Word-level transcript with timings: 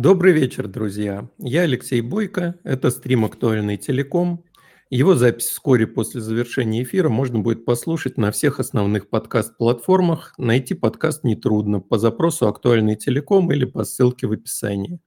Добрый 0.00 0.32
вечер, 0.32 0.66
друзья. 0.66 1.28
Я 1.36 1.60
Алексей 1.64 2.00
Бойко. 2.00 2.58
Это 2.64 2.88
стрим 2.88 3.26
«Актуальный 3.26 3.76
телеком». 3.76 4.42
Его 4.88 5.14
запись 5.14 5.48
вскоре 5.48 5.86
после 5.86 6.22
завершения 6.22 6.82
эфира 6.82 7.10
можно 7.10 7.40
будет 7.40 7.66
послушать 7.66 8.16
на 8.16 8.30
всех 8.30 8.60
основных 8.60 9.10
подкаст-платформах. 9.10 10.32
Найти 10.38 10.72
подкаст 10.72 11.22
нетрудно 11.22 11.80
по 11.80 11.98
запросу 11.98 12.48
«Актуальный 12.48 12.96
телеком» 12.96 13.52
или 13.52 13.66
по 13.66 13.84
ссылке 13.84 14.26
в 14.26 14.32
описании. 14.32 15.00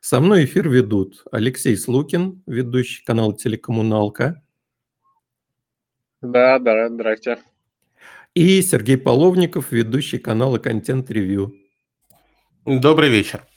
Со 0.00 0.20
мной 0.20 0.44
эфир 0.44 0.68
ведут 0.68 1.24
Алексей 1.32 1.76
Слукин, 1.76 2.40
ведущий 2.46 3.04
канала 3.04 3.36
«Телекоммуналка». 3.36 4.40
Да, 6.22 6.60
да, 6.60 6.88
здрасте. 6.88 7.38
И 8.34 8.62
Сергей 8.62 8.98
Половников, 8.98 9.72
ведущий 9.72 10.18
канала 10.18 10.58
«Контент 10.58 11.10
Ревью». 11.10 11.56
Добрый 12.64 13.10
вечер. 13.10 13.47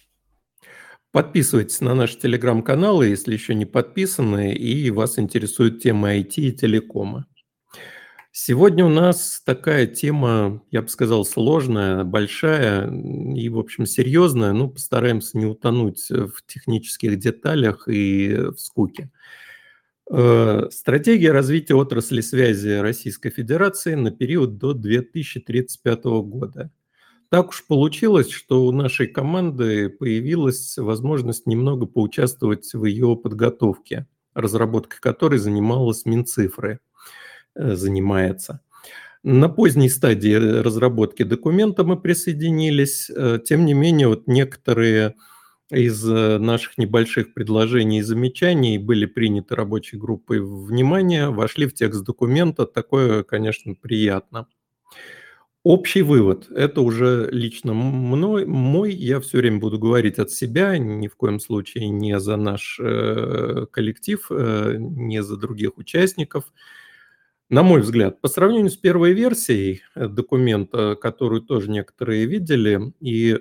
Подписывайтесь 1.12 1.82
на 1.82 1.94
наши 1.94 2.18
телеграм-каналы, 2.18 3.08
если 3.08 3.34
еще 3.34 3.54
не 3.54 3.66
подписаны, 3.66 4.54
и 4.54 4.90
вас 4.92 5.20
интересует 5.20 5.82
тема 5.82 6.16
IT 6.16 6.36
и 6.38 6.52
телекома. 6.54 7.26
Сегодня 8.32 8.86
у 8.86 8.90
нас 8.90 9.42
такая 9.46 9.88
тема, 9.88 10.64
я 10.72 10.82
бы 10.82 10.88
сказал, 10.88 11.26
сложная, 11.26 12.06
большая 12.06 12.90
и, 12.90 13.50
в 13.50 13.60
общем, 13.60 13.86
серьезная. 13.86 14.54
Ну, 14.54 14.70
постараемся 14.70 15.38
не 15.38 15.46
утонуть 15.46 16.10
в 16.10 16.32
технических 16.48 17.20
деталях 17.20 17.90
и 17.90 18.34
в 18.34 18.58
скуке. 18.58 19.12
Э, 20.10 20.70
стратегия 20.72 21.34
развития 21.34 21.76
отрасли 21.76 22.22
связи 22.22 22.80
Российской 22.80 23.32
Федерации 23.32 23.96
на 23.96 24.12
период 24.12 24.58
до 24.58 24.72
2035 24.74 26.06
года– 26.06 26.72
так 27.32 27.48
уж 27.52 27.66
получилось, 27.66 28.30
что 28.30 28.66
у 28.66 28.74
нашей 28.74 29.08
команды 29.08 29.88
появилась 29.90 30.78
возможность 30.78 31.48
немного 31.48 31.86
поучаствовать 31.86 32.74
в 32.74 32.84
ее 32.84 33.16
подготовке, 33.16 34.06
разработкой 34.34 35.00
которой 35.00 35.40
занималась 35.40 36.04
Минцифры, 36.06 36.82
э, 37.56 37.76
занимается. 37.76 38.60
На 39.24 39.48
поздней 39.48 39.88
стадии 39.88 40.34
разработки 40.34 41.24
документа 41.24 41.86
мы 41.86 41.98
присоединились. 41.98 43.10
Э, 43.10 43.40
тем 43.42 43.66
не 43.66 43.74
менее, 43.76 44.10
вот 44.10 44.28
некоторые 44.28 45.16
из 45.70 46.06
э, 46.06 46.38
наших 46.38 46.78
небольших 46.78 47.34
предложений 47.34 48.00
и 48.00 48.02
замечаний 48.02 48.78
были 48.78 49.06
приняты 49.06 49.56
рабочей 49.56 49.96
группой 49.96 50.42
внимания, 50.42 51.30
вошли 51.30 51.66
в 51.66 51.74
текст 51.74 52.04
документа. 52.04 52.66
Такое, 52.66 53.24
конечно, 53.24 53.74
приятно. 53.74 54.48
Общий 55.64 56.02
вывод. 56.02 56.50
Это 56.50 56.82
уже 56.82 57.30
лично 57.32 57.74
мной, 57.76 58.46
мой. 58.48 58.94
Я 58.94 59.20
все 59.20 59.38
время 59.38 59.60
буду 59.60 59.78
говорить 59.78 60.18
от 60.18 60.32
себя, 60.32 60.76
ни 60.80 61.08
в 61.08 61.16
коем 61.16 61.40
случае 61.40 61.90
не 61.90 62.20
за 62.20 62.36
наш 62.36 62.80
э, 62.82 63.68
коллектив, 63.72 64.26
э, 64.32 64.78
не 64.80 65.22
за 65.22 65.38
других 65.38 65.78
участников. 65.78 66.46
На 67.50 67.62
мой 67.62 67.82
взгляд, 67.82 68.22
по 68.22 68.28
сравнению 68.28 68.72
с 68.72 68.78
первой 68.78 69.14
версией 69.14 69.84
э, 69.94 70.08
документа, 70.08 70.96
которую 70.96 71.42
тоже 71.42 71.70
некоторые 71.70 72.26
видели, 72.26 72.94
и 73.00 73.38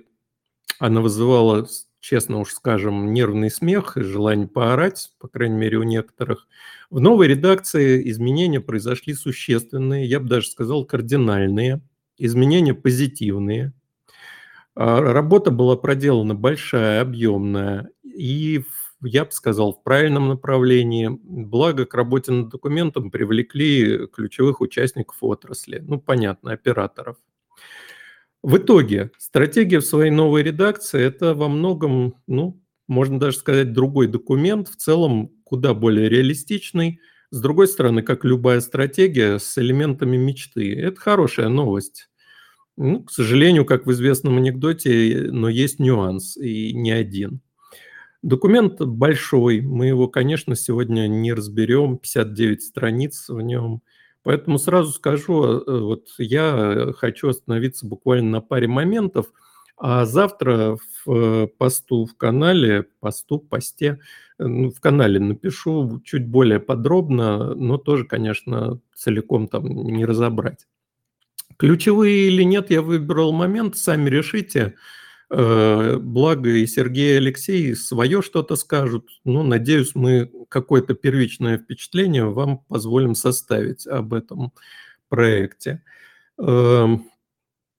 она 0.78 1.00
вызывала, 1.00 1.66
честно 2.00 2.40
уж 2.40 2.52
скажем, 2.52 3.14
нервный 3.14 3.50
смех 3.50 3.96
и 3.96 4.02
желание 4.02 4.46
поорать, 4.46 5.12
по 5.20 5.28
крайней 5.28 5.56
мере, 5.56 5.78
у 5.78 5.84
некоторых. 5.84 6.48
В 6.90 7.00
новой 7.00 7.28
редакции 7.28 8.10
изменения 8.10 8.60
произошли 8.60 9.14
существенные, 9.14 10.04
я 10.04 10.20
бы 10.20 10.28
даже 10.28 10.48
сказал, 10.48 10.84
кардинальные– 10.84 11.80
изменения 12.24 12.74
позитивные. 12.74 13.72
А, 14.74 15.00
работа 15.00 15.50
была 15.50 15.76
проделана 15.76 16.34
большая, 16.34 17.00
объемная, 17.00 17.90
и, 18.02 18.64
я 19.02 19.24
бы 19.24 19.32
сказал, 19.32 19.72
в 19.72 19.82
правильном 19.82 20.28
направлении. 20.28 21.08
Благо, 21.22 21.86
к 21.86 21.94
работе 21.94 22.32
над 22.32 22.48
документом 22.50 23.10
привлекли 23.10 24.06
ключевых 24.06 24.60
участников 24.60 25.16
отрасли, 25.20 25.82
ну, 25.86 26.00
понятно, 26.00 26.52
операторов. 26.52 27.16
В 28.42 28.56
итоге, 28.56 29.10
стратегия 29.18 29.80
в 29.80 29.84
своей 29.84 30.10
новой 30.10 30.42
редакции– 30.42 31.00
это 31.02 31.34
во 31.34 31.48
многом, 31.48 32.14
ну, 32.26 32.62
можно 32.88 33.20
даже 33.20 33.36
сказать, 33.36 33.72
другой 33.72 34.08
документ, 34.08 34.68
в 34.68 34.76
целом 34.76 35.30
куда 35.44 35.74
более 35.74 36.08
реалистичный, 36.08 37.00
с 37.30 37.40
другой 37.40 37.68
стороны, 37.68 38.02
как 38.02 38.24
любая 38.24 38.60
стратегия, 38.60 39.38
с 39.38 39.56
элементами 39.58 40.16
мечты. 40.16 40.74
Это 40.74 41.00
хорошая 41.00 41.48
новость. 41.48 42.09
Ну, 42.82 43.02
к 43.02 43.10
сожалению, 43.10 43.66
как 43.66 43.84
в 43.84 43.92
известном 43.92 44.38
анекдоте, 44.38 45.28
но 45.30 45.50
есть 45.50 45.80
нюанс, 45.80 46.38
и 46.38 46.72
не 46.72 46.92
один. 46.92 47.42
Документ 48.22 48.80
большой, 48.80 49.60
мы 49.60 49.88
его, 49.88 50.08
конечно, 50.08 50.56
сегодня 50.56 51.06
не 51.06 51.34
разберем, 51.34 51.98
59 51.98 52.62
страниц 52.62 53.28
в 53.28 53.38
нем. 53.42 53.82
Поэтому 54.22 54.58
сразу 54.58 54.92
скажу, 54.92 55.44
э, 55.44 55.78
вот 55.80 56.06
я 56.16 56.94
хочу 56.96 57.28
остановиться 57.28 57.86
буквально 57.86 58.30
на 58.30 58.40
паре 58.40 58.66
моментов, 58.66 59.26
а 59.76 60.06
завтра 60.06 60.78
в 61.04 61.48
посту 61.58 62.06
в 62.06 62.16
канале, 62.16 62.86
посту, 63.00 63.40
посте, 63.40 63.98
ну, 64.38 64.70
в 64.70 64.80
канале 64.80 65.20
напишу 65.20 66.00
чуть 66.02 66.26
более 66.26 66.60
подробно, 66.60 67.54
но 67.54 67.76
тоже, 67.76 68.06
конечно, 68.06 68.80
целиком 68.94 69.48
там 69.48 69.66
не 69.68 70.06
разобрать. 70.06 70.66
Ключевые 71.60 72.28
или 72.28 72.42
нет, 72.42 72.70
я 72.70 72.80
выбрал 72.80 73.32
момент, 73.32 73.76
сами 73.76 74.08
решите. 74.08 74.76
Э, 75.28 75.98
благо 75.98 76.48
и 76.48 76.66
Сергей 76.66 77.12
и 77.12 77.16
Алексей 77.18 77.76
свое 77.76 78.22
что-то 78.22 78.56
скажут. 78.56 79.10
Ну, 79.24 79.42
надеюсь, 79.42 79.94
мы 79.94 80.30
какое-то 80.48 80.94
первичное 80.94 81.58
впечатление 81.58 82.24
вам 82.24 82.60
позволим 82.60 83.14
составить 83.14 83.86
об 83.86 84.14
этом 84.14 84.54
проекте. 85.10 85.82
Эм, 86.38 87.10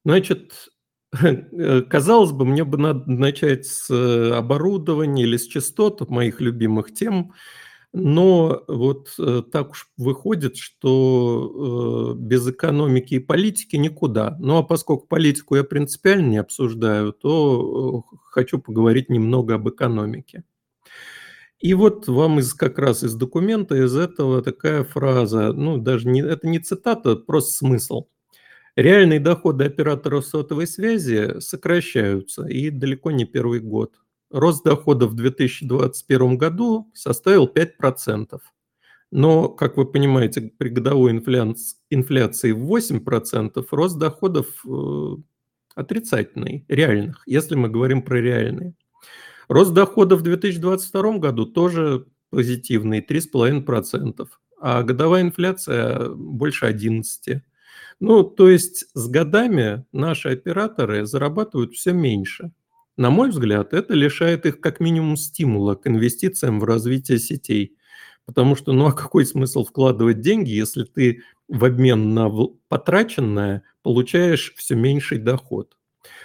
значит, 0.06 0.70
казалось 1.90 2.34
бы, 2.34 2.46
мне 2.46 2.64
бы 2.64 2.78
надо 2.78 3.10
начать 3.10 3.66
с 3.66 3.90
оборудования 4.38 5.24
или 5.24 5.38
с 5.38 5.48
частот 5.48 6.08
моих 6.08 6.40
любимых 6.40 6.94
тем– 6.94 7.34
но 7.94 8.64
вот 8.68 9.14
э, 9.20 9.44
так 9.52 9.72
уж 9.72 9.90
выходит, 9.98 10.56
что 10.56 12.16
э, 12.16 12.20
без 12.20 12.48
экономики 12.48 13.16
и 13.16 13.20
политики 13.20 13.76
никуда. 13.76 14.38
Ну 14.40 14.58
а 14.58 14.64
поскольку 14.64 15.08
политику 15.08 15.58
я 15.58 15.64
принципиально 15.66 16.28
не 16.28 16.38
обсуждаю, 16.38 17.12
то 17.12 18.06
э, 18.14 18.16
хочу 18.32 18.60
поговорить 18.60 19.10
немного 19.10 19.56
об 19.56 19.68
экономике. 19.70 20.44
И 21.60 21.74
вот 21.74 22.08
вам 22.08 22.40
из, 22.40 22.54
как 22.54 22.80
раз 22.80 23.04
из 23.04 23.14
документа, 23.14 23.76
из 23.76 23.96
этого 23.96 24.42
такая 24.42 24.84
фраза, 24.84 25.52
ну 25.54 25.78
даже 25.78 26.08
не, 26.08 26.22
это 26.22 26.48
не 26.48 26.60
цитата, 26.60 27.16
просто 27.18 27.54
смысл. 27.54 28.08
Реальные 28.78 29.20
доходы 29.20 29.66
операторов 29.66 30.26
сотовой 30.26 30.66
связи 30.66 31.40
сокращаются, 31.40 32.48
и 32.48 32.70
далеко 32.70 33.12
не 33.12 33.26
первый 33.26 33.60
год 33.60 34.01
рост 34.32 34.64
доходов 34.64 35.12
в 35.12 35.16
2021 35.16 36.38
году 36.38 36.90
составил 36.94 37.48
5%. 37.48 38.40
Но, 39.12 39.50
как 39.50 39.76
вы 39.76 39.86
понимаете, 39.86 40.52
при 40.58 40.70
годовой 40.70 41.12
инфляции 41.12 42.52
в 42.52 42.74
8% 42.74 43.66
рост 43.72 43.98
доходов 43.98 44.48
э, 44.66 45.16
отрицательный, 45.76 46.66
реальных, 46.70 47.24
если 47.26 47.56
мы 47.56 47.68
говорим 47.70 48.04
про 48.04 48.22
реальные. 48.22 48.74
Рост 49.50 49.74
доходов 49.74 50.22
в 50.22 50.24
2022 50.24 51.18
году 51.18 51.46
тоже 51.46 52.06
позитивный, 52.30 53.02
3,5%, 53.02 54.28
а 54.62 54.84
годовая 54.84 55.24
инфляция 55.24 56.10
больше 56.10 56.68
11%. 56.68 57.42
Ну, 58.00 58.24
то 58.24 58.50
есть 58.50 58.86
с 58.94 59.08
годами 59.10 59.86
наши 59.92 60.30
операторы 60.30 61.06
зарабатывают 61.06 61.74
все 61.74 61.92
меньше– 61.92 62.52
на 62.98 63.10
мой 63.10 63.30
взгляд, 63.30 63.74
это 63.74 63.94
лишает 63.94 64.46
их 64.46 64.60
как 64.62 64.80
минимум 64.80 65.18
стимула 65.18 65.76
к 65.76 65.88
инвестициям 65.88 66.60
в 66.60 66.64
развитие 66.66 67.20
сетей. 67.20 67.78
Потому 68.26 68.56
что, 68.56 68.74
ну 68.74 68.86
а 68.88 68.94
какой 68.94 69.26
смысл 69.26 69.66
вкладывать 69.66 70.22
деньги, 70.22 70.52
если 70.52 70.84
ты 70.84 71.24
в 71.48 71.66
обмен 71.66 72.14
на 72.14 72.30
потраченное 72.70 73.64
получаешь 73.84 74.54
все 74.58 74.76
меньший 74.76 75.18
доход? 75.20 75.76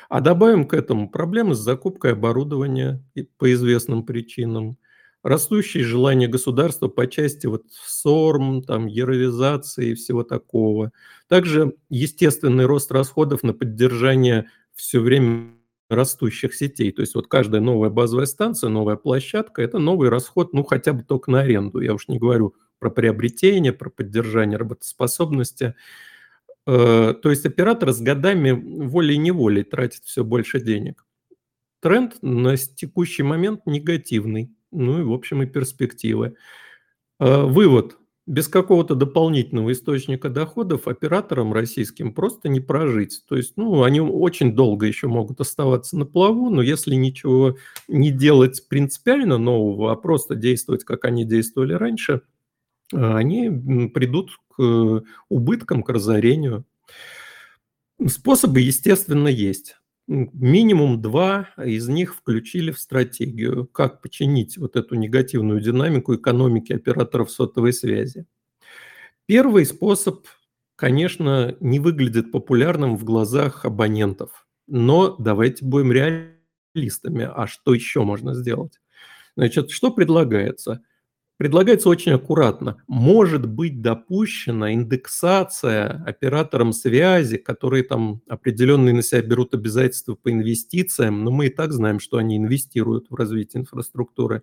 А 0.08 0.20
добавим 0.20 0.66
к 0.66 0.74
этому 0.74 1.10
проблемы 1.10 1.54
с 1.54 1.58
закупкой 1.58 2.12
оборудования 2.12 3.02
по 3.38 3.52
известным 3.52 4.04
причинам, 4.04 4.78
растущее 5.22 5.84
желание 5.84 6.28
государства 6.28 6.88
по 6.88 7.06
части 7.08 7.46
вот 7.46 7.64
СОРМ, 7.86 8.62
там, 8.62 8.86
яровизации 8.86 9.90
и 9.90 9.94
всего 9.94 10.22
такого. 10.24 10.92
Также 11.28 11.74
естественный 11.90 12.66
рост 12.66 12.92
расходов 12.92 13.42
на 13.42 13.52
поддержание 13.54 14.48
все 14.74 15.00
время 15.00 15.55
растущих 15.88 16.54
сетей. 16.54 16.92
То 16.92 17.00
есть 17.00 17.14
вот 17.14 17.28
каждая 17.28 17.60
новая 17.60 17.90
базовая 17.90 18.26
станция, 18.26 18.70
новая 18.70 18.96
площадка– 18.96 19.62
это 19.62 19.78
новый 19.78 20.08
расход, 20.08 20.52
ну, 20.52 20.64
хотя 20.64 20.92
бы 20.92 21.02
только 21.02 21.30
на 21.30 21.40
аренду. 21.40 21.80
Я 21.80 21.94
уж 21.94 22.08
не 22.08 22.18
говорю 22.18 22.54
про 22.78 22.90
приобретение, 22.90 23.72
про 23.72 23.90
поддержание 23.90 24.58
работоспособности. 24.58 25.74
Э, 26.66 27.14
то 27.20 27.30
есть 27.30 27.46
оператор 27.46 27.92
с 27.92 28.00
годами 28.00 28.50
волей-неволей 28.50 29.62
тратит 29.62 30.04
все 30.04 30.24
больше 30.24 30.60
денег. 30.60 31.04
тренд 31.80 32.20
на 32.22 32.56
текущий 32.56 33.22
момент 33.22 33.62
негативный. 33.66 34.50
Ну 34.72 35.00
и, 35.00 35.04
в 35.04 35.12
общем, 35.12 35.42
и 35.42 35.46
перспективы. 35.46 36.34
Э, 37.20 37.42
вывод. 37.42 37.96
Без 38.26 38.48
какого-то 38.48 38.96
дополнительного 38.96 39.70
источника 39.70 40.28
доходов 40.28 40.88
операторам 40.88 41.52
российским 41.52 42.12
просто 42.12 42.48
не 42.48 42.58
прожить. 42.58 43.22
То 43.28 43.36
есть, 43.36 43.52
ну, 43.56 43.84
они 43.84 44.00
очень 44.00 44.54
долго 44.54 44.86
еще 44.86 45.06
могут 45.06 45.40
оставаться 45.40 45.96
на 45.96 46.06
плаву, 46.06 46.50
но 46.50 46.60
если 46.60 46.96
ничего 46.96 47.56
не 47.86 48.10
делать 48.10 48.66
принципиально 48.68 49.38
нового, 49.38 49.92
а 49.92 49.96
просто 49.96 50.34
действовать, 50.34 50.82
как 50.82 51.04
они 51.04 51.24
действовали 51.24 51.74
раньше, 51.74 52.22
э, 52.92 53.14
они 53.14 53.48
придут 53.90 54.32
к 54.48 55.04
убыткам, 55.28 55.84
к 55.84 55.90
разорению. 55.90 56.64
Способы, 58.06 58.60
естественно, 58.60 59.28
есть 59.28 59.76
минимум 60.06 61.00
два 61.00 61.48
из 61.56 61.88
них 61.88 62.14
включили 62.14 62.70
в 62.70 62.78
стратегию, 62.78 63.66
как 63.66 64.00
починить 64.00 64.56
вот 64.58 64.76
эту 64.76 64.94
негативную 64.94 65.60
динамику 65.60 66.14
экономики 66.14 66.72
операторов 66.72 67.30
сотовой 67.30 67.72
связи. 67.72 68.26
Первый 69.26 69.66
способ, 69.66 70.26
конечно, 70.76 71.56
не 71.60 71.80
выглядит 71.80 72.30
популярным 72.30 72.96
в 72.96 73.04
глазах 73.04 73.64
абонентов, 73.64 74.46
но 74.66 75.16
давайте 75.16 75.64
будем 75.64 75.92
реалистами. 75.92 77.28
А 77.34 77.46
что 77.46 77.74
еще 77.74 78.04
можно 78.04 78.34
сделать? 78.34 78.80
Значит, 79.36 79.70
что 79.70 79.90
предлагается– 79.90 80.82
Предлагается 81.38 81.90
очень 81.90 82.12
аккуратно. 82.12 82.82
Может 82.88 83.46
быть 83.46 83.82
допущена 83.82 84.72
индексация 84.72 86.02
операторам 86.06 86.72
связи, 86.72 87.36
которые 87.36 87.82
там 87.82 88.22
определенные 88.26 88.94
на 88.94 89.02
себя 89.02 89.20
берут 89.20 89.52
обязательства 89.52 90.14
по 90.14 90.30
инвестициям, 90.30 91.24
но 91.24 91.30
мы 91.30 91.46
и 91.46 91.50
так 91.50 91.72
знаем, 91.74 92.00
что 92.00 92.16
они 92.16 92.38
инвестируют 92.38 93.10
в 93.10 93.14
развитие 93.14 93.60
инфраструктуры. 93.60 94.42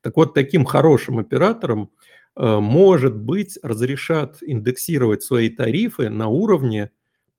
Так 0.00 0.16
вот, 0.16 0.34
таким 0.34 0.64
хорошим 0.64 1.18
операторам, 1.20 1.90
э, 2.36 2.58
может 2.58 3.16
быть, 3.16 3.58
разрешат 3.62 4.38
индексировать 4.42 5.22
свои 5.22 5.50
тарифы 5.50 6.10
на 6.10 6.26
уровне, 6.26 6.90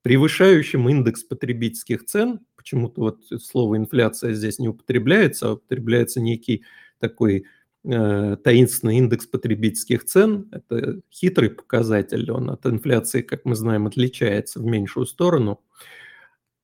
превышающем 0.03 0.87
индекс 0.87 1.23
потребительских 1.23 2.05
цен. 2.05 2.39
Почему-то 2.55 3.01
вот 3.01 3.19
слово 3.41 3.75
инфляция 3.77 4.33
здесь 4.33 4.57
не 4.59 4.69
употребляется, 4.69 5.49
а 5.49 5.53
употребляется 5.53 6.21
некий 6.21 6.63
такой 6.99 7.45
таинственный 7.85 8.97
индекс 8.97 9.27
потребительских 9.27 10.05
цен. 10.05 10.49
Это 10.51 11.01
хитрый 11.11 11.49
показатель, 11.49 12.31
он 12.31 12.49
от 12.49 12.65
инфляции, 12.65 13.21
как 13.21 13.45
мы 13.45 13.55
знаем, 13.55 13.87
отличается 13.87 14.59
в 14.59 14.65
меньшую 14.65 15.05
сторону, 15.05 15.61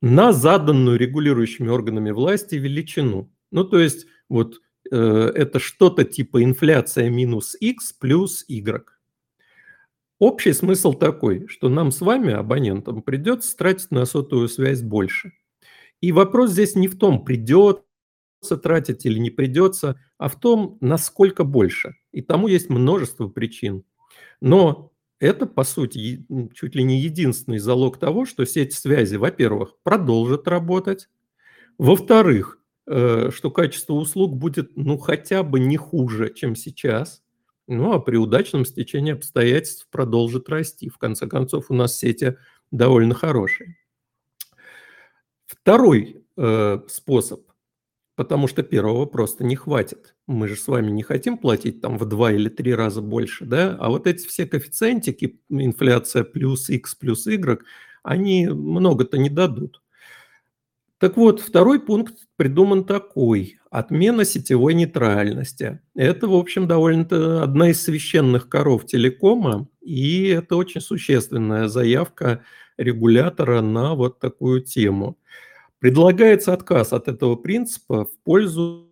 на 0.01 0.33
заданную 0.33 0.97
регулирующими 0.97 1.69
органами 1.69 2.12
власти 2.12 2.56
величину. 2.56 3.31
Ну, 3.51 3.63
то 3.63 3.79
есть 3.79 4.07
вот 4.29 4.59
э, 4.91 4.97
это 4.97 5.59
что-то 5.59 6.03
типа 6.03 6.44
инфляция 6.44 7.09
минус 7.09 7.56
x 7.59 7.94
плюс 7.94 8.44
y. 8.47 8.83
Общий 10.18 10.53
смысл 10.53 10.94
такой, 10.94 11.47
что 11.47 11.69
нам 11.69 11.91
с 11.91 12.01
вами, 12.01 12.33
абонентам, 12.33 13.01
придется 13.01 13.56
тратить 13.56 13.91
на 13.91 14.06
сотовую 14.06 14.50
связь 14.50 14.81
больше. 14.81 15.33
И 16.00 16.12
вопрос 16.12 16.51
здесь 16.51 16.75
не 16.75 16.88
в 16.88 16.97
том, 16.97 17.23
придет 17.23 17.83
тратить 18.63 19.06
или 19.06 19.19
не 19.19 19.29
придется, 19.29 20.00
а 20.21 20.27
в 20.27 20.39
том, 20.39 20.77
насколько 20.81 21.44
больше. 21.44 21.95
И 22.12 22.21
тому 22.21 22.47
есть 22.47 22.69
множество 22.69 23.27
причин. 23.27 23.83
Но 24.39 24.91
это, 25.19 25.47
по 25.47 25.63
сути, 25.63 26.23
чуть 26.53 26.75
ли 26.75 26.83
не 26.83 27.00
единственный 27.00 27.57
залог 27.57 27.97
того, 27.97 28.27
что 28.27 28.45
сеть 28.45 28.75
связи, 28.75 29.15
во-первых, 29.15 29.77
продолжит 29.81 30.47
работать, 30.47 31.09
во-вторых, 31.79 32.59
э, 32.85 33.31
что 33.33 33.50
качество 33.50 33.94
услуг 33.94 34.38
будет, 34.38 34.77
ну, 34.77 35.00
хотя 35.00 35.41
бы 35.41 35.59
не 35.59 35.77
хуже, 35.77 36.31
чем 36.31 36.56
сейчас, 36.56 37.23
ну, 37.68 37.91
а 37.91 38.00
при 38.00 38.18
удачном 38.18 38.63
стечении 38.63 39.13
обстоятельств 39.13 39.88
продолжит 39.89 40.50
расти. 40.50 40.89
В 40.89 41.00
конце 41.00 41.25
концов, 41.25 41.71
у 41.71 41.73
нас 41.73 41.97
сети 41.97 42.38
довольно 42.69 43.15
хорошие. 43.15 43.75
Второй 45.47 46.23
э, 46.38 46.79
способ 46.88 47.50
потому 48.21 48.47
что 48.47 48.62
первого 48.62 49.07
просто 49.07 49.44
не 49.44 49.56
хватит. 49.56 50.13
Мы 50.27 50.47
же 50.47 50.56
с 50.56 50.68
вами 50.68 50.91
не 50.91 51.01
хотим 51.01 51.39
платить 51.39 51.81
там 51.81 51.97
в 51.97 52.06
два 52.06 52.31
или 52.31 52.50
три 52.50 52.75
раза 52.75 53.01
больше, 53.01 53.45
да? 53.45 53.75
А 53.79 53.89
вот 53.89 54.06
эти 54.06 54.27
все 54.27 54.45
коэффициентики, 54.45 55.41
инфляция 55.50 56.23
плюс 56.23 56.69
x 56.69 56.94
плюс 56.94 57.25
y, 57.25 57.62
они 58.03 58.47
много-то 58.47 59.18
не 59.18 59.31
дадут. 59.31 59.81
Так 61.00 61.18
вот, 61.18 61.39
второй 61.39 61.79
пункт 61.79 62.13
придуман 62.35 62.85
такой. 62.85 63.57
Отмена 63.71 64.23
сетевой 64.23 64.75
нейтральности. 64.75 65.79
Это, 65.95 66.27
в 66.27 66.35
общем, 66.35 66.68
довольно-то 66.68 67.41
одна 67.41 67.71
из 67.71 67.81
священных 67.81 68.50
коров 68.50 68.85
телекома, 68.85 69.68
и 69.81 70.27
это 70.27 70.57
очень 70.57 70.79
существенная 70.79 71.69
заявка 71.69 72.44
регулятора 72.77 73.62
на 73.62 73.95
вот 73.95 74.19
такую 74.19 74.62
тему. 74.62 75.18
Предлагается 75.81 76.54
отказ 76.54 76.94
от 76.94 77.07
этого 77.07 77.36
принципа 77.36 78.06
в 78.06 78.16
пользу 78.24 78.92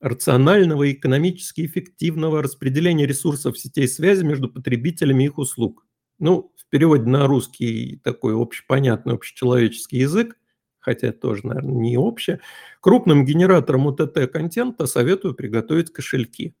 рационального 0.00 0.82
и 0.82 0.92
экономически 0.92 1.64
эффективного 1.64 2.42
распределения 2.42 3.06
ресурсов 3.06 3.58
сетей 3.58 3.88
связи 3.88 4.22
между 4.22 4.50
потребителями 4.50 5.24
их 5.24 5.38
услуг. 5.38 5.86
Ну, 6.18 6.52
в 6.58 6.68
переводе 6.68 7.04
на 7.04 7.26
русский 7.26 8.02
такой 8.04 8.34
общепонятный, 8.34 9.14
общечеловеческий 9.14 10.00
язык, 10.00 10.36
хотя 10.78 11.12
тоже, 11.12 11.46
наверное, 11.46 11.80
не 11.80 11.96
общее, 11.96 12.40
крупным 12.82 13.24
генераторам 13.24 13.86
УТТ-контента 13.86 14.84
советую 14.84 15.34
приготовить 15.34 15.90
кошельки. 15.90 16.54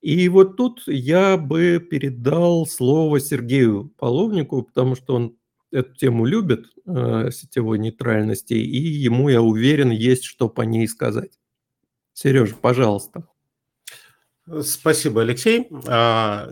И 0.00 0.28
вот 0.28 0.56
тут 0.56 0.82
я 0.88 1.36
бы 1.36 1.78
передал 1.88 2.66
слово 2.66 3.20
Сергею 3.20 3.92
Половнику, 3.96 4.64
потому 4.64 4.96
что 4.96 5.14
он 5.14 5.36
эту 5.72 5.94
тему 5.94 6.24
любит, 6.24 6.66
э, 6.86 7.30
сетевой 7.32 7.78
нейтральности, 7.78 8.54
и 8.54 8.78
ему, 8.78 9.28
я 9.28 9.42
уверен, 9.42 9.90
есть 9.90 10.24
что 10.24 10.48
по 10.48 10.62
ней 10.62 10.88
сказать. 10.88 11.38
Сережа, 12.12 12.54
пожалуйста. 12.54 13.26
Спасибо, 14.62 15.22
Алексей. 15.22 15.68
А, 15.86 16.50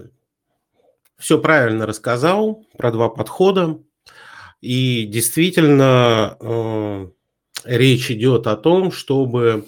Все 1.19 1.39
правильно 1.41 1.85
рассказал 1.85 2.65
про 2.77 2.93
два 2.93 3.09
подхода. 3.09 3.81
И 4.61 5.07
действительно, 5.07 6.37
э, 6.41 7.09
речь 7.65 8.11
идет 8.11 8.47
о 8.47 8.57
том, 8.57 8.91
чтобы 8.93 9.67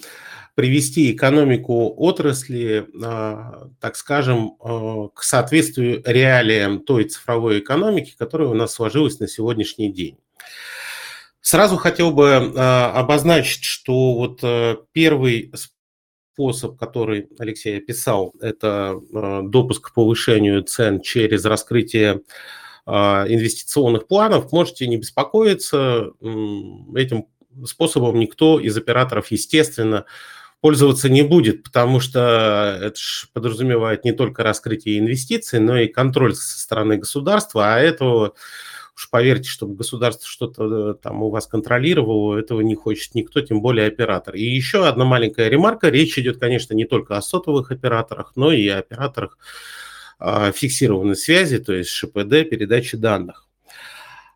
привести 0.61 1.13
экономику 1.13 1.95
отрасли, 1.97 2.87
а, 3.03 3.71
так 3.81 3.97
скажем, 3.97 4.57
а, 4.61 5.09
к 5.09 5.23
соответствию 5.23 6.03
реалиям 6.05 6.81
той 6.81 7.05
цифровой 7.05 7.61
экономики, 7.61 8.15
которая 8.19 8.49
у 8.49 8.53
нас 8.53 8.75
сложилась 8.75 9.21
на 9.21 9.27
сегодняшний 9.27 9.91
день. 9.91 10.19
Сразу 11.41 11.79
хотел 11.79 12.11
бы 12.11 12.53
а, 12.55 12.93
обозначить, 12.95 13.65
что 13.65 14.17
вот 14.17 14.45
первый 14.93 15.51
способ, 16.35 16.77
который 16.79 17.29
Алексей 17.39 17.79
описал, 17.79 18.35
это 18.43 19.01
допуск 19.45 19.89
к 19.89 19.95
повышению 19.95 20.63
цен 20.63 21.01
через 21.01 21.47
раскрытие 21.47 22.21
инвестиционных 22.87 24.07
планов. 24.07 24.53
Можете 24.53 24.87
не 24.87 24.99
беспокоиться, 24.99 26.11
этим 26.95 27.29
способом 27.65 28.19
никто 28.19 28.61
из 28.61 28.77
операторов, 28.77 29.31
естественно, 29.31 30.05
пользоваться 30.61 31.09
не 31.09 31.23
будет, 31.23 31.63
потому 31.63 32.01
что 32.01 32.79
это 32.83 32.99
подразумевает 33.33 34.05
не 34.05 34.13
только 34.13 34.43
раскрытие 34.43 34.99
инвестиций, 34.99 35.59
но 35.61 35.79
и 35.79 35.89
контроль 35.89 36.35
со 36.35 36.59
стороны 36.59 36.99
государства, 36.99 37.75
а 37.75 37.79
этого 37.79 38.35
уж 39.01 39.09
поверьте, 39.09 39.49
чтобы 39.49 39.77
государство 39.77 40.27
что-то 40.29 40.91
э, 40.91 40.95
там 41.03 41.23
у 41.23 41.31
вас 41.31 41.47
контролировало, 41.47 42.39
этого 42.39 42.61
не 42.61 42.75
хочет 42.75 43.15
никто, 43.15 43.41
тем 43.41 43.63
более 43.63 43.87
оператор. 43.87 44.35
И 44.35 44.43
еще 44.43 44.87
одна 44.87 45.07
маленькая 45.07 45.49
ремарка. 45.49 45.89
Речь 45.89 46.19
идет, 46.19 46.39
конечно, 46.39 46.75
не 46.75 46.85
только 46.85 47.17
о 47.17 47.23
сотовых 47.23 47.71
операторах, 47.71 48.33
но 48.37 48.53
и 48.53 48.69
о 48.69 48.79
операторах 48.79 49.39
э, 50.19 50.53
фиксированной 50.55 51.17
связи, 51.17 51.59
то 51.59 51.73
есть 51.73 51.91
ШПД, 51.91 52.49
передачи 52.51 52.99
данных. 52.99 53.50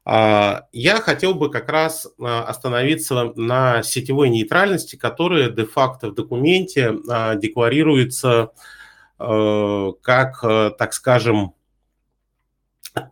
А, 0.06 0.66
я 0.72 1.00
хотел 1.00 1.34
бы 1.34 1.50
как 1.50 1.68
раз 1.70 2.06
а, 2.20 2.44
остановиться 2.44 3.32
на 3.36 3.82
сетевой 3.82 4.28
нейтральности, 4.28 4.96
которая 4.96 5.48
де-факто 5.48 6.10
в 6.10 6.14
документе 6.14 6.94
а, 7.08 7.34
декларируется 7.36 8.50
как, 9.16 10.40
так 10.76 10.92
скажем, 10.92 11.54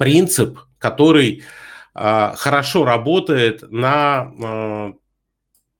принцип, 0.01 0.59
который 0.79 1.45
хорошо 1.95 2.85
работает 2.85 3.63
на 3.71 4.93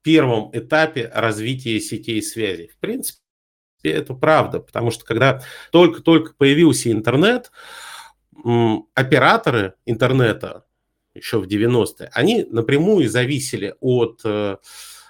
первом 0.01 0.49
этапе 0.53 1.11
развития 1.13 1.81
сетей 1.81 2.23
связи. 2.23 2.69
В 2.69 2.77
принципе, 2.77 3.19
это 3.83 4.13
правда, 4.13 4.61
потому 4.61 4.91
что 4.91 5.03
когда 5.03 5.43
только-только 5.73 6.35
появился 6.35 6.89
интернет, 6.89 7.51
операторы 8.95 9.75
интернета 9.85 10.63
еще 11.13 11.39
в 11.39 11.47
90-е, 11.47 12.09
они 12.13 12.45
напрямую 12.49 13.09
зависели 13.09 13.75
от 13.79 14.21
э, 14.23 14.57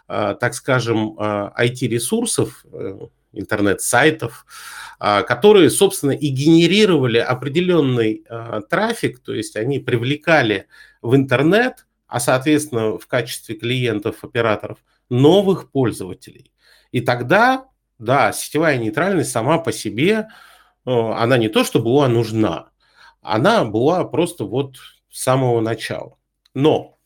так 0.07 0.53
скажем, 0.53 1.17
IT-ресурсов, 1.17 2.65
интернет-сайтов, 3.31 4.45
которые, 4.99 5.69
собственно, 5.69 6.11
и 6.11 6.27
генерировали 6.27 7.17
определенный 7.19 8.23
трафик, 8.69 9.19
то 9.19 9.33
есть 9.33 9.55
они 9.55 9.79
привлекали 9.79 10.67
в 11.01 11.15
интернет, 11.15 11.87
а, 12.07 12.19
соответственно, 12.19 12.97
в 12.97 13.07
качестве 13.07 13.55
клиентов, 13.55 14.23
операторов, 14.23 14.77
новых 15.09 15.71
пользователей. 15.71 16.51
И 16.91 17.01
тогда, 17.01 17.65
да, 17.97 18.33
сетевая 18.33 18.77
нейтральность 18.77 19.31
сама 19.31 19.57
по 19.57 19.71
себе, 19.71 20.27
она 20.85 21.37
не 21.37 21.47
то, 21.47 21.63
что 21.63 21.79
была 21.79 22.07
нужна, 22.07 22.69
она 23.21 23.65
была 23.65 24.03
просто 24.03 24.43
вот 24.43 24.75
с 25.13 25.21
самого 25.21 25.61
начала. 25.61 26.17
Но 26.55 26.97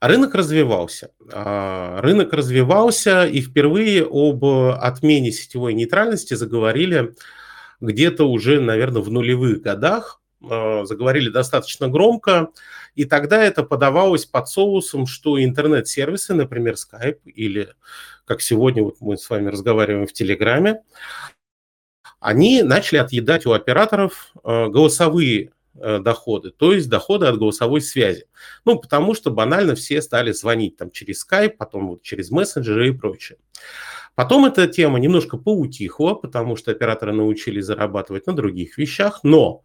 рынок 0.00 0.34
развивался. 0.34 1.12
А, 1.32 2.00
рынок 2.02 2.32
развивался, 2.32 3.24
и 3.24 3.40
впервые 3.40 4.06
об 4.10 4.44
отмене 4.44 5.30
сетевой 5.30 5.72
нейтральности 5.72 6.34
заговорили 6.34 7.14
где-то 7.80 8.28
уже, 8.28 8.60
наверное, 8.60 9.02
в 9.02 9.10
нулевых 9.10 9.62
годах. 9.62 10.20
А, 10.42 10.84
заговорили 10.84 11.28
достаточно 11.28 11.88
громко, 11.88 12.48
и 12.96 13.04
тогда 13.04 13.42
это 13.42 13.62
подавалось 13.62 14.26
под 14.26 14.48
соусом, 14.48 15.06
что 15.06 15.42
интернет-сервисы, 15.42 16.34
например, 16.34 16.74
Skype 16.74 17.20
или, 17.24 17.72
как 18.24 18.42
сегодня 18.42 18.82
вот 18.82 18.96
мы 19.00 19.16
с 19.16 19.30
вами 19.30 19.48
разговариваем 19.48 20.08
в 20.08 20.12
Телеграме, 20.12 20.82
они 22.18 22.62
начали 22.64 22.98
отъедать 22.98 23.46
у 23.46 23.52
операторов 23.52 24.32
а, 24.42 24.68
голосовые 24.68 25.52
доходы, 25.74 26.50
то 26.50 26.72
есть 26.72 26.88
доходы 26.88 27.26
от 27.26 27.38
голосовой 27.38 27.80
связи. 27.80 28.26
Ну, 28.64 28.78
потому 28.78 29.14
что 29.14 29.30
банально 29.30 29.74
все 29.74 30.00
стали 30.02 30.32
звонить 30.32 30.76
там 30.76 30.90
через 30.90 31.26
Skype, 31.26 31.56
потом 31.58 31.88
вот 31.88 32.02
через 32.02 32.30
мессенджеры 32.30 32.88
и 32.88 32.92
прочее. 32.92 33.38
Потом 34.14 34.44
эта 34.44 34.68
тема 34.68 34.98
немножко 35.00 35.36
поутихла, 35.36 36.14
потому 36.14 36.56
что 36.56 36.70
операторы 36.70 37.12
научились 37.12 37.64
зарабатывать 37.64 38.26
на 38.26 38.32
других 38.32 38.78
вещах, 38.78 39.20
но 39.24 39.62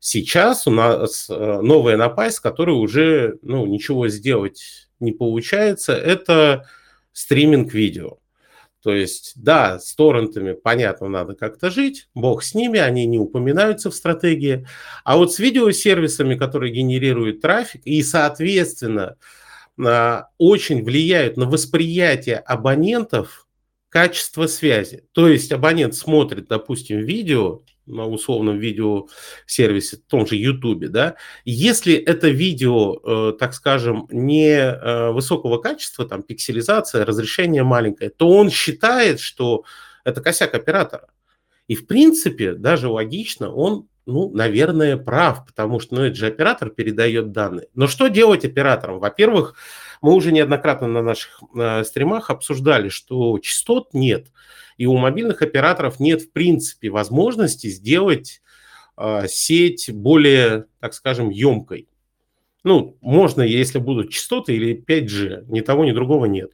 сейчас 0.00 0.66
у 0.66 0.70
нас 0.70 1.30
э, 1.30 1.60
новая 1.62 1.96
напасть, 1.96 2.40
которой 2.40 2.76
уже 2.76 3.38
ну, 3.42 3.66
ничего 3.66 4.08
сделать 4.08 4.88
не 5.00 5.12
получается, 5.12 5.92
это 5.92 6.66
стриминг 7.12 7.72
видео. 7.72 8.18
То 8.82 8.92
есть, 8.92 9.32
да, 9.36 9.80
с 9.80 9.94
торрентами, 9.94 10.52
понятно, 10.52 11.08
надо 11.08 11.34
как-то 11.34 11.70
жить, 11.70 12.08
бог 12.14 12.42
с 12.44 12.54
ними, 12.54 12.78
они 12.78 13.06
не 13.06 13.18
упоминаются 13.18 13.90
в 13.90 13.94
стратегии. 13.94 14.66
А 15.04 15.16
вот 15.16 15.32
с 15.32 15.40
видеосервисами, 15.40 16.36
которые 16.36 16.72
генерируют 16.72 17.40
трафик 17.40 17.82
и, 17.84 18.02
соответственно, 18.02 19.16
а, 19.84 20.28
очень 20.38 20.84
влияют 20.84 21.36
на 21.36 21.46
восприятие 21.46 22.36
абонентов 22.36 23.46
качество 23.88 24.46
связи. 24.46 25.04
То 25.12 25.28
есть 25.28 25.50
абонент 25.50 25.94
смотрит, 25.94 26.48
допустим, 26.48 26.98
видео, 26.98 27.62
на 27.88 28.06
условном 28.06 28.58
видеосервисе, 28.58 29.96
в 29.96 30.10
том 30.10 30.26
же 30.26 30.36
YouTube, 30.36 30.86
да, 30.86 31.16
если 31.44 31.94
это 31.94 32.28
видео, 32.28 32.98
э, 33.02 33.32
так 33.38 33.54
скажем, 33.54 34.06
не 34.10 34.56
э, 34.56 35.10
высокого 35.10 35.58
качества, 35.58 36.06
там 36.06 36.22
пикселизация, 36.22 37.04
разрешение 37.04 37.64
маленькое, 37.64 38.10
то 38.10 38.28
он 38.28 38.50
считает, 38.50 39.20
что 39.20 39.64
это 40.04 40.20
косяк 40.20 40.54
оператора. 40.54 41.08
И 41.66 41.74
в 41.74 41.86
принципе, 41.86 42.54
даже 42.54 42.88
логично, 42.88 43.52
он, 43.52 43.88
ну, 44.06 44.30
наверное, 44.30 44.96
прав, 44.96 45.44
потому 45.44 45.80
что, 45.80 45.96
ну, 45.96 46.02
это 46.02 46.14
же 46.14 46.26
оператор 46.26 46.70
передает 46.70 47.32
данные. 47.32 47.68
Но 47.74 47.86
что 47.86 48.08
делать 48.08 48.44
операторам? 48.44 49.00
Во-первых, 49.00 49.54
мы 50.00 50.14
уже 50.14 50.32
неоднократно 50.32 50.88
на 50.88 51.02
наших 51.02 51.42
э, 51.56 51.84
стримах 51.84 52.30
обсуждали, 52.30 52.88
что 52.88 53.38
частот 53.38 53.94
нет– 53.94 54.28
и 54.78 54.86
у 54.86 54.96
мобильных 54.96 55.42
операторов 55.42 56.00
нет, 56.00 56.22
в 56.22 56.32
принципе, 56.32 56.88
возможности 56.88 57.66
сделать 57.66 58.40
э, 58.96 59.26
сеть 59.28 59.90
более, 59.92 60.66
так 60.80 60.94
скажем, 60.94 61.30
емкой. 61.30 61.88
Ну, 62.64 62.96
можно, 63.00 63.42
если 63.42 63.78
будут 63.78 64.10
частоты 64.10 64.54
или 64.54 64.74
5G, 64.74 65.46
ни 65.48 65.60
того, 65.60 65.84
ни 65.84 65.92
другого 65.92 66.26
нет. 66.26 66.52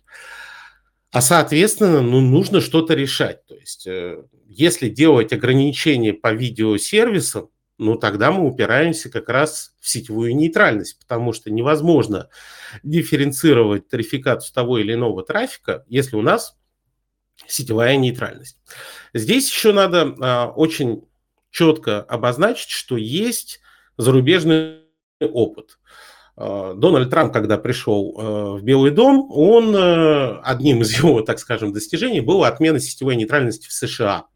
А, 1.12 1.21
соответственно, 1.21 2.00
ну, 2.00 2.21
нужно 2.21 2.61
что-то 2.61 2.95
решать. 2.95 3.45
То 3.47 3.54
есть, 3.54 3.87
э, 3.87 4.25
если 4.49 4.88
делать 4.88 5.33
ограничения 5.33 6.14
по 6.14 6.33
видеосервисам, 6.33 7.50
ну, 7.76 7.97
тогда 7.97 8.33
мы 8.33 8.47
упираемся 8.47 9.11
как 9.11 9.28
раз 9.28 9.75
в 9.81 9.88
сетевую 9.88 10.35
нейтральность, 10.35 10.99
потому 10.99 11.33
что 11.33 11.50
невозможно 11.50 12.31
дифференцировать 12.83 13.88
тарификацию 13.88 14.54
того 14.54 14.78
или 14.78 14.95
иного 14.95 15.25
трафика, 15.25 15.85
если 15.88 16.16
у 16.16 16.23
нас 16.23 16.57
сетевая 17.47 17.97
нейтральность. 17.97 18.59
Здесь 19.12 19.50
еще 19.50 19.73
надо 19.73 20.14
а, 20.21 20.47
очень 20.49 21.05
четко 21.50 22.03
обозначить, 22.03 22.71
что 22.71 22.97
есть 22.97 23.61
зарубежный 23.97 24.81
опыт. 25.21 25.79
А, 26.37 26.75
Дональд 26.75 27.11
Трамп, 27.11 27.33
когда 27.33 27.59
пришел 27.59 28.14
а, 28.17 28.55
в 28.57 28.62
Белый 28.62 28.91
дом, 28.91 29.29
он 29.31 29.75
а, 29.76 30.41
одним 30.43 30.83
из 30.83 30.99
его, 30.99 31.23
так 31.23 31.38
скажем, 31.38 31.73
достижений 31.73 32.21
была 32.21 32.49
отмена 32.49 32.81
сетевой 32.81 33.17
нейтральности 33.17 33.69
в 33.69 33.73
США. 33.73 34.26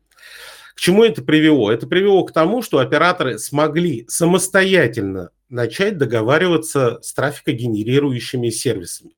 К 0.74 0.80
чему 0.80 1.02
это 1.02 1.22
привело? 1.22 1.72
Это 1.72 1.88
привело 1.88 2.24
к 2.24 2.32
тому, 2.32 2.62
что 2.62 2.78
операторы 2.78 3.38
смогли 3.38 4.06
самостоятельно 4.08 5.30
начать 5.48 5.98
договариваться 5.98 7.00
с 7.02 7.12
трафикогенерирующими 7.14 8.50
сервисами. 8.50 9.16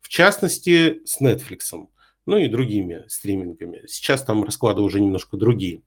В 0.00 0.08
частности, 0.08 1.00
с 1.04 1.20
Netflix 1.20 1.60
ну 2.26 2.36
и 2.38 2.48
другими 2.48 3.04
стримингами. 3.08 3.82
Сейчас 3.86 4.24
там 4.24 4.44
расклады 4.44 4.82
уже 4.82 5.00
немножко 5.00 5.36
другие. 5.36 5.82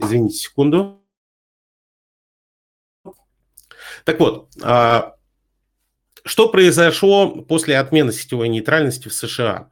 Извините 0.00 0.36
секунду. 0.36 1.02
Так 4.04 4.20
вот, 4.20 4.50
а, 4.62 5.14
что 6.24 6.48
произошло 6.48 7.42
после 7.42 7.78
отмены 7.78 8.12
сетевой 8.12 8.48
нейтральности 8.48 9.08
в 9.08 9.14
США? 9.14 9.70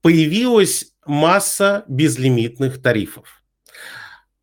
Появилась 0.00 0.94
масса 1.06 1.84
безлимитных 1.88 2.80
тарифов. 2.82 3.42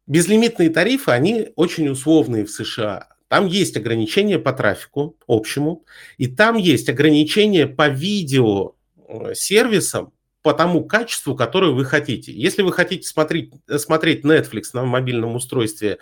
Безлимитные 0.08 0.70
тарифы, 0.70 1.12
они 1.12 1.50
очень 1.56 1.88
условные 1.90 2.46
в 2.46 2.52
США. 2.52 3.10
Там 3.28 3.46
есть 3.46 3.78
ограничения 3.78 4.40
по 4.40 4.54
трафику 4.54 5.18
общему, 5.28 5.86
и 6.18 6.28
там 6.28 6.58
есть 6.58 6.90
ограничения 6.90 7.68
по 7.68 7.88
видео 7.90 8.74
э, 9.08 9.36
сервисам, 9.36 10.14
по 10.42 10.54
тому 10.54 10.86
качеству, 10.86 11.36
которое 11.36 11.72
вы 11.72 11.86
хотите. 11.86 12.32
Если 12.32 12.62
вы 12.62 12.72
хотите 12.72 13.08
смотреть, 13.08 13.54
смотреть 13.78 14.24
Netflix 14.24 14.70
на 14.74 14.86
мобильном 14.86 15.36
устройстве 15.36 16.00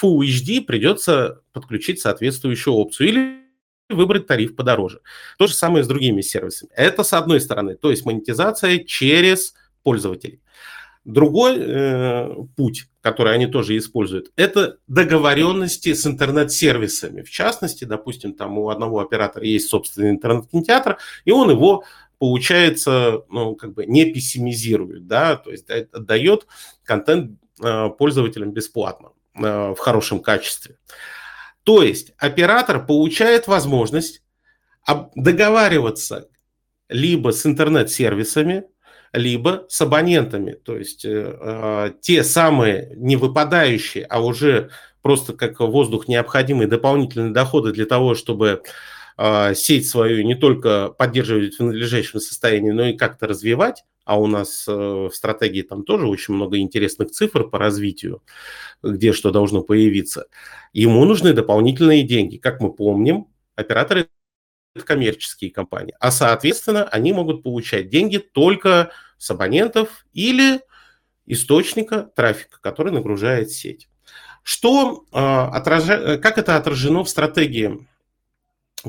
Full 0.00 0.20
HD, 0.20 0.62
придется 0.62 1.42
подключить 1.52 2.00
соответствующую 2.00 2.74
опцию 2.74 3.08
или 3.08 3.46
выбрать 3.88 4.26
тариф 4.26 4.56
подороже. 4.56 5.00
То 5.38 5.46
же 5.46 5.54
самое 5.54 5.84
с 5.84 5.88
другими 5.88 6.20
сервисами. 6.20 6.70
Это 6.74 7.04
с 7.04 7.12
одной 7.12 7.40
стороны, 7.40 7.76
то 7.76 7.90
есть 7.90 8.04
монетизация 8.04 8.80
через 8.80 9.54
пользователей. 9.82 10.40
Другой 11.04 11.56
э, 11.56 12.34
путь, 12.56 12.88
который 13.00 13.32
они 13.32 13.46
тоже 13.46 13.78
используют, 13.78 14.32
это 14.34 14.78
договоренности 14.88 15.94
с 15.94 16.04
интернет-сервисами. 16.04 17.22
В 17.22 17.30
частности, 17.30 17.84
допустим, 17.84 18.32
там 18.32 18.58
у 18.58 18.70
одного 18.70 18.98
оператора 18.98 19.44
есть 19.44 19.68
собственный 19.68 20.10
интернет-кинотеатр, 20.10 20.98
и 21.24 21.30
он 21.30 21.50
его 21.50 21.84
получается, 22.18 23.22
ну, 23.28 23.54
как 23.54 23.74
бы 23.74 23.86
не 23.86 24.06
пессимизирует, 24.06 25.06
да, 25.06 25.36
то 25.36 25.50
есть 25.50 25.68
отдает 25.70 26.46
контент 26.84 27.38
э, 27.62 27.88
пользователям 27.98 28.52
бесплатно 28.52 29.10
э, 29.34 29.74
в 29.74 29.78
хорошем 29.78 30.20
качестве. 30.20 30.78
То 31.62 31.82
есть 31.82 32.12
оператор 32.18 32.84
получает 32.84 33.48
возможность 33.48 34.22
договариваться 35.16 36.28
либо 36.88 37.32
с 37.32 37.44
интернет-сервисами, 37.44 38.64
либо 39.12 39.66
с 39.68 39.80
абонентами. 39.80 40.52
То 40.52 40.76
есть 40.76 41.04
э, 41.04 41.92
те 42.00 42.22
самые 42.22 42.92
не 42.96 43.16
выпадающие, 43.16 44.04
а 44.04 44.20
уже 44.20 44.70
просто 45.02 45.32
как 45.32 45.60
воздух 45.60 46.08
необходимые 46.08 46.68
дополнительные 46.68 47.32
доходы 47.32 47.72
для 47.72 47.86
того, 47.86 48.14
чтобы 48.14 48.62
а, 49.16 49.54
сеть 49.54 49.88
свою 49.88 50.24
не 50.24 50.34
только 50.34 50.90
поддерживать 50.90 51.58
в 51.58 51.64
надлежащем 51.64 52.20
состоянии, 52.20 52.70
но 52.70 52.86
и 52.86 52.96
как-то 52.96 53.26
развивать, 53.26 53.84
а 54.04 54.20
у 54.20 54.26
нас 54.26 54.66
э, 54.68 54.72
в 54.72 55.10
стратегии 55.12 55.62
там 55.62 55.82
тоже 55.82 56.06
очень 56.06 56.34
много 56.34 56.58
интересных 56.58 57.10
цифр 57.10 57.48
по 57.48 57.58
развитию, 57.58 58.22
где 58.82 59.12
что 59.12 59.30
должно 59.30 59.62
появиться, 59.62 60.26
ему 60.72 61.04
нужны 61.04 61.32
дополнительные 61.32 62.04
деньги. 62.04 62.36
Как 62.36 62.60
мы 62.60 62.72
помним, 62.72 63.26
операторы 63.56 64.08
это 64.74 64.84
коммерческие 64.84 65.50
компании, 65.50 65.94
а 65.98 66.10
соответственно 66.10 66.84
они 66.84 67.12
могут 67.14 67.42
получать 67.42 67.88
деньги 67.88 68.18
только 68.18 68.92
с 69.16 69.30
абонентов 69.30 70.04
или 70.12 70.60
источника 71.24 72.02
трафика, 72.02 72.58
который 72.60 72.92
нагружает 72.92 73.50
сеть. 73.50 73.88
Что, 74.42 75.06
отража... 75.10 76.18
как 76.18 76.38
это 76.38 76.56
отражено 76.56 77.02
в 77.02 77.08
стратегии 77.08 77.88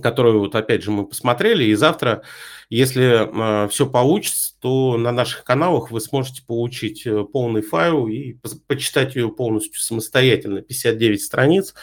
которую 0.01 0.39
вот 0.39 0.55
опять 0.55 0.83
же 0.83 0.91
мы 0.91 1.05
посмотрели, 1.05 1.63
и 1.65 1.75
завтра, 1.75 2.23
если 2.69 3.65
э, 3.65 3.67
все 3.69 3.87
получится, 3.87 4.53
то 4.59 4.97
на 4.97 5.11
наших 5.11 5.43
каналах 5.43 5.91
вы 5.91 6.01
сможете 6.01 6.43
получить 6.45 7.05
э, 7.05 7.23
полный 7.23 7.61
файл 7.61 8.07
и 8.07 8.33
по 8.33 8.49
почитать 8.67 9.15
ее 9.15 9.29
полностью 9.29 9.79
самостоятельно, 9.79 10.61
59 10.61 11.21
страниц, 11.21 11.73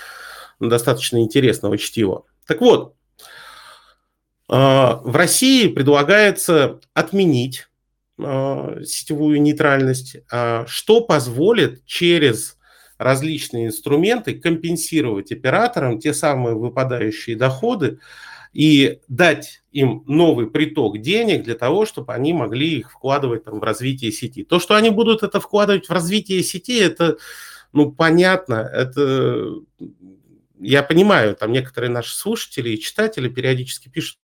достаточно 0.61 1.19
интересного 1.19 1.79
чтива. 1.79 2.25
Так 2.47 2.61
вот, 2.61 2.95
э, 4.49 4.55
в 4.55 5.17
России 5.17 5.69
предлагается 5.69 6.81
отменить 6.93 7.69
э, 8.19 8.83
сетевую 8.85 9.41
нейтральность, 9.41 10.17
что 10.67 11.01
позволит 11.01 11.85
через 11.87 12.59
различные 13.05 13.67
инструменты, 13.67 14.35
компенсировать 14.35 15.31
операторам 15.31 16.01
те 16.01 16.15
самые 16.15 16.57
выпадающие 16.57 17.37
доходы 17.37 18.01
и 18.53 19.01
дать 19.09 19.63
им 19.73 20.05
новый 20.07 20.49
приток 20.49 20.99
денег 20.99 21.45
для 21.45 21.55
того, 21.55 21.87
чтобы 21.87 22.15
они 22.15 22.33
могли 22.33 22.79
их 22.79 22.91
вкладывать 22.91 23.45
там, 23.45 23.61
в 23.61 23.63
развитие 23.63 24.11
сети. 24.11 24.43
То, 24.43 24.59
что 24.59 24.75
они 24.75 24.91
будут 24.91 25.23
это 25.23 25.39
вкладывать 25.39 25.89
в 25.89 25.93
развитие 25.93 26.43
сети, 26.43 26.79
это 26.79 27.19
ну, 27.73 27.93
понятно, 27.93 28.71
это 28.73 29.57
я 30.61 30.83
понимаю, 30.83 31.35
там 31.35 31.53
некоторые 31.53 31.91
наши 31.91 32.17
слушатели 32.17 32.71
и 32.71 32.81
читатели 32.81 33.29
периодически 33.29 33.89
пишут 33.89 34.19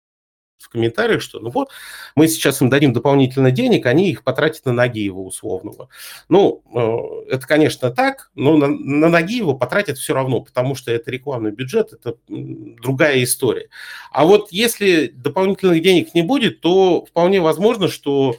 в 0.57 0.69
комментариях, 0.69 1.21
что 1.21 1.39
ну 1.39 1.49
вот, 1.49 1.69
мы 2.15 2.27
сейчас 2.27 2.61
им 2.61 2.69
дадим 2.69 2.93
дополнительно 2.93 3.51
денег, 3.51 3.85
они 3.85 4.09
их 4.09 4.23
потратят 4.23 4.65
на 4.65 4.73
Нагиева 4.73 5.19
условного. 5.19 5.89
Ну, 6.29 6.63
э, 6.73 7.33
это, 7.33 7.47
конечно, 7.47 7.91
так, 7.91 8.31
но 8.35 8.57
на, 8.57 8.67
на 8.67 9.09
Нагиева 9.09 9.53
потратят 9.53 9.97
все 9.97 10.13
равно, 10.13 10.41
потому 10.41 10.75
что 10.75 10.91
это 10.91 11.11
рекламный 11.11 11.51
бюджет, 11.51 11.93
это 11.93 12.17
другая 12.27 13.23
история. 13.23 13.69
А 14.11 14.25
вот 14.25 14.51
если 14.51 15.07
дополнительных 15.07 15.81
денег 15.81 16.13
не 16.13 16.21
будет, 16.21 16.61
то 16.61 17.05
вполне 17.05 17.39
возможно, 17.39 17.87
что 17.87 18.31
э, 18.31 18.35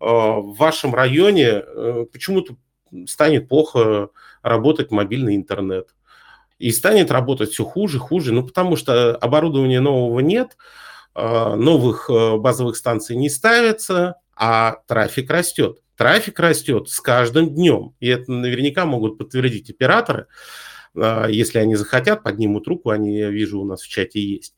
в 0.00 0.56
вашем 0.56 0.94
районе 0.94 1.62
э, 1.64 2.06
почему-то 2.10 2.56
станет 3.06 3.48
плохо 3.48 4.10
работать 4.42 4.90
мобильный 4.90 5.36
интернет. 5.36 5.94
И 6.58 6.72
станет 6.72 7.10
работать 7.10 7.50
все 7.52 7.64
хуже, 7.64 7.98
хуже, 7.98 8.32
ну 8.34 8.46
потому 8.46 8.76
что 8.76 9.16
оборудования 9.16 9.80
нового 9.80 10.20
нет, 10.20 10.58
новых 11.14 12.08
э, 12.10 12.36
базовых 12.36 12.76
станций 12.76 13.16
не 13.16 13.28
ставится, 13.28 14.16
а 14.34 14.78
трафик 14.86 15.30
растет. 15.30 15.78
Трафик 15.96 16.38
растет 16.38 16.88
с 16.88 17.00
каждым 17.00 17.54
днем. 17.54 17.94
И 18.00 18.08
это 18.08 18.30
наверняка 18.32 18.86
могут 18.86 19.18
подтвердить 19.18 19.70
операторы. 19.70 20.26
Э, 20.94 21.26
если 21.28 21.58
они 21.58 21.76
захотят, 21.76 22.22
поднимут 22.22 22.66
руку, 22.68 22.90
они, 22.90 23.18
я 23.18 23.30
вижу, 23.30 23.60
у 23.60 23.64
нас 23.64 23.82
в 23.82 23.88
чате 23.88 24.20
есть. 24.20 24.54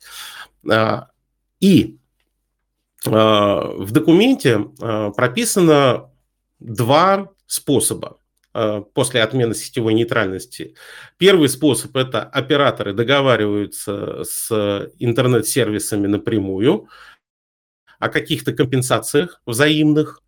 И 1.60 1.98
в 3.04 3.86
документе 3.90 4.60
прописано 4.78 6.12
два 6.60 7.30
способа 7.46 8.16
Э, 8.16 8.21
после 8.94 9.22
отмены 9.22 9.54
сетевой 9.54 9.94
нейтральности. 9.94 10.74
Первый 11.16 11.48
способ– 11.48 11.96
это 11.98 12.22
операторы 12.22 12.92
договариваются 12.92 14.24
с 14.24 14.90
интернет-сервисами 14.98 16.06
напрямую 16.06 16.88
о 17.98 18.08
каких-то 18.08 18.52
компенсациях 18.52 19.40
взаимных. 19.46 20.22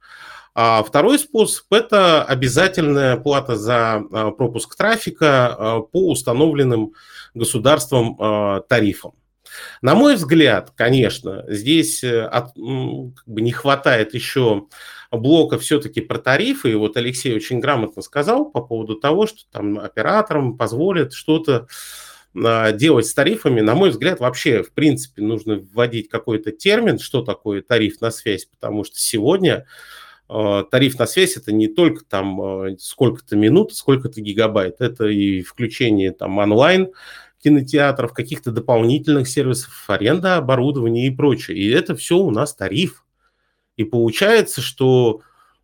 А 0.54 0.82
второй 0.84 1.18
способ– 1.18 1.66
это 1.72 2.22
обязательная 2.22 3.16
плата 3.16 3.56
за 3.56 4.00
э, 4.00 4.30
пропуск 4.38 4.76
трафика 4.76 5.56
э, 5.58 5.80
по 5.90 6.10
установленным 6.10 6.92
государством 7.34 8.62
тарифам. 8.68 9.14
На 9.82 9.94
мой 9.94 10.14
взгляд, 10.14 10.70
конечно, 10.74 11.44
здесь 11.48 12.02
не 12.02 13.52
хватает 13.52 14.14
еще 14.14 14.68
блока 15.16 15.58
все-таки 15.58 16.00
про 16.00 16.18
тарифы. 16.18 16.72
И 16.72 16.74
вот 16.74 16.96
Алексей 16.96 17.34
очень 17.34 17.60
грамотно 17.60 18.02
сказал 18.02 18.50
по 18.50 18.60
поводу 18.60 18.96
того, 18.96 19.26
что 19.26 19.40
там 19.50 19.78
операторам 19.78 20.56
позволят 20.56 21.12
что-то 21.12 21.66
а, 22.36 22.72
делать 22.72 23.06
с 23.06 23.14
тарифами. 23.14 23.60
На 23.60 23.74
мой 23.74 23.90
взгляд, 23.90 24.20
вообще, 24.20 24.62
в 24.62 24.72
принципе, 24.72 25.22
нужно 25.22 25.56
вводить 25.72 26.08
какой-то 26.08 26.52
термин, 26.52 26.98
что 26.98 27.22
такое 27.22 27.62
тариф 27.62 28.00
на 28.00 28.10
связь, 28.10 28.46
потому 28.46 28.84
что 28.84 28.98
сегодня 28.98 29.66
а, 30.28 30.64
тариф 30.64 30.98
на 30.98 31.06
связь 31.06 31.36
это 31.36 31.52
не 31.52 31.68
только 31.68 32.04
там 32.04 32.40
а, 32.40 32.76
сколько-то 32.78 33.36
минут, 33.36 33.74
сколько-то 33.74 34.20
гигабайт, 34.20 34.80
это 34.80 35.06
и 35.06 35.42
включение 35.42 36.12
там 36.12 36.38
онлайн 36.38 36.92
кинотеатров, 37.42 38.14
каких-то 38.14 38.50
дополнительных 38.50 39.28
сервисов, 39.28 39.84
аренда 39.88 40.36
оборудования 40.36 41.06
и 41.06 41.10
прочее. 41.10 41.58
И 41.58 41.68
это 41.68 41.94
все 41.94 42.16
у 42.16 42.30
нас 42.30 42.54
тариф. 42.54 43.03
И 43.76 43.84
получается, 43.84 44.60
что 44.60 45.20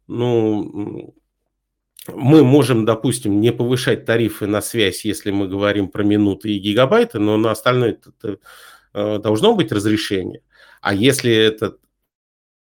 ну, 0.06 1.14
мы 2.08 2.44
можем, 2.44 2.84
допустим, 2.84 3.40
не 3.40 3.52
повышать 3.52 4.04
тарифы 4.04 4.46
на 4.46 4.60
связь, 4.60 5.04
если 5.04 5.30
мы 5.30 5.48
говорим 5.48 5.88
про 5.88 6.02
минуты 6.02 6.50
и 6.50 6.58
гигабайты, 6.58 7.18
но 7.18 7.36
на 7.36 7.50
остальное 7.52 7.98
э, 8.22 9.18
должно 9.18 9.54
быть 9.54 9.72
разрешение. 9.72 10.42
А 10.80 10.94
если 10.94 11.32
это 11.32 11.76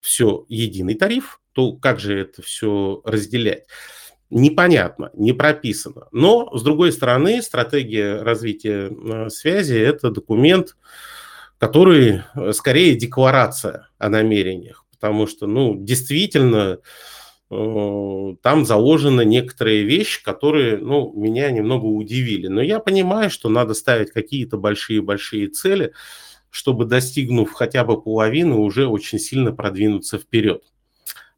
все 0.00 0.44
единый 0.48 0.94
тариф, 0.94 1.40
то 1.52 1.72
как 1.72 2.00
же 2.00 2.18
это 2.20 2.42
все 2.42 3.00
разделять? 3.04 3.66
Непонятно, 4.30 5.10
не 5.14 5.32
прописано. 5.32 6.08
Но, 6.12 6.56
с 6.56 6.62
другой 6.62 6.92
стороны, 6.92 7.40
стратегия 7.42 8.22
развития 8.22 8.90
э, 8.90 9.28
связи– 9.30 9.74
это 9.78 10.10
документ, 10.10 10.76
который 11.58 12.22
э, 12.34 12.52
скорее 12.52 12.94
декларация 12.96 13.88
о 13.98 14.08
намерениях 14.08 14.83
потому 15.04 15.26
что, 15.26 15.46
ну, 15.46 15.74
действительно, 15.76 16.78
э, 17.50 18.34
там 18.40 18.64
заложены 18.64 19.22
некоторые 19.26 19.84
вещи, 19.84 20.24
которые, 20.24 20.78
ну, 20.78 21.12
меня 21.14 21.50
немного 21.50 21.84
удивили. 21.84 22.46
Но 22.46 22.62
я 22.62 22.78
понимаю, 22.78 23.28
что 23.28 23.50
надо 23.50 23.74
ставить 23.74 24.12
какие-то 24.12 24.56
большие-большие 24.56 25.48
цели, 25.48 25.92
чтобы, 26.48 26.86
достигнув 26.86 27.52
хотя 27.52 27.84
бы 27.84 28.00
половины, 28.00 28.54
уже 28.54 28.86
очень 28.86 29.18
сильно 29.18 29.52
продвинуться 29.52 30.16
вперед. 30.16 30.62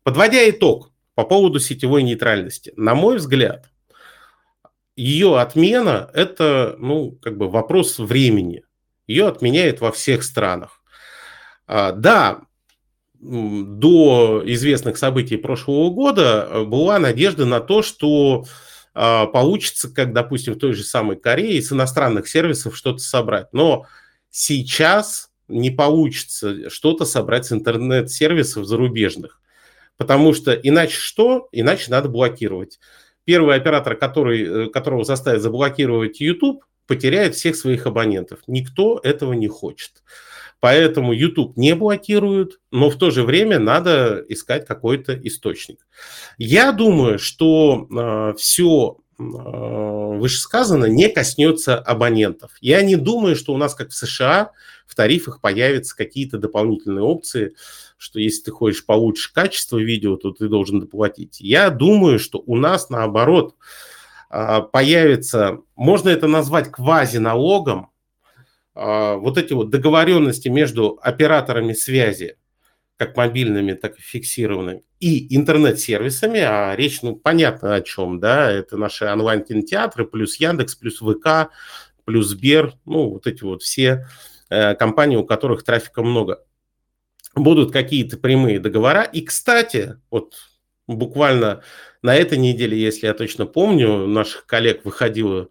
Подводя 0.05 0.49
итог 0.49 0.93
по 1.17 1.25
поводу 1.25 1.59
сетевой 1.59 2.05
нейтральности, 2.05 2.73
на 2.77 2.95
мой 2.95 3.17
взгляд, 3.17 3.69
ее 4.95 5.41
отмена– 5.41 6.09
это, 6.15 6.77
ну, 6.79 7.19
как 7.21 7.37
бы 7.37 7.49
вопрос 7.49 7.99
времени. 7.99 8.63
Ее 9.09 9.27
отменяют 9.27 9.81
во 9.81 9.91
всех 9.91 10.23
странах. 10.23 10.81
А, 11.67 11.91
да, 11.91 12.46
до 13.21 14.43
известных 14.45 14.99
событий 14.99 15.37
прошлого 15.37 15.91
года 15.91 16.49
э, 16.49 16.65
была 16.65 16.99
надежда 16.99 17.47
на 17.47 17.61
то, 17.61 17.83
что 17.83 18.45
а, 18.99 19.27
получится, 19.27 19.93
как, 19.93 20.15
допустим, 20.15 20.55
в 20.55 20.59
той 20.59 20.73
же 20.73 20.83
самой 20.83 21.17
Корее, 21.17 21.61
с 21.61 21.71
иностранных 21.71 22.27
сервисов 22.29 22.75
что-то 22.75 22.99
собрать. 22.99 23.53
Но 23.53 23.85
сейчас 24.31 25.29
не 25.49 25.71
получится 25.71 26.71
что-то 26.71 27.05
собрать 27.05 27.45
с 27.45 27.53
интернет-сервисов 27.53 28.65
зарубежных. 28.65 29.41
Потому 29.99 30.33
что 30.33 30.53
иначе 30.53 30.97
что? 30.97 31.49
Иначе 31.53 31.91
надо 31.91 32.09
блокировать. 32.09 32.81
Первый 33.25 33.57
оператор, 33.57 33.97
который, 33.97 34.67
э, 34.67 34.71
которого 34.71 35.05
заставит 35.05 35.43
заблокировать 35.43 36.21
YouTube, 36.21 36.65
потеряет 36.87 37.35
всех 37.35 37.57
своих 37.57 37.87
абонентов. 37.87 38.41
Никто 38.47 38.99
этого 39.03 39.35
не 39.35 39.49
хочет. 39.49 40.03
Поэтому 40.61 41.13
YouTube 41.13 41.57
не 41.57 41.75
блокируют, 41.75 42.61
но 42.71 42.89
в 42.89 42.97
то 42.97 43.11
же 43.11 43.23
время 43.23 43.59
надо 43.59 44.25
искать 44.29 44.67
какой-то 44.67 45.15
источник. 45.15 45.87
Я 46.39 46.73
думаю, 46.73 47.19
что 47.19 47.87
э, 47.89 48.35
все 48.39 48.97
э, 49.19 49.23
вышесказанное 49.23 50.89
не 50.89 51.09
коснется 51.09 51.79
абонентов. 51.79 52.53
Я 52.61 52.83
не 52.83 52.97
думаю, 52.97 53.37
что 53.37 53.53
у 53.53 53.59
нас, 53.59 53.75
как 53.75 53.91
в 53.91 53.95
США, 53.95 54.53
в 54.87 54.95
тарифах 54.95 55.41
появятся 55.41 55.95
какие-то 55.95 56.39
дополнительные 56.39 57.03
опции, 57.03 57.55
что 57.99 58.19
если 58.19 58.45
ты 58.45 58.51
хочешь 58.51 58.87
получше 58.87 59.33
качество 59.33 59.77
видео, 59.77 60.17
то 60.17 60.31
ты 60.31 60.49
должен 60.49 60.81
доплатить. 60.81 61.39
Я 61.41 61.69
думаю, 61.71 62.19
что 62.19 62.43
у 62.47 62.57
нас 62.57 62.89
наоборот 62.89 63.57
э, 64.31 64.61
появится, 64.73 65.59
можно 65.75 66.09
это 66.09 66.29
назвать 66.29 66.71
квазиналогом, 66.71 67.91
вот 68.77 69.39
эти 69.39 69.55
вот 69.55 69.71
договоренности 69.71 70.49
между 70.49 70.99
операторами 71.01 71.73
связи, 71.73 72.37
как 72.97 73.17
мобильными, 73.17 73.73
так 73.73 73.99
и 73.99 74.03
фиксированными, 74.03 74.83
и 75.01 75.35
интернет-сервисами, 75.37 76.41
а 76.41 76.75
речь, 76.77 77.03
ну, 77.03 77.17
понятно 77.17 77.75
о 77.75 77.81
чем, 77.81 78.21
да, 78.21 78.51
это 78.51 78.77
наши 78.77 79.07
онлайн-кинотеатры, 79.07 80.07
плюс 80.07 80.37
Яндекс, 80.37 80.75
плюс 80.77 80.99
ВК, 80.99 81.51
плюс 82.05 82.29
Сбер, 82.29 82.75
ну, 82.85 83.11
вот 83.11 83.27
эти 83.27 83.43
вот 83.45 83.63
все 83.63 84.07
э, 84.49 84.75
компании, 84.75 85.17
у 85.17 85.25
которых 85.25 85.65
трафика 85.65 86.03
много. 86.03 86.45
Будут 87.35 87.73
какие-то 87.73 88.17
прямые 88.17 88.61
договора. 88.61 89.03
И, 89.03 89.21
кстати, 89.23 90.01
вот 90.11 90.35
буквально 90.87 91.63
на 92.01 92.15
этой 92.15 92.39
неделе, 92.39 92.79
если 92.81 93.07
я 93.07 93.15
точно 93.15 93.45
помню, 93.45 94.07
наших 94.07 94.47
коллег 94.47 94.85
выходило 94.85 95.49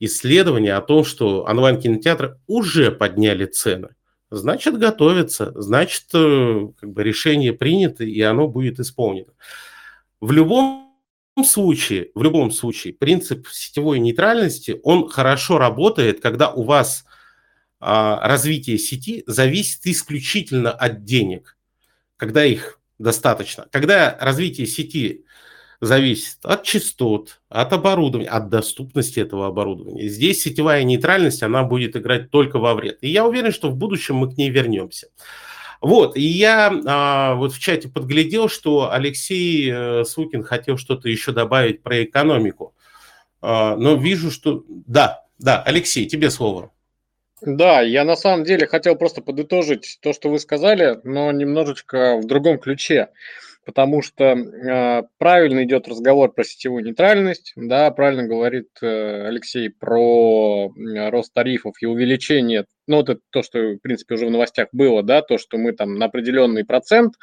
исследование 0.00 0.74
о 0.74 0.80
том, 0.80 1.04
что 1.04 1.44
онлайн-кинотеатры 1.44 2.38
уже 2.46 2.90
подняли 2.90 3.46
цены. 3.46 3.90
значит 4.30 4.78
готовится, 4.78 5.52
значит 5.54 6.04
э, 6.14 6.68
как 6.78 6.92
бы 6.92 7.02
решение 7.02 7.52
принято 7.52 8.04
и 8.04 8.20
оно 8.20 8.46
будет 8.46 8.78
исполнено. 8.78 9.32
В 10.20 10.32
любом 10.32 10.88
случае, 11.44 12.10
в 12.14 12.22
любом 12.22 12.50
случае, 12.50 12.94
принцип 12.94 13.48
сетевой 13.48 13.98
нейтральности, 13.98 14.80
он 14.82 15.08
хорошо 15.08 15.58
работает, 15.58 16.20
когда 16.20 16.50
у 16.50 16.64
вас 16.64 17.04
а, 17.80 18.26
развитие 18.26 18.78
сети 18.78 19.22
зависит 19.26 19.86
исключительно 19.86 20.72
от 20.72 21.04
денег, 21.04 21.56
когда 22.16 22.44
их 22.44 22.80
достаточно. 22.98 23.68
Когда 23.70 24.16
развитие 24.20 24.66
сети 24.66 25.24
зависит 25.80 26.38
от 26.42 26.64
частот, 26.64 27.40
от 27.48 27.72
оборудования, 27.72 28.28
от 28.28 28.48
доступности 28.48 29.20
этого 29.20 29.46
оборудования. 29.46 30.08
Здесь 30.08 30.42
сетевая 30.42 30.82
нейтральность, 30.82 31.42
она 31.42 31.62
будет 31.62 31.96
играть 31.96 32.30
только 32.30 32.58
во 32.58 32.74
вред. 32.74 32.98
И 33.00 33.08
я 33.08 33.26
уверен, 33.26 33.52
что 33.52 33.70
в 33.70 33.76
будущем 33.76 34.16
мы 34.16 34.32
к 34.32 34.36
ней 34.36 34.50
вернемся. 34.50 35.08
Вот, 35.80 36.16
и 36.16 36.22
я 36.22 36.72
а, 36.86 37.34
вот 37.36 37.52
в 37.52 37.60
чате 37.60 37.88
подглядел, 37.88 38.48
что 38.48 38.90
Алексей 38.92 39.70
а, 39.72 40.04
Сукин 40.04 40.42
хотел 40.42 40.76
что-то 40.76 41.08
еще 41.08 41.30
добавить 41.30 41.82
про 41.82 42.02
экономику. 42.02 42.74
А, 43.40 43.76
но 43.76 43.94
вижу, 43.94 44.32
что... 44.32 44.64
Да, 44.68 45.24
да, 45.38 45.62
Алексей, 45.62 46.06
тебе 46.06 46.30
слово. 46.30 46.72
Да, 47.40 47.80
я 47.82 48.02
на 48.02 48.16
самом 48.16 48.42
деле 48.42 48.66
хотел 48.66 48.96
просто 48.96 49.22
подытожить 49.22 49.98
то, 50.02 50.12
что 50.12 50.28
вы 50.28 50.40
сказали, 50.40 50.98
но 51.04 51.30
немножечко 51.30 52.16
в 52.16 52.26
другом 52.26 52.58
ключе 52.58 53.10
потому 53.68 54.00
что 54.00 54.24
э, 54.24 55.02
правильно 55.18 55.62
идет 55.62 55.88
разговор 55.88 56.32
про 56.32 56.42
сетевую 56.42 56.82
нейтральность, 56.82 57.52
да, 57.54 57.90
правильно 57.90 58.26
говорит 58.26 58.68
э, 58.80 59.26
Алексей 59.26 59.68
про 59.68 60.72
э, 60.74 61.10
рост 61.10 61.34
тарифов 61.34 61.74
и 61.82 61.84
увеличение, 61.84 62.64
ну, 62.86 63.02
это 63.02 63.18
то, 63.28 63.42
что, 63.42 63.58
в 63.58 63.78
принципе, 63.80 64.14
уже 64.14 64.24
в 64.24 64.30
новостях 64.30 64.68
было, 64.72 65.02
да, 65.02 65.20
то, 65.20 65.36
что 65.36 65.58
мы 65.58 65.72
там 65.72 65.96
на 65.96 66.06
определенный 66.06 66.64
процент, 66.64 67.16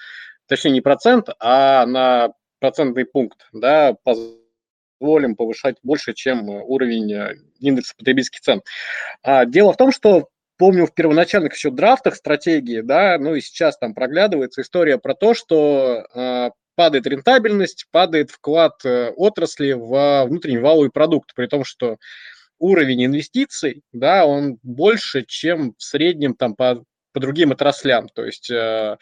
точнее, 0.48 0.70
не 0.70 0.82
процент, 0.82 1.30
а 1.40 1.84
на 1.88 2.34
процентный 2.60 3.06
пункт, 3.06 3.48
да, 3.52 3.96
позволим 4.04 5.36
повышать 5.36 5.78
больше, 5.82 6.14
чем 6.14 6.48
уровень 6.48 7.12
э, 7.12 7.38
индекса 7.60 7.96
потребительских 7.98 8.42
цен. 8.42 8.62
А, 9.24 9.46
дело 9.46 9.74
в 9.74 9.78
том, 9.78 9.92
что 9.92 10.30
помню 10.58 10.86
в 10.86 10.94
первоначальных 10.94 11.56
еще 11.56 11.72
драфтах 11.72 12.16
стратегии, 12.16 12.82
да, 12.82 13.18
ну 13.20 13.36
и 13.36 13.42
сейчас 13.42 13.78
там 13.78 13.94
проглядывается 13.94 14.62
история 14.62 14.98
про 14.98 15.14
то, 15.16 15.34
что 15.34 16.06
э, 16.14 16.50
падает 16.76 17.08
рентабельность, 17.08 17.88
падает 17.92 18.32
вклад 18.32 18.74
э, 18.86 19.12
отрасли 19.16 19.74
в 19.74 20.26
внутренний 20.26 20.60
валовый 20.60 20.92
продукт, 20.92 21.34
при 21.36 21.48
том, 21.48 21.64
что 21.64 21.98
уровень 22.60 23.06
инвестиций, 23.06 23.84
да, 23.92 24.26
он 24.26 24.60
больше, 24.64 25.24
чем 25.26 25.74
в 25.78 25.84
среднем 25.84 26.36
там 26.36 26.56
по, 26.56 26.84
по 27.14 27.20
другим 27.20 27.52
отраслям. 27.52 28.10
То 28.10 28.26
есть 28.26 28.50
э, 28.50 28.98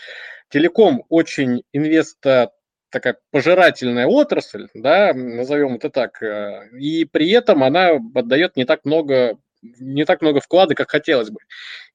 телеком 0.49 1.03
очень 1.09 1.63
инвеста 1.71 2.51
такая 2.89 3.17
пожирательная 3.31 4.05
отрасль, 4.05 4.67
да, 4.75 5.13
назовем 5.13 5.75
это 5.75 5.89
так, 5.89 6.21
э, 6.21 6.69
и 6.77 7.05
при 7.05 7.29
этом 7.31 7.63
она 7.63 7.99
отдает 8.13 8.55
не 8.55 8.65
так 8.65 8.85
много 8.85 9.37
не 9.79 10.05
так 10.05 10.21
много 10.21 10.39
вклада, 10.39 10.75
как 10.75 10.91
хотелось 10.91 11.29
бы. 11.29 11.39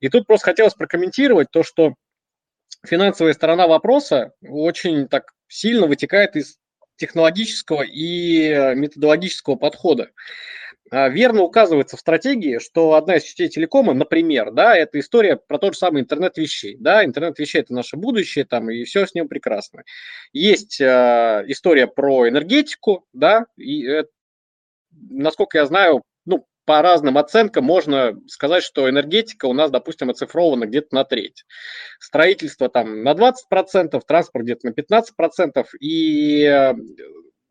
И 0.00 0.08
тут 0.08 0.26
просто 0.26 0.46
хотелось 0.46 0.74
прокомментировать 0.74 1.50
то, 1.50 1.62
что 1.62 1.94
финансовая 2.84 3.32
сторона 3.32 3.66
вопроса 3.66 4.32
очень 4.42 5.08
так 5.08 5.32
сильно 5.48 5.86
вытекает 5.86 6.36
из 6.36 6.58
технологического 6.96 7.82
и 7.82 8.74
методологического 8.74 9.56
подхода. 9.56 10.10
А, 10.90 11.08
верно 11.08 11.42
указывается 11.42 11.96
в 11.96 12.00
стратегии, 12.00 12.58
что 12.58 12.94
одна 12.94 13.16
из 13.16 13.24
частей 13.24 13.48
телекома, 13.48 13.92
например, 13.92 14.52
да, 14.52 14.76
это 14.76 14.98
история 14.98 15.36
про 15.36 15.58
тот 15.58 15.74
же 15.74 15.78
самый 15.78 16.02
интернет 16.02 16.38
вещей. 16.38 16.76
Да, 16.78 17.04
интернет 17.04 17.38
вещей 17.38 17.60
это 17.60 17.74
наше 17.74 17.96
будущее, 17.96 18.44
там, 18.44 18.70
и 18.70 18.84
все 18.84 19.06
с 19.06 19.14
ним 19.14 19.28
прекрасно. 19.28 19.82
Есть 20.32 20.80
э, 20.80 21.44
история 21.46 21.86
про 21.86 22.28
энергетику, 22.28 23.04
да, 23.12 23.46
и, 23.56 23.86
э, 23.86 24.04
насколько 25.10 25.58
я 25.58 25.66
знаю, 25.66 26.02
по 26.68 26.82
разным 26.82 27.16
оценкам 27.16 27.64
можно 27.64 28.14
сказать, 28.26 28.62
что 28.62 28.90
энергетика 28.90 29.46
у 29.46 29.54
нас, 29.54 29.70
допустим, 29.70 30.10
оцифрована 30.10 30.66
где-то 30.66 30.94
на 30.94 31.04
треть. 31.04 31.46
Строительство 31.98 32.68
там 32.68 33.02
на 33.02 33.14
20%, 33.14 33.98
транспорт 34.06 34.44
где-то 34.44 34.66
на 34.66 34.72
15%. 34.72 35.64
И 35.80 36.42
э, 36.42 36.74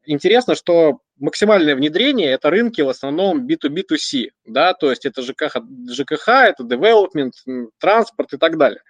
интересно, 0.06 0.54
что 0.54 1.00
максимальное 1.20 1.76
внедрение– 1.76 2.28
это 2.32 2.52
рынки 2.52 2.82
в 2.82 2.90
основном 2.90 3.48
B2B2C, 3.48 4.28
да, 4.46 4.76
то 4.76 4.92
есть 4.92 5.08
это 5.08 5.24
ЖКХ, 5.24 5.62
ЖКХ, 5.90 6.28
это 6.28 6.64
development, 6.64 7.32
транспорт 7.80 8.34
и 8.34 8.38
так 8.38 8.60
далее. 8.60 8.84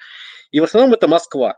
И 0.51 0.59
в 0.59 0.65
основном 0.65 0.93
это 0.93 1.07
Москва. 1.07 1.57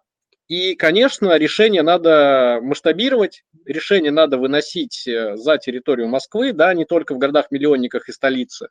И, 0.49 0.73
конечно, 0.73 1.37
решение 1.37 1.83
надо 1.83 2.59
масштабировать, 2.63 3.43
решение 3.65 4.11
надо 4.11 4.39
выносить 4.39 5.07
э, 5.07 5.35
за 5.35 5.59
территорию 5.59 6.07
Москвы, 6.07 6.53
да, 6.53 6.73
не 6.73 6.85
только 6.85 7.13
в 7.13 7.19
городах-миллионниках 7.19 8.09
и 8.09 8.11
столице. 8.11 8.69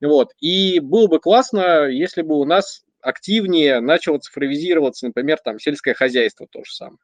Вот. 0.00 0.32
И 0.40 0.78
было 0.78 1.08
бы 1.08 1.18
классно, 1.18 1.86
если 1.88 2.22
бы 2.22 2.38
у 2.38 2.44
нас 2.44 2.84
активнее 3.00 3.80
начало 3.80 4.18
цифровизироваться, 4.18 5.06
например, 5.06 5.38
там 5.42 5.58
сельское 5.58 5.94
хозяйство 5.94 6.46
то 6.48 6.62
же 6.64 6.72
самое. 6.72 6.98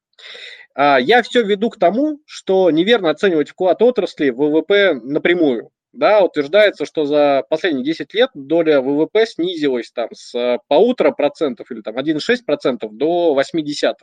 А, 0.76 1.00
я 1.00 1.20
все 1.24 1.42
веду 1.42 1.70
к 1.70 1.78
тому, 1.78 2.20
что 2.24 2.70
неверно 2.70 3.10
оценивать 3.10 3.50
вклад 3.50 3.82
отрасли 3.82 4.30
в 4.30 4.36
ВВП 4.36 4.94
напрямую 4.94 5.70
да, 5.94 6.20
утверждается, 6.22 6.84
что 6.84 7.04
за 7.04 7.44
последние 7.48 7.84
10 7.84 8.12
лет 8.14 8.30
доля 8.34 8.80
ВВП 8.80 9.26
снизилась 9.26 9.90
там 9.92 10.08
с 10.12 10.58
полутора 10.68 11.12
процентов 11.12 11.70
или 11.70 11.80
там 11.80 11.96
1,6 11.96 12.44
процентов 12.44 12.96
до 12.96 13.34
0,8. 13.40 13.94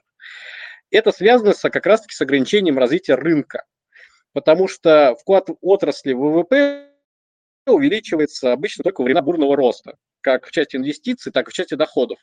Это 0.90 1.12
связано 1.12 1.54
с, 1.54 1.70
как 1.70 1.86
раз-таки 1.86 2.16
с 2.16 2.22
ограничением 2.22 2.78
развития 2.78 3.16
рынка, 3.16 3.66
потому 4.34 4.68
что 4.68 5.16
вклад 5.20 5.50
отрасли 5.62 6.14
ВВП 6.14 6.88
увеличивается 7.68 8.54
обычно 8.54 8.84
только 8.84 9.02
во 9.02 9.06
времена 9.06 9.22
бурного 9.22 9.56
роста, 9.56 9.96
как 10.22 10.46
в 10.46 10.52
части 10.52 10.76
инвестиций, 10.76 11.32
так 11.32 11.48
и 11.48 11.52
в 11.52 11.54
части 11.54 11.76
доходов. 11.76 12.20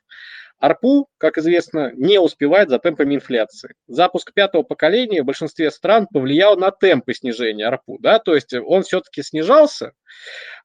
АРПУ, 0.58 1.08
как 1.18 1.38
известно, 1.38 1.92
не 1.94 2.18
успевает 2.18 2.68
за 2.68 2.78
темпами 2.78 3.14
инфляции. 3.14 3.74
Запуск 3.86 4.32
пятого 4.32 4.62
поколения 4.62 5.22
в 5.22 5.26
большинстве 5.26 5.70
стран 5.70 6.08
повлиял 6.12 6.56
на 6.56 6.70
темпы 6.70 7.14
снижения 7.14 7.66
АРПУ. 7.66 7.98
Да? 8.00 8.18
То 8.18 8.34
есть 8.34 8.54
он 8.54 8.82
все-таки 8.82 9.22
снижался, 9.22 9.92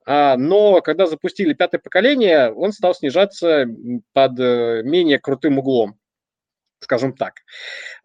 а, 0.05 0.35
но 0.35 0.81
когда 0.81 1.05
запустили 1.05 1.53
пятое 1.53 1.79
поколение, 1.79 2.51
он 2.51 2.71
стал 2.73 2.95
снижаться 2.95 3.65
под 4.13 4.39
э, 4.39 4.81
менее 4.83 5.19
крутым 5.19 5.59
углом 5.59 5.99
скажем 6.83 7.13
так. 7.13 7.35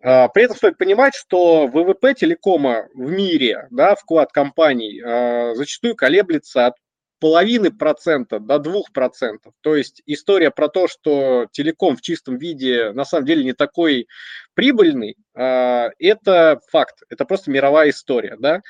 А, 0.02 0.28
при 0.28 0.44
этом 0.44 0.56
стоит 0.56 0.78
понимать, 0.78 1.14
что 1.14 1.66
ВВП 1.66 2.14
телекома 2.14 2.88
в 2.94 3.10
мире, 3.10 3.66
да, 3.70 3.94
вклад 3.94 4.32
компаний 4.32 5.02
а, 5.04 5.54
зачастую 5.54 5.96
колеблется 5.96 6.66
от 6.66 6.74
половины 7.20 7.70
процента 7.70 8.38
до 8.38 8.58
двух 8.58 8.92
процентов. 8.92 9.52
То 9.60 9.74
есть 9.74 10.02
история 10.06 10.50
про 10.50 10.68
то, 10.68 10.88
что 10.88 11.46
телеком 11.52 11.96
в 11.96 12.00
чистом 12.00 12.38
виде 12.38 12.92
на 12.92 13.04
самом 13.04 13.26
деле 13.26 13.44
не 13.44 13.52
такой 13.52 14.06
прибыльный, 14.54 15.16
а, 15.34 15.90
это 15.98 16.60
факт, 16.70 17.02
это 17.08 17.24
просто 17.24 17.50
мировая 17.50 17.90
история, 17.90 18.36
да. 18.38 18.62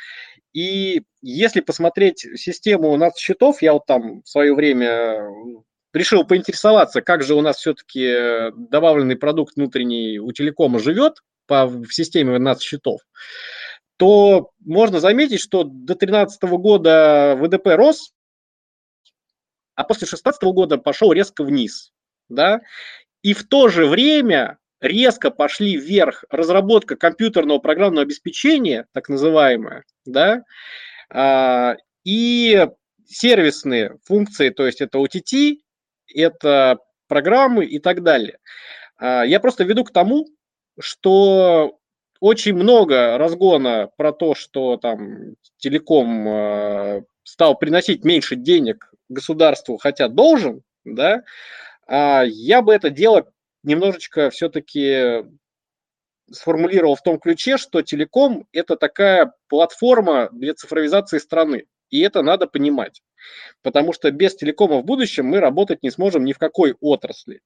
И 0.52 1.02
если 1.20 1.60
посмотреть 1.60 2.20
систему 2.36 2.90
у 2.90 2.96
нас 2.96 3.18
счетов, 3.18 3.62
я 3.62 3.74
вот 3.74 3.86
там 3.86 4.22
в 4.22 4.28
свое 4.28 4.54
время 4.54 5.28
решил 5.92 6.24
поинтересоваться, 6.24 7.02
как 7.02 7.22
же 7.22 7.34
у 7.34 7.40
нас 7.40 7.56
все-таки 7.58 8.50
добавленный 8.70 9.16
продукт 9.16 9.56
внутренний 9.56 10.18
у 10.18 10.32
телекома 10.32 10.78
живет 10.78 11.22
по, 11.46 11.66
в 11.66 11.90
системе 11.90 12.38
нас 12.38 12.60
счетов, 12.60 13.00
то 13.96 14.50
можно 14.64 15.00
заметить, 15.00 15.40
что 15.40 15.64
до 15.64 15.94
2013 15.94 16.42
года 16.44 17.36
ВДП 17.36 17.74
рос, 17.74 18.12
а 19.78 19.84
после 19.84 20.06
2016 20.06 20.42
года 20.42 20.76
пошел 20.76 21.12
резко 21.12 21.44
вниз. 21.44 21.92
Да? 22.28 22.60
И 23.22 23.32
в 23.32 23.46
то 23.46 23.68
же 23.68 23.86
время 23.86 24.58
резко 24.80 25.30
пошли 25.30 25.76
вверх 25.76 26.24
разработка 26.30 26.96
компьютерного 26.96 27.60
программного 27.60 28.02
обеспечения, 28.02 28.86
так 28.92 29.08
называемое, 29.08 29.84
да, 30.04 30.42
а, 31.10 31.76
и 32.04 32.68
сервисные 33.06 33.98
функции, 34.04 34.50
то 34.50 34.66
есть 34.66 34.80
это 34.80 34.98
OTT, 34.98 35.58
это 36.12 36.78
программы 37.06 37.64
и 37.64 37.78
так 37.78 38.02
далее. 38.02 38.38
А, 38.96 39.24
я 39.24 39.38
просто 39.38 39.62
веду 39.62 39.84
к 39.84 39.92
тому, 39.92 40.26
что 40.80 41.78
очень 42.18 42.54
много 42.54 43.16
разгона 43.16 43.90
про 43.96 44.12
то, 44.12 44.34
что 44.34 44.76
там 44.76 45.34
телеком 45.58 46.28
а, 46.28 47.02
стал 47.22 47.56
приносить 47.56 48.04
меньше 48.04 48.34
денег 48.34 48.92
государству, 49.08 49.78
хотя 49.78 50.08
должен, 50.08 50.62
да, 50.84 51.22
а 51.86 52.22
я 52.24 52.62
бы 52.62 52.74
это 52.74 52.90
дело 52.90 53.30
немножечко 53.62 54.30
все-таки 54.30 55.24
сформулировал 56.30 56.94
в 56.94 57.02
том 57.02 57.18
ключе, 57.18 57.56
что 57.56 57.82
телеком– 57.82 58.46
это 58.52 58.76
такая 58.76 59.32
платформа 59.48 60.28
для 60.32 60.54
цифровизации 60.54 61.18
страны, 61.18 61.64
и 61.90 62.00
это 62.00 62.22
надо 62.22 62.46
понимать. 62.46 63.02
потому 63.62 63.92
что 63.92 64.10
без 64.10 64.34
телекома 64.36 64.78
в 64.78 64.84
будущем 64.84 65.26
мы 65.26 65.40
работать 65.40 65.82
не 65.82 65.90
сможем 65.90 66.24
ни 66.24 66.32
в 66.32 66.38
какой 66.38 66.74
отрасли. 66.80 67.40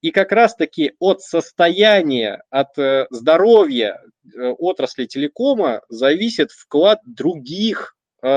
И 0.00 0.10
как 0.10 0.32
раз-таки 0.32 0.94
от 0.98 1.22
состояния, 1.22 2.42
от 2.50 2.78
э, 2.78 3.06
здоровья 3.10 4.00
э, 4.24 4.48
отрасли 4.58 5.06
телекома 5.06 5.82
зависит 5.88 6.50
вклад 6.50 7.00
других 7.04 7.96
э, 8.22 8.28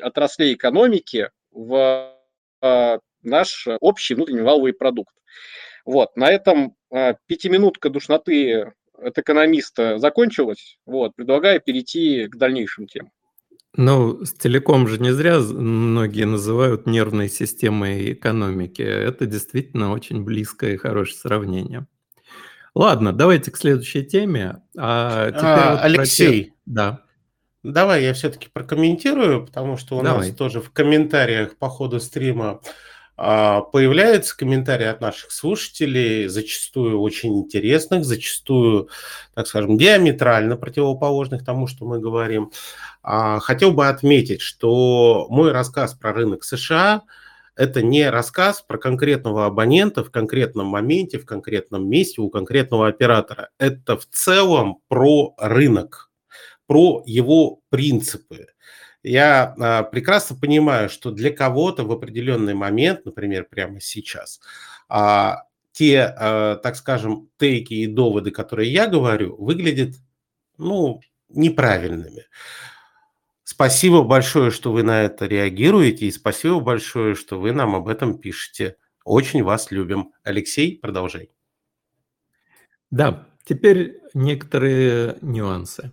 отраслей 0.00 0.54
экономики 0.54 1.30
в 1.52 2.14
э, 2.62 2.98
наш 3.22 3.68
общий 3.80 4.14
внутренний 4.14 4.42
валовый 4.42 4.72
продукт. 4.72 5.14
Вот, 5.84 6.16
на 6.16 6.30
этом 6.30 6.74
э, 6.90 7.14
пятиминутка 7.26 7.90
душноты 7.90 8.72
от 8.94 9.18
экономиста 9.18 9.98
закончилась. 9.98 10.78
Вот, 10.86 11.14
предлагаю 11.16 11.60
перейти 11.60 12.26
к 12.28 12.36
дальнейшим 12.36 12.86
темам. 12.86 13.10
Ну, 13.74 14.22
с 14.24 14.34
телеком 14.34 14.86
же 14.86 14.98
не 14.98 15.12
зря 15.12 15.38
многие 15.38 16.24
называют 16.24 16.86
нервной 16.86 17.30
системой 17.30 18.12
экономики. 18.12 18.82
Это 18.82 19.24
действительно 19.24 19.92
очень 19.92 20.24
близкое 20.24 20.74
и 20.74 20.76
хорошее 20.76 21.16
сравнение. 21.16 21.86
Ладно, 22.74 23.12
давайте 23.12 23.50
к 23.50 23.56
следующей 23.56 24.04
теме. 24.04 24.62
А, 24.76 25.30
теперь 25.30 25.42
а, 25.44 25.72
вот 25.72 25.84
Алексей, 25.84 26.44
те... 26.44 26.52
да. 26.66 27.02
Давай 27.62 28.02
я 28.02 28.12
все-таки 28.12 28.48
прокомментирую, 28.52 29.46
потому 29.46 29.76
что 29.76 29.96
у 29.96 30.02
Давай. 30.02 30.28
нас 30.28 30.36
тоже 30.36 30.60
в 30.60 30.70
комментариях 30.70 31.56
по 31.56 31.68
ходу 31.68 32.00
стрима 32.00 32.60
а, 33.16 33.60
появляются 33.60 34.36
комментарии 34.36 34.86
от 34.86 35.00
наших 35.00 35.30
слушателей, 35.30 36.26
зачастую 36.26 37.00
очень 37.00 37.38
интересных, 37.38 38.04
зачастую, 38.04 38.88
так 39.34 39.46
скажем, 39.46 39.78
диаметрально 39.78 40.56
противоположных 40.56 41.44
тому, 41.44 41.66
что 41.66 41.84
мы 41.84 42.00
говорим. 42.00 42.50
А, 43.02 43.38
хотел 43.38 43.72
бы 43.72 43.86
отметить, 43.86 44.40
что 44.40 45.26
мой 45.30 45.52
рассказ 45.52 45.94
про 45.94 46.12
рынок 46.12 46.42
США– 46.42 47.02
это 47.54 47.82
не 47.82 48.08
рассказ 48.08 48.62
про 48.62 48.78
конкретного 48.78 49.46
абонента 49.46 50.02
в 50.02 50.10
конкретном 50.10 50.66
моменте, 50.66 51.18
в 51.18 51.26
конкретном 51.26 51.88
месте 51.88 52.20
у 52.22 52.30
конкретного 52.30 52.88
оператора. 52.88 53.50
Это 53.58 53.98
в 53.98 54.06
целом 54.06 54.78
про 54.88 55.34
рынок, 55.36 56.10
про 56.66 57.02
его 57.06 57.60
принципы. 57.68 58.46
Я 59.02 59.54
а, 59.58 59.82
прекрасно 59.82 60.36
понимаю, 60.36 60.88
что 60.88 61.10
для 61.10 61.30
кого-то 61.32 61.84
в 61.84 61.90
определенный 61.90 62.54
момент, 62.54 63.04
например, 63.04 63.46
прямо 63.50 63.80
сейчас, 63.80 64.40
а, 64.88 65.44
те, 65.72 66.02
а, 66.02 66.56
так 66.56 66.76
скажем, 66.76 67.28
тейки 67.36 67.74
и 67.74 67.86
доводы, 67.86 68.30
которые 68.30 68.72
я 68.72 68.86
говорю, 68.86 69.36
выглядят, 69.36 69.96
ну, 70.56 71.00
неправильными. 71.28 72.26
Спасибо 73.42 74.02
большое, 74.02 74.50
что 74.50 74.72
вы 74.72 74.82
на 74.82 75.02
это 75.02 75.26
реагируете, 75.26 76.06
и 76.06 76.12
спасибо 76.12 76.60
большое, 76.60 77.14
что 77.14 77.40
вы 77.40 77.52
нам 77.52 77.74
об 77.74 77.88
этом 77.88 78.18
пишете. 78.18 78.76
Очень 79.04 79.42
вас 79.42 79.70
любим. 79.70 80.12
Алексей, 80.22 80.78
продолжай. 80.78 81.30
Да, 82.90 83.26
теперь 83.44 84.00
некоторые 84.14 85.18
нюансы. 85.22 85.92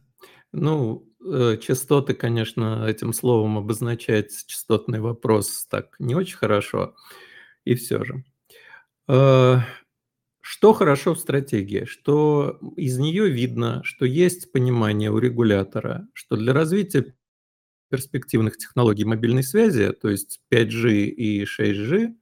Ну, 0.51 1.09
Э, 1.25 1.57
частоты, 1.61 2.13
конечно, 2.13 2.85
этим 2.87 3.11
словом 3.13 3.57
обозначать 3.57 4.31
частотный 4.47 5.01
вопрос 5.01 5.65
так 5.69 5.95
не 5.99 6.15
очень 6.15 6.37
хорошо, 6.37 6.95
и 7.65 7.75
все 7.75 8.03
же. 8.05 8.23
Э, 9.09 9.57
что 10.41 10.73
хорошо 10.73 11.13
в 11.13 11.19
стратегии? 11.19 11.83
Что 11.85 12.59
из 12.77 12.97
нее 12.97 13.29
видно, 13.29 13.81
что 13.83 14.05
есть 14.05 14.51
понимание 14.53 15.11
у 15.11 15.19
регулятора, 15.19 16.07
что 16.13 16.37
для 16.37 16.53
развития 16.53 17.15
перспективных 17.89 18.57
технологий 18.57 19.03
мобильной 19.03 19.43
связи, 19.43 19.91
то 19.91 20.09
есть 20.09 20.41
5G 20.49 21.05
и 21.05 21.45
6G, 21.45 22.15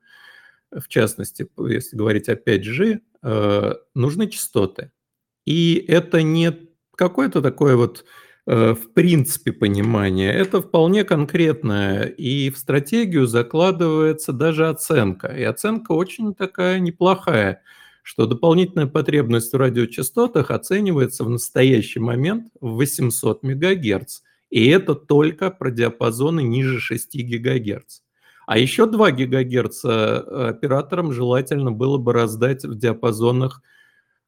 в 0.71 0.87
частности, 0.87 1.47
если 1.69 1.95
говорить 1.95 2.29
о 2.29 2.35
5G, 2.35 2.99
э, 3.23 3.73
нужны 3.93 4.27
частоты. 4.27 4.91
И 5.45 5.75
это 5.87 6.23
не 6.23 6.66
какое-то 6.97 7.41
такое 7.41 7.75
вот 7.75 8.05
Э, 8.49 8.73
в 8.73 8.93
принципе 8.93 9.51
понимание, 9.51 10.31
это 10.31 10.61
вполне 10.61 11.03
конкретное, 11.03 12.03
и 12.03 12.49
в 12.49 12.57
стратегию 12.57 13.27
закладывается 13.27 14.31
даже 14.31 14.69
оценка. 14.69 15.27
И 15.27 15.43
оценка 15.43 15.91
очень 15.91 16.33
такая 16.33 16.79
неплохая, 16.79 17.61
что 18.03 18.25
дополнительная 18.25 18.87
потребность 18.87 19.51
в 19.51 19.57
радиочастотах 19.57 20.49
оценивается 20.49 21.25
в 21.25 21.29
настоящий 21.29 21.99
момент 21.99 22.47
в 22.61 22.75
800 22.75 23.43
МГц. 23.43 24.21
И 24.49 24.67
это 24.69 24.95
только 24.95 25.51
про 25.51 25.69
диапазоны 25.69 26.41
ниже 26.41 26.79
6 26.79 27.17
ГГц. 27.17 27.99
А 28.45 28.57
еще 28.57 28.85
2 28.85 29.11
ГГц 29.11 29.83
э, 29.83 30.17
операторам 30.51 31.11
желательно 31.11 31.73
было 31.73 31.97
бы 31.97 32.13
раздать 32.13 32.63
в 32.63 32.77
диапазонах 32.77 33.61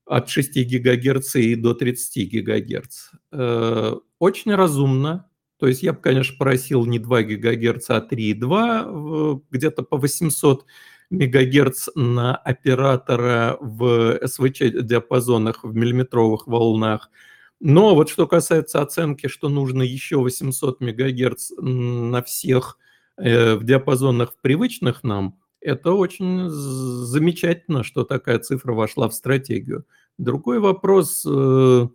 от 0.10 0.28
6 0.28 0.58
ГГц 0.66 1.36
и 1.36 1.56
до 1.56 1.76
30 1.76 2.32
ГГц. 2.32 3.12
Э, 3.32 3.96
очень 4.18 4.56
разумно. 4.56 5.30
То 5.60 5.68
есть 5.68 5.84
я 5.84 5.94
бы, 5.94 6.00
конечно, 6.00 6.36
просил 6.38 6.86
не 6.86 6.98
2 6.98 7.24
ГГц, 7.24 7.90
а 7.90 8.02
3,2, 8.02 9.42
где-то 9.52 9.84
по 9.84 9.98
800 9.98 10.66
МГц 11.12 11.90
на 11.96 12.36
оператора 12.36 13.58
в 13.60 14.20
СВЧ-диапазонах, 14.26 15.64
в 15.64 15.76
миллиметровых 15.76 16.48
волнах. 16.48 17.12
Но 17.60 17.94
вот 17.94 18.10
что 18.10 18.26
касается 18.26 18.82
оценки, 18.82 19.28
что 19.28 19.48
нужно 19.48 19.84
еще 19.84 20.18
800 20.18 20.82
МГц 20.82 21.52
на 21.60 22.24
всех 22.24 22.78
э, 23.18 23.56
в 23.56 23.64
диапазонах 23.64 24.34
привычных 24.42 25.04
нам, 25.04 25.39
это 25.62 25.94
очень 25.94 26.50
замечательно, 26.50 27.84
что 27.84 28.04
такая 28.04 28.40
цифра 28.40 28.74
вошла 28.74 29.10
в 29.10 29.14
стратегию. 29.14 29.86
Другой 30.18 30.60
вопрос, 30.60 31.26
э, 31.30 31.88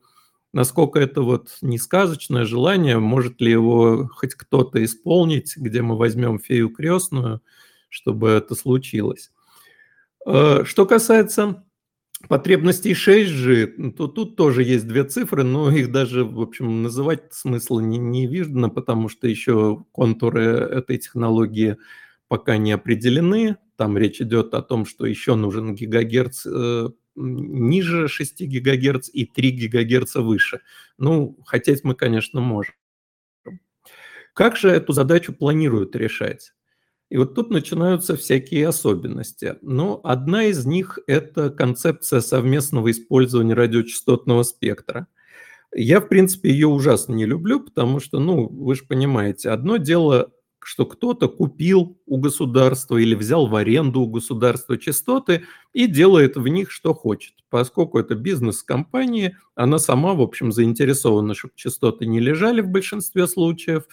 насколько 0.52 0.98
это 0.98 1.22
вот 1.22 1.56
не 1.62 1.78
сказочное 1.78 2.44
желание, 2.44 2.98
может 2.98 3.40
ли 3.40 3.50
его 3.50 4.08
хоть 4.12 4.34
кто-то 4.34 4.82
исполнить, 4.84 5.56
где 5.56 5.82
мы 5.82 5.96
возьмем 5.96 6.38
фею 6.38 6.70
крестную, 6.70 7.42
чтобы 7.88 8.30
это 8.30 8.54
случилось. 8.54 9.30
Э, 10.26 10.64
что 10.64 10.86
касается 10.86 11.64
потребностей 12.28 12.92
6G, 12.92 13.92
то 13.92 14.08
тут 14.08 14.36
тоже 14.36 14.62
есть 14.62 14.86
две 14.86 15.04
цифры, 15.04 15.42
но 15.44 15.70
их 15.70 15.92
даже, 15.92 16.24
в 16.24 16.40
общем, 16.40 16.82
называть 16.82 17.32
смысла 17.32 17.80
не, 17.80 17.98
не 17.98 18.26
видно, 18.26 18.70
потому 18.70 19.08
что 19.08 19.26
еще 19.28 19.84
контуры 19.92 20.42
этой 20.42 20.98
технологии 20.98 21.76
пока 22.28 22.56
не 22.56 22.72
определены. 22.72 23.56
Там 23.76 23.98
речь 23.98 24.20
идет 24.20 24.54
о 24.54 24.62
том, 24.62 24.86
что 24.86 25.06
еще 25.06 25.34
нужен 25.34 25.74
гигагерц 25.74 26.46
э, 26.46 26.88
ниже 27.16 28.08
6 28.08 28.42
ГГц 28.42 29.10
и 29.12 29.24
3 29.24 29.68
ГГц 29.68 30.16
выше. 30.16 30.60
Ну, 30.98 31.38
хотеть 31.46 31.84
мы, 31.84 31.94
конечно, 31.94 32.40
можем. 32.40 32.74
Как 34.32 34.56
же 34.56 34.68
эту 34.68 34.92
задачу 34.92 35.32
планируют 35.32 35.94
решать? 35.94 36.52
И 37.08 37.16
вот 37.16 37.34
тут 37.34 37.50
начинаются 37.50 38.16
всякие 38.16 38.66
особенности. 38.66 39.56
Но 39.62 40.00
одна 40.02 40.46
из 40.46 40.66
них– 40.66 40.98
это 41.06 41.50
концепция 41.50 42.20
совместного 42.20 42.90
использования 42.90 43.54
радиочастотного 43.54 44.42
спектра. 44.42 45.06
Я, 45.72 46.00
в 46.00 46.08
принципе, 46.08 46.50
ее 46.50 46.66
ужасно 46.66 47.14
не 47.14 47.26
люблю, 47.26 47.60
потому 47.60 48.00
что, 48.00 48.18
ну, 48.18 48.48
вы 48.48 48.74
же 48.74 48.84
понимаете, 48.84 49.50
одно 49.50 49.76
дело 49.76 50.32
что 50.64 50.86
кто-то 50.86 51.28
купил 51.28 51.98
у 52.06 52.16
государства 52.16 52.96
или 52.96 53.14
взял 53.14 53.46
в 53.46 53.54
аренду 53.54 54.00
у 54.00 54.06
государства 54.06 54.78
частоты 54.78 55.44
и 55.72 55.86
делает 55.86 56.36
в 56.36 56.46
них 56.48 56.70
что 56.70 56.94
хочет. 56.94 57.34
Поскольку 57.50 57.98
это 57.98 58.14
бизнес-компания, 58.14 59.38
она 59.54 59.78
сама, 59.78 60.14
в 60.14 60.20
общем, 60.20 60.52
заинтересована, 60.52 61.34
чтобы 61.34 61.54
частоты 61.56 62.06
не 62.06 62.18
лежали 62.18 62.60
в 62.60 62.68
большинстве 62.68 63.26
случаев. 63.26 63.84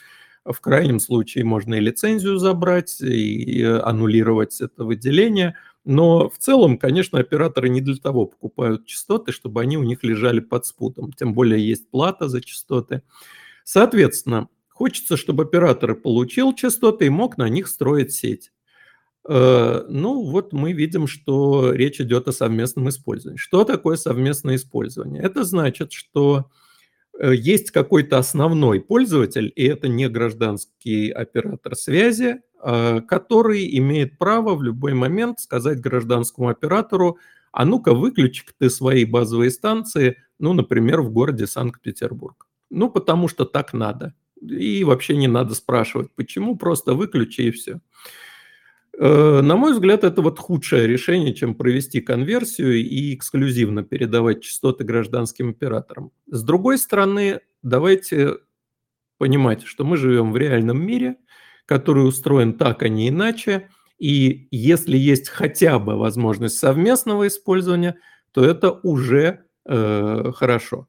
В 0.44 0.60
крайнем 0.60 1.00
случае 1.00 1.44
можно 1.44 1.76
и 1.76 1.80
лицензию 1.80 2.38
забрать, 2.38 3.00
и 3.02 3.62
аннулировать 3.62 4.60
это 4.62 4.84
выделение. 4.84 5.56
Но 5.84 6.30
в 6.30 6.38
целом, 6.38 6.78
конечно, 6.78 7.20
операторы 7.20 7.70
не 7.70 7.82
для 7.82 7.96
того 7.96 8.26
покупают 8.26 8.86
частоты, 8.86 9.32
чтобы 9.32 9.62
они 9.62 9.78
у 9.78 9.84
них 9.84 10.04
лежали 10.04 10.40
под 10.40 10.66
спутом. 10.66 11.12
Тем 11.14 11.34
более 11.34 11.68
есть 11.68 11.90
плата 11.90 12.28
за 12.28 12.42
частоты. 12.42 13.04
Соответственно, 13.64 14.48
Хочется, 14.82 15.16
чтобы 15.16 15.44
оператор 15.44 15.94
получил 15.94 16.56
частоты 16.56 17.06
и 17.06 17.10
мог 17.10 17.38
на 17.38 17.48
них 17.50 17.68
строить 17.68 18.14
сеть. 18.14 18.52
Э, 19.30 19.84
ну, 19.88 20.24
вот 20.24 20.54
мы 20.54 20.74
видим, 20.74 21.06
что 21.06 21.72
речь 21.72 22.02
идет 22.02 22.28
о 22.28 22.32
совместном 22.32 22.90
использовании. 22.90 23.38
Что 23.38 23.64
такое 23.64 23.96
совместное 23.96 24.56
использование? 24.56 25.22
Это 25.22 25.44
значит, 25.44 25.92
что 25.92 26.50
э, 27.16 27.36
есть 27.36 27.70
какой-то 27.70 28.18
основной 28.18 28.82
пользователь, 28.82 29.54
и 29.56 29.66
это 29.66 29.88
не 29.88 30.10
гражданский 30.10 31.12
оператор 31.12 31.76
связи, 31.76 32.42
э, 32.64 33.02
который 33.02 33.78
имеет 33.78 34.18
право 34.18 34.56
в 34.56 34.64
любой 34.64 34.96
момент 34.96 35.42
сказать 35.42 35.80
гражданскому 35.80 36.50
оператору, 36.50 37.20
а 37.52 37.66
ну-ка 37.66 37.94
выключи 37.94 38.46
ты 38.58 38.72
свои 38.72 39.06
базовые 39.06 39.52
станции, 39.52 40.18
ну, 40.40 40.54
например, 40.54 41.02
в 41.02 41.12
городе 41.12 41.46
Санкт-Петербург. 41.46 42.48
Ну, 42.72 42.90
потому 42.90 43.28
что 43.28 43.46
так 43.46 43.74
надо 43.74 44.16
И 44.42 44.84
вообще 44.84 45.16
не 45.16 45.28
надо 45.28 45.56
спрашивать, 45.56 46.12
почему, 46.16 46.56
просто 46.58 46.94
выключи 46.94 47.42
и 47.42 47.52
все. 47.52 47.80
Э, 48.98 49.42
на 49.42 49.56
мой 49.56 49.74
взгляд, 49.74 50.04
это 50.04 50.22
вот 50.22 50.40
худшее 50.40 50.88
решение, 50.88 51.34
чем 51.34 51.56
провести 51.56 52.02
конверсию 52.02 52.76
и 52.82 53.16
эксклюзивно 53.16 53.84
передавать 53.84 54.44
частоты 54.44 54.84
гражданским 54.84 55.50
операторам. 55.50 56.12
С 56.28 56.44
другой 56.44 56.78
стороны, 56.78 57.42
давайте 57.64 58.38
понимать, 59.18 59.64
что 59.64 59.86
мы 59.86 59.98
живем 59.98 60.32
в 60.32 60.38
реальном 60.38 60.84
мире, 60.84 61.18
который 61.66 62.08
устроен 62.08 62.54
так, 62.54 62.84
а 62.84 62.90
не 62.90 63.10
иначе, 63.10 63.70
и 63.98 64.48
если 64.50 64.98
есть 64.98 65.30
хотя 65.30 65.78
бы 65.78 65.96
возможность 65.96 66.58
совместного 66.58 67.28
использования, 67.28 67.98
то 68.32 68.44
это 68.44 68.72
уже 68.72 69.46
э, 69.66 70.32
хорошо. 70.34 70.88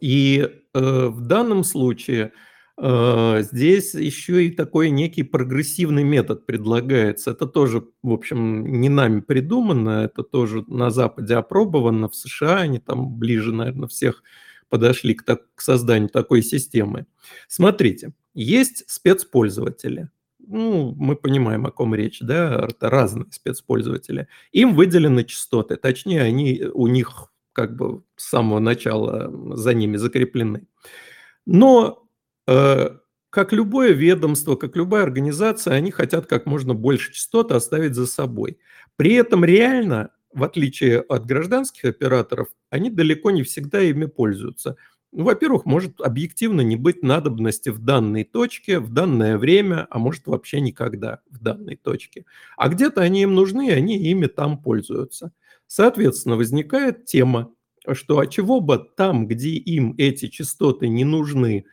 И 0.00 0.40
э, 0.74 1.06
в 1.06 1.20
данном 1.20 1.62
случае 1.62 2.32
здесь 2.78 3.94
еще 3.94 4.46
и 4.46 4.50
такой 4.50 4.90
некий 4.90 5.22
прогрессивный 5.22 6.04
метод 6.04 6.44
предлагается. 6.44 7.30
Это 7.30 7.46
тоже, 7.46 7.86
в 8.02 8.12
общем, 8.12 8.80
не 8.80 8.88
нами 8.88 9.20
придумано, 9.20 10.04
это 10.04 10.22
тоже 10.22 10.62
на 10.66 10.90
Западе 10.90 11.36
опробовано, 11.36 12.08
в 12.08 12.14
США 12.14 12.58
они 12.58 12.78
там 12.78 13.16
ближе, 13.18 13.52
наверное, 13.52 13.88
всех 13.88 14.22
подошли 14.68 15.14
к, 15.14 15.22
так, 15.22 15.42
к 15.54 15.60
созданию 15.62 16.10
такой 16.10 16.42
системы. 16.42 17.06
Смотрите, 17.48 18.12
есть 18.34 18.84
спецпользователи, 18.88 20.10
ну, 20.46 20.94
мы 20.96 21.16
понимаем, 21.16 21.66
о 21.66 21.70
ком 21.70 21.94
речь, 21.94 22.20
да, 22.20 22.66
это 22.68 22.88
разные 22.88 23.26
спецпользователи. 23.32 24.28
Им 24.52 24.74
выделены 24.74 25.24
частоты, 25.24 25.76
точнее, 25.76 26.22
они 26.22 26.62
у 26.72 26.86
них 26.86 27.32
как 27.52 27.74
бы 27.74 28.02
с 28.16 28.28
самого 28.28 28.58
начала 28.58 29.56
за 29.56 29.74
ними 29.74 29.96
закреплены. 29.96 30.66
Но 31.46 32.02
э, 32.02 32.05
как 32.46 33.52
любое 33.52 33.92
ведомство, 33.92 34.56
как 34.56 34.76
любая 34.76 35.02
организация, 35.02 35.74
они 35.74 35.90
хотят 35.90 36.26
как 36.26 36.46
можно 36.46 36.74
больше 36.74 37.12
частот 37.12 37.52
оставить 37.52 37.94
за 37.94 38.06
собой. 38.06 38.58
При 38.96 39.14
этом 39.14 39.44
реально, 39.44 40.10
в 40.32 40.42
отличие 40.42 41.00
от 41.00 41.26
гражданских 41.26 41.84
операторов, 41.84 42.48
они 42.70 42.90
далеко 42.90 43.30
не 43.30 43.42
всегда 43.42 43.80
ими 43.80 44.06
пользуются. 44.06 44.76
Ну, 45.12 45.24
во-первых, 45.24 45.64
может 45.64 46.00
объективно 46.00 46.60
не 46.60 46.76
быть 46.76 47.02
надобности 47.02 47.70
в 47.70 47.78
данной 47.78 48.24
точке, 48.24 48.80
в 48.80 48.92
данное 48.92 49.38
время, 49.38 49.86
а 49.90 49.98
может 49.98 50.26
вообще 50.26 50.60
никогда 50.60 51.20
в 51.30 51.38
данной 51.38 51.76
точке. 51.76 52.24
А 52.56 52.68
где-то 52.68 53.00
они 53.00 53.22
им 53.22 53.34
нужны, 53.34 53.68
и 53.68 53.72
они 53.72 53.96
ими 53.98 54.26
там 54.26 54.58
пользуются. 54.62 55.32
Соответственно, 55.66 56.36
возникает 56.36 57.06
тема, 57.06 57.52
что 57.92 58.18
а 58.18 58.26
чего 58.26 58.60
бы 58.60 58.84
там, 58.96 59.26
где 59.26 59.50
им 59.50 59.94
эти 59.96 60.28
частоты 60.28 60.88
не 60.88 61.04
нужны 61.04 61.66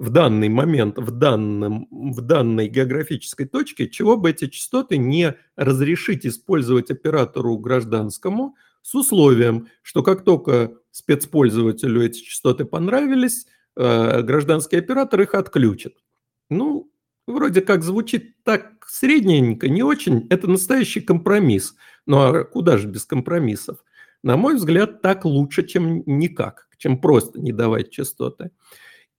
в 0.00 0.08
данный 0.08 0.48
момент, 0.48 0.98
в, 0.98 1.10
данном, 1.10 1.86
в 1.90 2.22
данной 2.22 2.68
географической 2.68 3.46
точке, 3.46 3.86
чего 3.86 4.16
бы 4.16 4.30
эти 4.30 4.46
частоты 4.46 4.96
не 4.96 5.36
разрешить 5.56 6.24
использовать 6.24 6.90
оператору 6.90 7.58
гражданскому 7.58 8.56
с 8.80 8.94
условием, 8.94 9.68
что 9.82 10.02
как 10.02 10.24
только 10.24 10.72
спецпользователю 10.90 12.02
эти 12.02 12.22
частоты 12.22 12.64
понравились, 12.64 13.46
э, 13.76 14.22
гражданский 14.22 14.76
оператор 14.76 15.20
их 15.20 15.34
отключит. 15.34 15.98
Ну, 16.48 16.90
вроде 17.26 17.60
как 17.60 17.84
звучит 17.84 18.42
так 18.42 18.86
средненько, 18.88 19.68
не 19.68 19.82
очень. 19.82 20.26
Это 20.30 20.48
настоящий 20.48 21.02
компромисс. 21.02 21.74
Ну 22.06 22.22
а 22.22 22.44
куда 22.44 22.78
же 22.78 22.88
без 22.88 23.04
компромиссов? 23.04 23.84
На 24.22 24.38
мой 24.38 24.56
взгляд, 24.56 25.02
так 25.02 25.26
лучше, 25.26 25.62
чем 25.66 26.02
никак, 26.06 26.68
чем 26.78 26.98
просто 27.02 27.38
не 27.38 27.52
давать 27.52 27.90
частоты. 27.90 28.50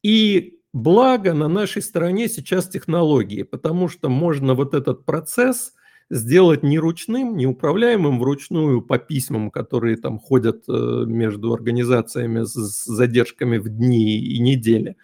И 0.02 0.58
благо 0.74 1.34
на 1.34 1.48
нашей 1.48 1.82
стороне 1.82 2.30
сейчас 2.30 2.68
технологии, 2.68 3.44
потому 3.44 3.88
что 3.88 4.10
можно 4.10 4.54
вот 4.54 4.74
этот 4.74 5.06
процесс 5.06 5.74
сделать 6.10 6.62
не 6.62 6.78
ручным, 6.78 7.38
не 7.38 7.48
управляемым 7.48 8.20
вручную 8.20 8.82
по 8.82 8.98
письмам, 8.98 9.50
которые 9.50 9.96
там 9.96 10.20
ходят 10.20 10.64
э, 10.68 11.04
между 11.06 11.54
организациями 11.54 12.44
с 12.44 12.84
задержками 12.86 13.58
в 13.58 13.70
дни 13.70 14.20
и 14.20 14.40
недели, 14.40 14.98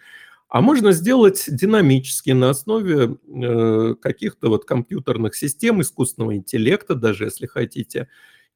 а 0.48 0.60
можно 0.60 0.92
сделать 0.92 1.44
динамически 1.48 2.30
на 2.30 2.50
основе 2.50 3.16
э, 3.26 3.94
каких-то 4.00 4.48
вот 4.48 4.66
компьютерных 4.66 5.34
систем, 5.34 5.80
искусственного 5.80 6.36
интеллекта, 6.36 6.94
даже 6.94 7.24
если 7.24 7.46
хотите. 7.46 8.08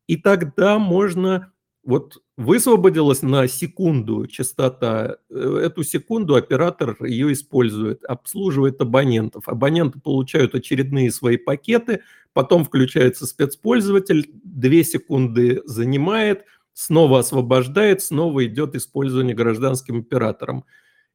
И 0.07 0.16
тогда 0.16 0.79
можно 0.79 1.53
вот 1.85 2.23
высвободилась 2.37 3.23
на 3.23 3.49
секунду 3.49 4.27
частота, 4.27 5.16
э, 5.31 5.61
эту 5.64 5.83
секунду 5.83 6.37
оператор 6.37 6.97
ее 7.05 7.33
использует, 7.33 8.05
обслуживает 8.05 8.81
абонентов. 8.81 9.49
Абоненты 9.49 10.01
получают 10.01 10.55
очередные 10.55 11.11
свои 11.11 11.37
пакеты, 11.37 12.03
потом 12.33 12.64
включается 12.64 13.27
спецпользователь, 13.27 14.31
две 14.45 14.85
секунды 14.85 15.62
занимает, 15.64 16.45
снова 16.73 17.18
освобождает, 17.18 18.01
снова 18.01 18.45
идет 18.47 18.77
использование 18.77 19.35
гражданским 19.35 20.01
оператором. 20.01 20.64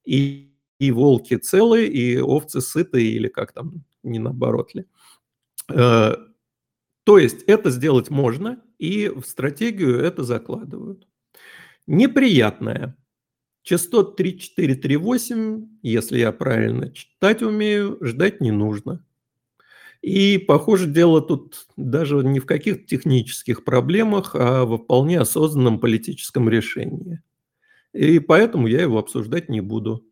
И, 0.06 0.52
и 0.80 0.92
волки 0.92 1.38
целые, 1.38 1.88
и 1.88 2.20
овцы 2.20 2.62
сытые, 2.62 3.10
или 3.10 3.30
как 3.30 3.54
там, 3.54 3.84
не 4.04 4.20
наоборот 4.20 4.74
ли. 4.76 4.86
То 7.08 7.18
есть 7.18 7.44
это 7.44 7.70
сделать 7.70 8.10
можно, 8.10 8.62
и 8.80 9.08
в 9.08 9.24
стратегию 9.26 9.98
это 9.98 10.24
закладывают. 10.24 11.08
Неприятное. 11.88 12.98
Частот 13.64 14.18
3438, 14.18 15.70
если 15.84 16.20
я 16.20 16.34
правильно 16.34 16.92
читать 16.92 17.42
умею, 17.42 17.98
ждать 18.02 18.42
не 18.42 18.52
нужно. 18.52 19.06
И, 20.02 20.38
похоже, 20.38 20.88
дело 20.88 21.22
тут 21.22 21.68
даже 21.78 22.18
не 22.18 22.42
в 22.42 22.46
каких-то 22.46 22.84
технических 22.84 23.64
проблемах, 23.64 24.36
а 24.36 24.66
во 24.66 24.78
вполне 24.78 25.22
осознанном 25.22 25.80
политическом 25.80 26.50
решении. 26.50 27.22
И 27.94 28.20
поэтому 28.20 28.68
я 28.68 28.82
его 28.82 28.98
обсуждать 28.98 29.48
не 29.48 29.62
буду. 29.62 30.06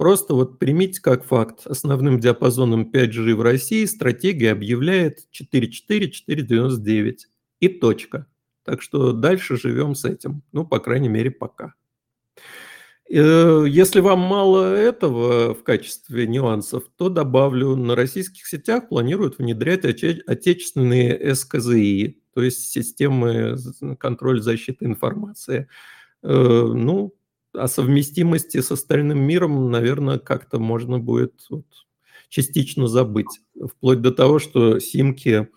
Просто 0.00 0.32
вот 0.32 0.58
примите 0.58 0.98
как 1.02 1.26
факт. 1.26 1.66
Основным 1.66 2.18
диапазоном 2.18 2.90
5G 2.90 3.34
в 3.34 3.42
России 3.42 3.84
стратегия 3.84 4.52
объявляет 4.52 5.18
4.4-4.99 5.30 7.16
и 7.60 7.68
точка. 7.68 8.26
Так 8.64 8.80
что 8.80 9.12
дальше 9.12 9.58
живем 9.58 9.94
с 9.94 10.06
этим. 10.06 10.42
Ну, 10.52 10.66
по 10.66 10.78
крайней 10.78 11.10
мере, 11.10 11.30
пока. 11.30 11.74
Э, 13.10 13.66
если 13.68 14.00
вам 14.00 14.20
мало 14.20 14.74
этого 14.74 15.54
в 15.54 15.62
качестве 15.64 16.26
нюансов, 16.26 16.84
то 16.96 17.10
добавлю, 17.10 17.76
на 17.76 17.94
российских 17.94 18.46
сетях 18.46 18.88
планируют 18.88 19.36
внедрять 19.36 19.84
отечественные 19.84 21.34
СКЗИ, 21.34 22.22
то 22.32 22.42
есть 22.42 22.70
системы 22.70 23.58
контроля 23.98 24.40
защиты 24.40 24.86
информации. 24.86 25.68
Э, 26.22 26.32
ну, 26.32 27.14
о 27.54 27.68
совместимости 27.68 28.60
с 28.60 28.70
остальным 28.72 29.20
миром, 29.20 29.70
наверное, 29.70 30.18
как-то 30.18 30.58
можно 30.58 30.98
будет 30.98 31.34
вот 31.50 31.66
частично 32.28 32.86
забыть. 32.88 33.40
Вплоть 33.60 34.00
до 34.02 34.12
того, 34.12 34.38
что 34.38 34.78
симки 34.78 35.48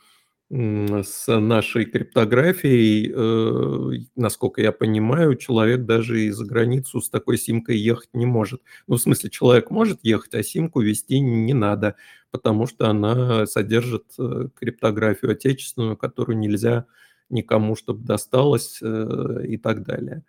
с 0.50 1.40
нашей 1.40 1.86
криптографией, 1.86 3.12
э, 3.12 4.06
насколько 4.16 4.62
я 4.62 4.72
понимаю, 4.72 5.36
человек 5.36 5.86
даже 5.86 6.22
и 6.26 6.30
за 6.30 6.46
границу 6.46 7.02
с 7.02 7.10
такой 7.10 7.38
симкой 7.40 7.78
ехать 7.78 8.10
не 8.14 8.28
может. 8.28 8.62
Ну, 8.88 8.98
в 8.98 9.02
смысле, 9.02 9.32
человек 9.32 9.72
может 9.72 10.00
ехать, 10.04 10.36
а 10.36 10.44
симку 10.44 10.82
вести 10.82 11.20
не 11.20 11.54
надо, 11.54 11.96
потому 12.30 12.68
что 12.68 12.88
она 12.90 13.48
содержит 13.48 14.06
э, 14.20 14.50
криптографию 14.60 15.32
отечественную, 15.32 15.98
которую 15.98 16.38
нельзя 16.38 16.86
никому, 17.30 17.76
чтобы 17.76 18.06
досталось 18.06 18.80
э, 18.82 19.46
и 19.48 19.58
так 19.58 19.84
далее. 19.84 20.24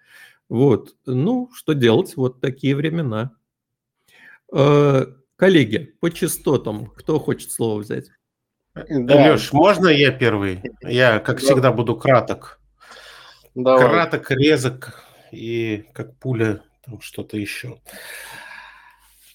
Вот. 0.49 0.95
Ну, 1.07 1.51
что 1.55 1.73
делать? 1.73 2.17
Вот 2.17 2.41
такие 2.41 2.77
времена. 2.77 3.33
Э, 4.53 5.07
коллеги, 5.37 5.95
по 6.01 6.11
частотам, 6.11 6.87
кто 6.87 7.19
хочет 7.19 7.51
слово 7.51 7.81
взять? 7.81 8.11
Да. 8.75 9.33
Леш, 9.33 9.53
можно 9.53 9.89
я 9.89 10.11
первый? 10.11 10.63
Я, 10.83 11.21
как 11.21 11.41
да. 11.41 11.47
всегда, 11.47 11.73
буду 11.73 11.97
краток. 11.97 12.61
Давай. 13.55 13.89
Краток, 13.89 14.31
резок 14.33 15.05
и 15.31 15.85
как 15.93 16.19
пуля, 16.19 16.63
там 16.85 17.01
что-то 17.01 17.37
еще. 17.37 17.79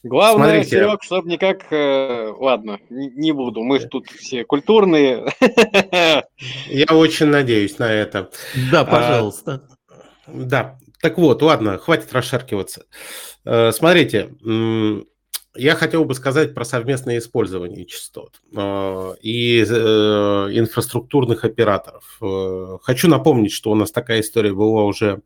Главное, 0.03 0.63
Смотрите. 0.63 0.77
Серег, 0.77 1.03
чтобы 1.03 1.29
никак... 1.29 1.71
Э, 1.71 2.31
ладно, 2.37 2.79
не, 2.89 3.09
не 3.09 3.31
буду, 3.33 3.63
мы 3.63 3.79
же 3.79 3.87
тут 3.87 4.07
все 4.07 4.45
культурные. 4.45 5.25
Я 6.67 6.85
очень 6.95 7.25
надеюсь 7.25 7.77
на 7.79 7.91
это. 7.91 8.31
Да, 8.71 8.81
а, 8.81 8.85
пожалуйста. 8.85 9.67
А, 9.89 10.31
да, 10.31 10.79
так 11.01 11.17
вот, 11.17 11.41
ладно, 11.41 11.77
хватит 11.77 12.11
расшаркиваться. 12.11 12.85
Э, 13.45 13.71
смотрите, 13.71 14.31
я 15.55 15.75
хотел 15.75 16.05
бы 16.05 16.13
сказать 16.13 16.53
про 16.53 16.65
совместное 16.65 17.17
использование 17.17 17.85
частот 17.85 18.41
э, 18.55 19.15
и 19.21 19.65
э, 19.67 19.73
инфраструктурных 20.51 21.45
операторов. 21.45 22.19
Хочу 22.83 23.07
напомнить, 23.07 23.53
что 23.53 23.71
у 23.71 23.75
нас 23.75 23.91
такая 23.91 24.19
история 24.21 24.53
была 24.53 24.83
уже 24.83 25.21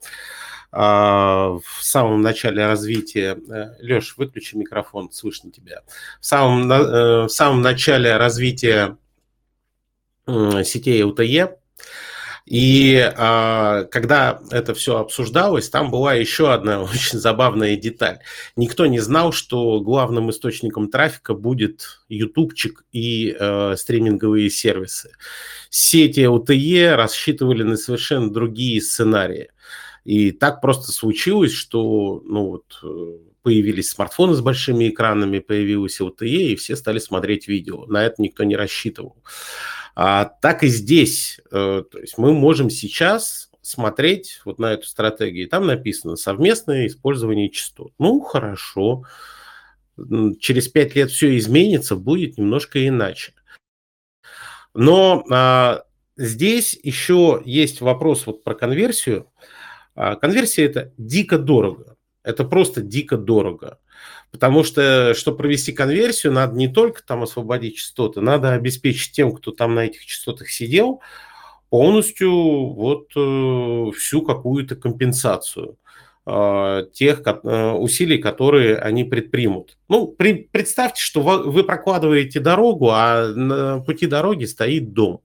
в 0.72 1.62
самом 1.82 2.24
начале 2.24 2.66
развития... 2.66 3.38
Леш, 3.80 4.18
выключи 4.18 4.56
микрофон, 4.56 5.12
слышно 5.12 5.52
тебя. 5.52 5.82
В 6.20 6.26
самом, 6.26 6.68
в 6.68 7.30
самом 7.30 7.62
начале 7.62 8.18
развития 8.18 8.98
сетей 10.26 11.04
ЛТЕ 11.04 11.60
и 12.46 13.00
а, 13.16 13.86
когда 13.86 14.42
это 14.52 14.74
все 14.74 14.98
обсуждалось, 14.98 15.70
там 15.70 15.90
была 15.90 16.14
еще 16.14 16.52
одна 16.52 16.84
очень 16.84 17.18
забавная 17.20 17.78
деталь. 17.78 18.20
Никто 18.56 18.86
не 18.86 19.00
знал, 19.00 19.32
что 19.32 19.80
главным 19.80 20.30
источником 20.30 20.90
трафика 20.90 21.34
будет 21.34 22.02
ютубчик 22.10 22.84
и 22.92 23.36
э, 23.38 23.76
стриминговые 23.78 24.50
сервисы. 24.50 25.12
Сети 25.70 26.28
ЛТЕ 26.28 26.96
рассчитывали 26.96 27.64
на 27.64 27.78
совершенно 27.78 28.30
другие 28.30 28.82
сценарии. 28.82 29.50
И 30.04 30.32
так 30.32 30.60
просто 30.60 30.92
случилось, 30.92 31.54
что 31.54 32.22
ну 32.26 32.48
вот, 32.48 32.80
э, 32.84 33.18
появились 33.42 33.90
смартфоны 33.90 34.34
с 34.34 34.42
большими 34.42 34.90
экранами, 34.90 35.40
появилась 35.40 36.02
LTE, 36.02 36.26
и 36.26 36.56
все 36.58 36.76
стали 36.76 37.00
смотреть 37.00 37.48
видео. 37.48 37.86
На 37.86 38.06
это 38.06 38.22
никто 38.22 38.44
не 38.44 38.58
рассчитывал. 38.58 39.16
А, 39.96 40.26
так 40.26 40.64
и 40.64 40.68
здесь. 40.68 41.40
Э, 41.52 41.84
то 41.90 42.00
есть 42.00 42.18
мы 42.18 42.34
можем 42.34 42.70
сейчас 42.70 43.52
смотреть 43.62 44.42
вот 44.46 44.60
на 44.60 44.74
эту 44.74 44.88
стратегию. 44.88 45.48
Там 45.48 45.66
написано 45.68 46.16
совместное 46.16 46.88
использование 46.88 47.50
частот. 47.50 47.94
Ну, 47.98 48.20
хорошо. 48.20 49.06
Через 50.40 50.68
пять 50.68 50.96
лет 50.96 51.12
все 51.12 51.38
изменится, 51.38 51.96
будет 51.96 52.38
немножко 52.38 52.86
иначе. 52.86 53.34
Но 54.74 55.24
а, 55.32 55.84
здесь 56.18 56.78
еще 56.82 57.42
есть 57.46 57.80
вопрос 57.80 58.26
вот 58.26 58.44
про 58.44 58.56
конверсию. 58.56 59.28
А, 59.96 60.16
конверсия 60.16 60.66
это 60.66 60.92
дико 60.98 61.38
дорого. 61.38 61.93
Это 62.24 62.44
просто 62.46 62.82
дико 62.82 63.18
дорого. 63.18 63.80
Потому 64.32 64.64
что, 64.64 65.14
чтобы 65.14 65.38
провести 65.38 65.74
конверсию, 65.74 66.34
надо 66.34 66.56
не 66.56 66.68
только 66.68 67.04
там 67.04 67.24
освободить 67.24 67.78
частоты, 67.78 68.22
надо 68.22 68.54
обеспечить 68.54 69.12
тем, 69.12 69.32
кто 69.32 69.52
там 69.52 69.76
на 69.76 69.86
этих 69.86 70.06
частотах 70.06 70.50
сидел, 70.50 71.02
полностью 71.70 72.32
вот 72.74 73.10
э, 73.16 73.92
всю 73.98 74.22
какую-то 74.22 74.76
компенсацию 74.76 75.78
э, 76.26 76.86
тех 76.94 77.22
э, 77.26 77.72
усилий, 77.72 78.18
которые 78.18 78.78
они 78.78 79.04
предпримут. 79.04 79.78
Ну, 79.90 80.08
при, 80.08 80.50
представьте, 80.52 81.02
что 81.02 81.22
вы, 81.22 81.64
прокладываете 81.64 82.40
дорогу, 82.40 82.90
а 82.92 83.28
на 83.28 83.80
пути 83.82 84.08
дороги 84.08 84.46
стоит 84.46 84.94
дом. 84.94 85.22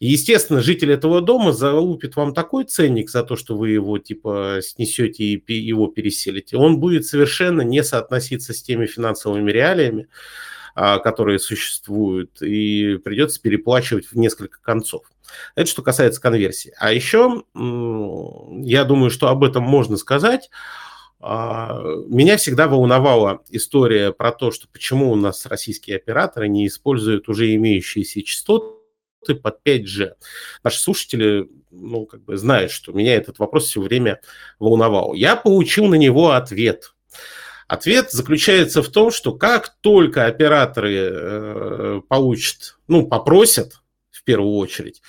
Естественно, 0.00 0.60
житель 0.60 0.92
этого 0.92 1.20
дома 1.20 1.52
залупит 1.52 2.16
вам 2.16 2.34
такой 2.34 2.64
ценник 2.64 3.10
за 3.10 3.22
то, 3.22 3.36
что 3.36 3.56
вы 3.56 3.70
его 3.70 3.98
типа 3.98 4.58
снесете 4.62 5.24
и 5.24 5.54
его 5.54 5.86
переселите. 5.86 6.56
Он 6.56 6.78
будет 6.78 7.06
совершенно 7.06 7.62
не 7.62 7.82
соотноситься 7.82 8.52
с 8.52 8.62
теми 8.62 8.86
финансовыми 8.86 9.50
реалиями, 9.50 10.08
а, 10.74 10.98
которые 10.98 11.38
существуют, 11.38 12.42
и 12.42 12.98
придется 13.04 13.40
переплачивать 13.40 14.06
в 14.06 14.16
несколько 14.16 14.60
концов. 14.60 15.04
Это 15.54 15.68
что 15.68 15.82
касается 15.82 16.20
конверсии. 16.20 16.74
А 16.78 16.92
еще, 16.92 17.44
я 17.54 18.84
думаю, 18.84 19.10
что 19.10 19.28
об 19.28 19.44
этом 19.44 19.62
можно 19.62 19.96
сказать. 19.96 20.50
А, 21.20 21.80
меня 22.08 22.36
всегда 22.36 22.68
волновала 22.68 23.42
история 23.50 24.12
про 24.12 24.32
то, 24.32 24.50
что 24.50 24.66
почему 24.68 25.12
у 25.12 25.16
нас 25.16 25.46
российские 25.46 25.96
операторы 25.96 26.48
не 26.48 26.66
используют 26.66 27.28
уже 27.28 27.54
имеющиеся 27.54 28.22
частоты 28.22 28.73
под 29.32 29.58
5G. 29.64 30.12
Наши 30.62 30.78
слушатели 30.78 31.48
ну, 31.74 32.06
как 32.06 32.24
бы 32.24 32.36
знают, 32.36 32.70
что 32.70 32.92
меня 32.92 33.14
этот 33.14 33.38
вопрос 33.38 33.66
все 33.66 33.80
время 33.80 34.20
волновал. 34.58 35.14
Я 35.14 35.36
получил 35.36 35.86
на 35.86 35.96
него 35.96 36.30
ответ. 36.30 36.94
Ответ 37.66 38.10
заключается 38.10 38.82
в 38.82 38.88
том, 38.88 39.10
что 39.10 39.32
как 39.32 39.76
только 39.80 40.26
операторы 40.26 40.94
э, 40.94 42.00
получат, 42.08 42.76
ну, 42.88 43.06
попросят 43.06 43.80
в 44.10 44.22
первую 44.22 44.56
очередь, 44.56 45.00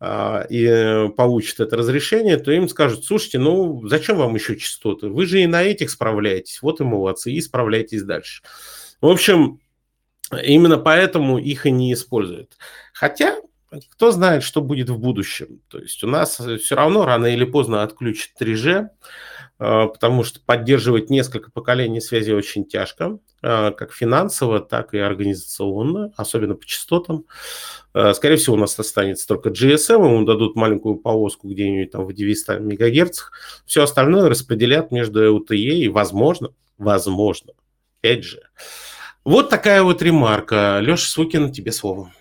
э, 0.00 0.46
и 0.50 1.08
получат 1.16 1.60
это 1.60 1.76
разрешение, 1.76 2.36
то 2.36 2.52
им 2.52 2.68
скажут, 2.68 3.04
слушайте, 3.04 3.38
ну, 3.38 3.86
зачем 3.88 4.18
вам 4.18 4.34
еще 4.34 4.56
частоты? 4.56 5.08
Вы 5.08 5.26
же 5.26 5.40
и 5.40 5.46
на 5.46 5.62
этих 5.62 5.90
справляетесь, 5.90 6.60
вот 6.60 6.80
и 6.80 6.84
молодцы, 6.84 7.32
и 7.32 7.40
справляйтесь 7.40 8.02
дальше. 8.02 8.42
В 9.00 9.06
общем, 9.06 9.60
именно 10.42 10.76
поэтому 10.76 11.38
их 11.38 11.64
и 11.64 11.70
не 11.70 11.94
используют. 11.94 12.56
Хотя 12.92 13.36
кто 13.90 14.10
знает, 14.10 14.42
что 14.42 14.60
будет 14.60 14.90
в 14.90 14.98
будущем. 14.98 15.60
То 15.68 15.78
есть 15.78 16.02
у 16.04 16.06
нас 16.06 16.40
все 16.60 16.74
равно 16.74 17.04
рано 17.04 17.26
или 17.26 17.44
поздно 17.44 17.82
отключат 17.82 18.30
3G, 18.40 18.88
а, 19.58 19.86
потому 19.88 20.24
что 20.24 20.40
поддерживать 20.40 21.10
несколько 21.10 21.50
поколений 21.50 22.00
связи 22.00 22.32
очень 22.32 22.64
тяжко, 22.64 23.18
а, 23.42 23.70
как 23.70 23.92
финансово, 23.92 24.60
так 24.60 24.94
и 24.94 24.98
организационно, 24.98 26.12
особенно 26.16 26.54
по 26.54 26.66
частотам. 26.66 27.24
Скорее 28.12 28.36
всего, 28.36 28.56
у 28.56 28.58
нас 28.58 28.76
останется 28.76 29.28
только 29.28 29.50
GSM, 29.50 30.04
ему 30.04 30.24
дадут 30.24 30.56
маленькую 30.56 30.96
полоску 30.96 31.48
где-нибудь 31.48 31.92
там 31.92 32.04
в 32.04 32.12
900 32.12 32.58
МГц. 32.58 33.20
Все 33.66 33.84
остальное 33.84 34.28
распределят 34.28 34.90
между 34.90 35.38
LTE 35.38 35.54
и, 35.54 35.88
возможно, 35.88 36.48
возможно, 36.76 37.52
5G. 38.02 38.38
Вот 39.24 39.48
такая 39.48 39.82
вот 39.82 40.02
ремарка. 40.02 40.80
Леша 40.80 41.06
Сукин, 41.06 41.52
тебе 41.52 41.72
слово. 41.72 42.12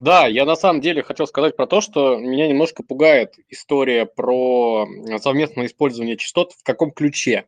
Да, 0.00 0.26
я 0.26 0.44
на 0.44 0.56
самом 0.56 0.80
деле 0.80 1.02
хотел 1.02 1.26
сказать 1.28 1.56
про 1.56 1.66
то, 1.66 1.80
что 1.80 2.16
меня 2.16 2.48
немножко 2.48 2.82
пугает 2.82 3.34
история 3.48 4.04
про 4.04 4.86
совместное 5.20 5.66
использование 5.66 6.16
частот 6.16 6.52
в 6.52 6.64
каком 6.64 6.90
ключе. 6.90 7.46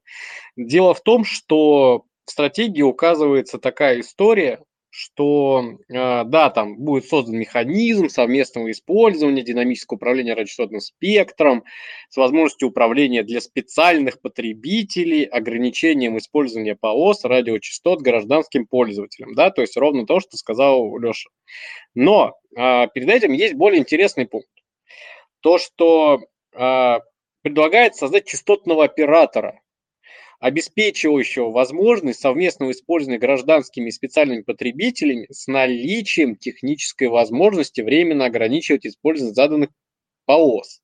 Дело 0.56 0.94
в 0.94 1.02
том, 1.02 1.24
что 1.24 2.04
в 2.26 2.30
стратегии 2.30 2.82
указывается 2.82 3.58
такая 3.58 4.00
история, 4.00 4.62
что 4.96 5.78
э, 5.88 6.24
да, 6.24 6.50
там 6.50 6.76
будет 6.76 7.06
создан 7.06 7.36
механизм 7.36 8.08
совместного 8.08 8.70
использования, 8.70 9.42
динамического 9.42 9.96
управления 9.96 10.34
радиочастотным 10.34 10.80
спектром 10.80 11.64
с 12.10 12.16
возможностью 12.16 12.68
управления 12.68 13.24
для 13.24 13.40
специальных 13.40 14.20
потребителей, 14.20 15.24
ограничением 15.24 16.16
использования 16.16 16.76
ПОС 16.76 17.24
радиочастот 17.24 18.02
гражданским 18.02 18.66
пользователям. 18.66 19.34
Да, 19.34 19.50
то 19.50 19.62
есть 19.62 19.76
ровно 19.76 20.06
то, 20.06 20.20
что 20.20 20.36
сказал 20.36 20.96
Леша. 20.98 21.28
Но 21.96 22.38
э, 22.56 22.86
перед 22.94 23.08
этим 23.08 23.32
есть 23.32 23.54
более 23.54 23.80
интересный 23.80 24.28
пункт. 24.28 24.48
То, 25.40 25.58
что 25.58 26.20
э, 26.52 26.98
предлагает 27.42 27.96
создать 27.96 28.26
частотного 28.26 28.84
оператора, 28.84 29.60
обеспечивающего 30.40 31.50
возможность 31.50 32.20
совместного 32.20 32.72
использования 32.72 33.18
гражданскими 33.18 33.88
и 33.88 33.92
специальными 33.92 34.42
потребителями 34.42 35.26
с 35.30 35.46
наличием 35.46 36.36
технической 36.36 37.08
возможности 37.08 37.80
временно 37.80 38.26
ограничивать 38.26 38.86
использование 38.86 39.34
заданных 39.34 39.70
ПОС. 40.26 40.80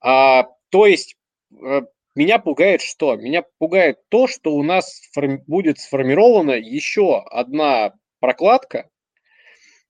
А, 0.00 0.48
то 0.70 0.86
есть 0.86 1.16
э, 1.52 1.82
меня 2.14 2.38
пугает 2.38 2.80
что? 2.80 3.16
Меня 3.16 3.44
пугает 3.58 3.98
то, 4.08 4.26
что 4.26 4.54
у 4.54 4.62
нас 4.62 5.00
будет 5.46 5.78
сформирована 5.78 6.52
еще 6.52 7.20
одна 7.20 7.92
прокладка, 8.20 8.88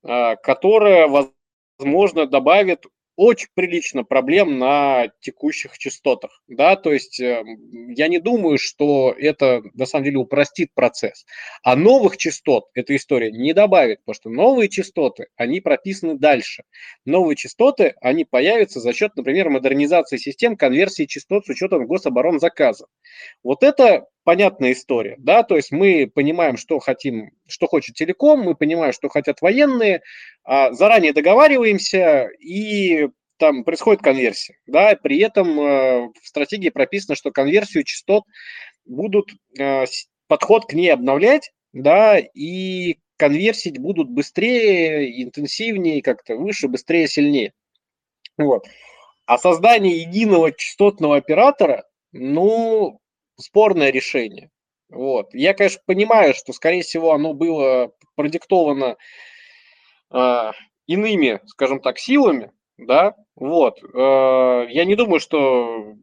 а, 0.03 0.37
которая, 0.37 1.09
возможно, 1.09 2.26
добавит 2.26 2.87
очень 3.17 3.49
прилично 3.55 4.05
проблем 4.05 4.59
на 4.59 5.09
текущих 5.21 5.79
частотах, 5.79 6.43
да, 6.49 6.77
то 6.77 6.93
есть 6.93 7.19
э, 7.21 7.43
я 7.89 8.09
не 8.09 8.19
думаю, 8.19 8.59
что 8.59 9.14
это 9.19 9.62
на 9.75 9.87
самом 9.87 10.05
деле 10.05 10.19
упростит 10.19 10.73
процесс, 10.75 11.25
а 11.62 11.77
новых 11.77 12.17
частот 12.17 12.67
эта 12.75 12.95
история 12.95 13.33
не 13.33 13.53
добавит, 13.55 14.01
потому 14.01 14.14
что 14.14 14.31
новые 14.31 14.69
частоты, 14.69 15.29
они 15.37 15.61
прописаны 15.61 16.19
дальше, 16.19 16.64
новые 17.05 17.37
частоты, 17.37 17.95
они 18.01 18.25
появятся 18.25 18.81
за 18.81 18.93
счет, 18.93 19.12
например, 19.17 19.49
модернизации 19.49 20.19
систем 20.19 20.57
конверсии 20.57 21.07
частот 21.07 21.47
с 21.47 21.49
учетом 21.49 21.87
гособоронзаказа. 21.87 22.87
Вот 23.43 23.62
это 23.62 24.07
понятная 24.27 24.72
история, 24.72 25.14
да, 25.18 25.45
то 25.45 25.55
есть 25.55 25.70
мы 25.70 26.11
понимаем, 26.12 26.57
что 26.57 26.81
хотим, 26.81 27.31
что 27.47 27.68
хочет 27.68 27.95
телеком, 27.95 28.41
мы 28.41 28.57
понимаем, 28.57 28.93
что 28.93 29.09
хотят 29.09 29.41
военные, 29.41 30.03
а, 30.43 30.72
заранее 30.72 31.12
договариваемся 31.12 32.29
и 32.41 33.07
там 33.37 33.62
происходит 33.62 34.03
конверсия, 34.03 34.59
да, 34.66 34.97
при 35.01 35.20
этом 35.20 35.61
э, 35.61 36.09
в 36.20 36.27
стратегии 36.27 36.70
прописано, 36.70 37.14
что 37.14 37.31
конверсию 37.31 37.85
частот 37.85 38.24
будут 38.85 39.31
э, 39.57 39.85
подход 40.27 40.66
к 40.66 40.72
ней 40.72 40.89
обновлять, 40.89 41.53
да, 41.72 42.18
и 42.18 42.97
конверсить 43.18 43.79
будут 43.79 44.11
быстрее, 44.11 45.22
интенсивнее, 45.22 46.03
как-то 46.03 46.35
выше, 46.35 46.66
быстрее, 46.66 47.07
сильнее. 47.07 47.53
Вот. 48.39 48.66
А 49.27 49.39
создание 49.39 50.01
единого 50.01 50.51
частотного 50.51 51.16
оператора, 51.16 51.85
ну, 52.11 52.99
спорное 53.37 53.91
решение. 53.91 54.51
Вот. 54.89 55.34
Я, 55.34 55.55
конечно, 55.55 55.80
понимаю, 55.87 56.34
что, 56.34 56.53
скорее 56.53 56.82
всего, 56.82 57.12
оно 57.12 57.34
было 57.34 57.93
продиктовано 58.14 58.97
э, 60.12 60.51
иными, 60.87 61.41
скажем 61.47 61.80
так, 61.80 61.99
силами, 61.99 62.53
да, 62.78 63.14
вот. 63.34 63.82
Э, 63.82 64.66
я 64.68 64.84
не 64.84 64.95
думаю, 64.95 65.20
что 65.20 65.95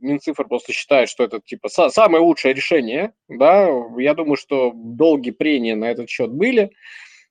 Минцифр 0.00 0.46
просто 0.48 0.72
считает, 0.72 1.08
что 1.08 1.24
это 1.24 1.40
типа 1.40 1.68
самое 1.68 2.22
лучшее 2.22 2.54
решение, 2.54 3.12
да, 3.28 3.68
я 3.98 4.14
думаю, 4.14 4.36
что 4.36 4.72
долгие 4.74 5.30
прения 5.30 5.76
на 5.76 5.90
этот 5.90 6.08
счет 6.08 6.30
были, 6.30 6.72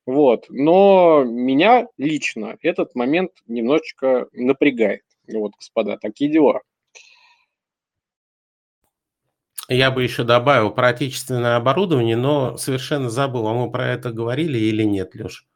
вот, 0.05 0.45
но 0.49 1.23
меня 1.23 1.87
лично 1.97 2.57
этот 2.61 2.95
момент 2.95 3.31
немножечко 3.47 4.27
напрягает, 4.33 5.03
вот, 5.31 5.53
господа, 5.57 5.97
такие 5.97 6.31
дела. 6.31 6.61
Я 9.71 9.89
бы 9.89 10.03
еще 10.03 10.23
добавил 10.23 10.71
про 10.71 10.89
отечественное 10.89 11.55
оборудование, 11.55 12.17
но 12.17 12.57
совершенно 12.57 13.09
забыл, 13.09 13.47
а 13.47 13.53
мы 13.53 13.71
про 13.71 13.87
это 13.87 14.11
говорили 14.11 14.57
или 14.57 14.83
нет, 14.83 15.15
Леш? 15.15 15.47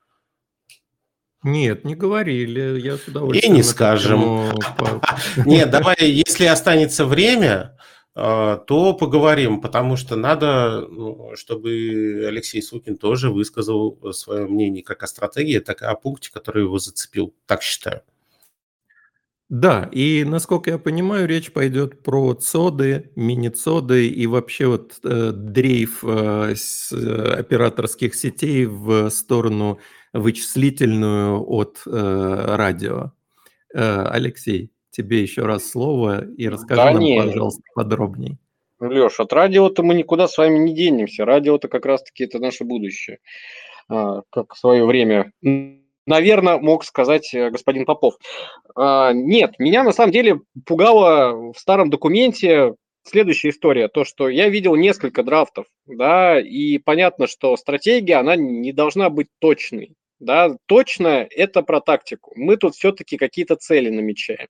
Нет, 1.43 1.83
не 1.83 1.95
говорили. 1.95 2.79
Я 2.79 2.97
с 2.97 3.07
удовольствием. 3.07 3.53
И 3.53 3.57
не 3.57 3.61
скажем. 3.61 4.51
Нет, 5.45 5.69
давай, 5.69 5.95
если 5.99 6.45
останется 6.45 7.05
время, 7.05 7.77
э, 8.15 8.57
то 8.65 8.93
поговорим, 8.93 9.61
потому 9.61 9.95
что 9.95 10.15
надо, 10.15 10.87
ну, 10.89 11.35
чтобы 11.35 12.25
Алексей 12.27 12.63
Сукин 12.63 12.97
тоже 12.97 13.29
высказал 13.29 13.95
свое 14.13 14.47
мнение 14.47 14.81
как 14.81 15.03
о 15.03 15.07
стратегии, 15.07 15.59
так 15.59 15.83
и 15.83 15.85
о 15.85 15.93
пункте, 15.93 16.31
который 16.33 16.63
его 16.63 16.79
зацепил. 16.79 17.31
Так 17.45 17.61
считаю. 17.61 18.01
Да, 19.49 19.87
и 19.91 20.23
насколько 20.23 20.71
я 20.71 20.79
понимаю, 20.79 21.27
речь 21.27 21.51
пойдет 21.51 22.01
про 22.01 22.33
цоды, 22.33 23.11
мини-цоды 23.15 24.07
и 24.07 24.25
вообще 24.25 24.65
вот 24.65 24.99
э, 25.03 25.31
дрейф 25.33 26.03
э, 26.03 26.55
с, 26.55 26.91
э, 26.91 27.39
операторских 27.39 28.15
сетей 28.15 28.65
в 28.65 29.09
сторону 29.11 29.79
вычислительную 30.13 31.43
от 31.47 31.83
э, 31.85 32.55
радио. 32.55 33.11
Э, 33.75 34.07
Алексей, 34.07 34.71
тебе 34.89 35.21
еще 35.21 35.43
раз 35.43 35.69
слово 35.69 36.25
и 36.25 36.49
расскажи 36.49 36.81
да 36.81 36.91
нам, 36.93 37.03
нет. 37.03 37.25
пожалуйста, 37.25 37.61
подробней. 37.75 38.39
Леш, 38.79 39.19
от 39.19 39.31
радио-то 39.31 39.83
мы 39.83 39.93
никуда 39.93 40.27
с 40.27 40.37
вами 40.39 40.57
не 40.57 40.73
денемся. 40.73 41.23
Радио-то 41.23 41.67
как 41.67 41.85
раз-таки 41.85 42.23
это 42.23 42.39
наше 42.39 42.63
будущее. 42.63 43.19
А, 43.89 44.21
как 44.31 44.55
в 44.55 44.57
свое 44.57 44.85
время 44.85 45.31
наверное, 46.05 46.57
мог 46.57 46.83
сказать 46.83 47.33
э, 47.33 47.49
господин 47.49 47.85
Попов. 47.85 48.15
А, 48.75 49.13
нет, 49.13 49.59
меня 49.59 49.83
на 49.83 49.91
самом 49.91 50.11
деле 50.11 50.41
пугало 50.65 51.53
в 51.53 51.59
старом 51.59 51.89
документе 51.89 52.75
следующая 53.03 53.49
история, 53.49 53.87
то, 53.87 54.03
что 54.03 54.29
я 54.29 54.49
видел 54.49 54.75
несколько 54.75 55.23
драфтов, 55.23 55.65
да, 55.85 56.39
и 56.39 56.77
понятно, 56.79 57.27
что 57.27 57.55
стратегия, 57.55 58.15
она 58.15 58.35
не 58.35 58.73
должна 58.73 59.09
быть 59.09 59.27
точной, 59.39 59.93
да, 60.19 60.57
точно 60.65 61.27
это 61.29 61.61
про 61.61 61.81
тактику. 61.81 62.33
Мы 62.35 62.57
тут 62.57 62.75
все-таки 62.75 63.17
какие-то 63.17 63.55
цели 63.55 63.89
намечаем. 63.89 64.47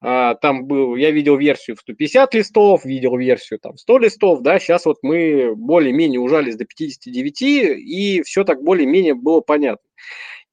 А, 0.00 0.34
там 0.34 0.66
был, 0.66 0.94
я 0.96 1.10
видел 1.10 1.36
версию 1.36 1.76
в 1.76 1.80
150 1.80 2.34
листов, 2.34 2.84
видел 2.84 3.16
версию 3.16 3.58
там 3.58 3.76
100 3.76 3.98
листов, 3.98 4.40
да, 4.42 4.58
сейчас 4.58 4.84
вот 4.84 4.98
мы 5.02 5.54
более-менее 5.54 6.20
ужались 6.20 6.56
до 6.56 6.64
59, 6.64 7.42
и 7.42 8.22
все 8.22 8.44
так 8.44 8.62
более-менее 8.62 9.14
было 9.14 9.40
понятно. 9.40 9.88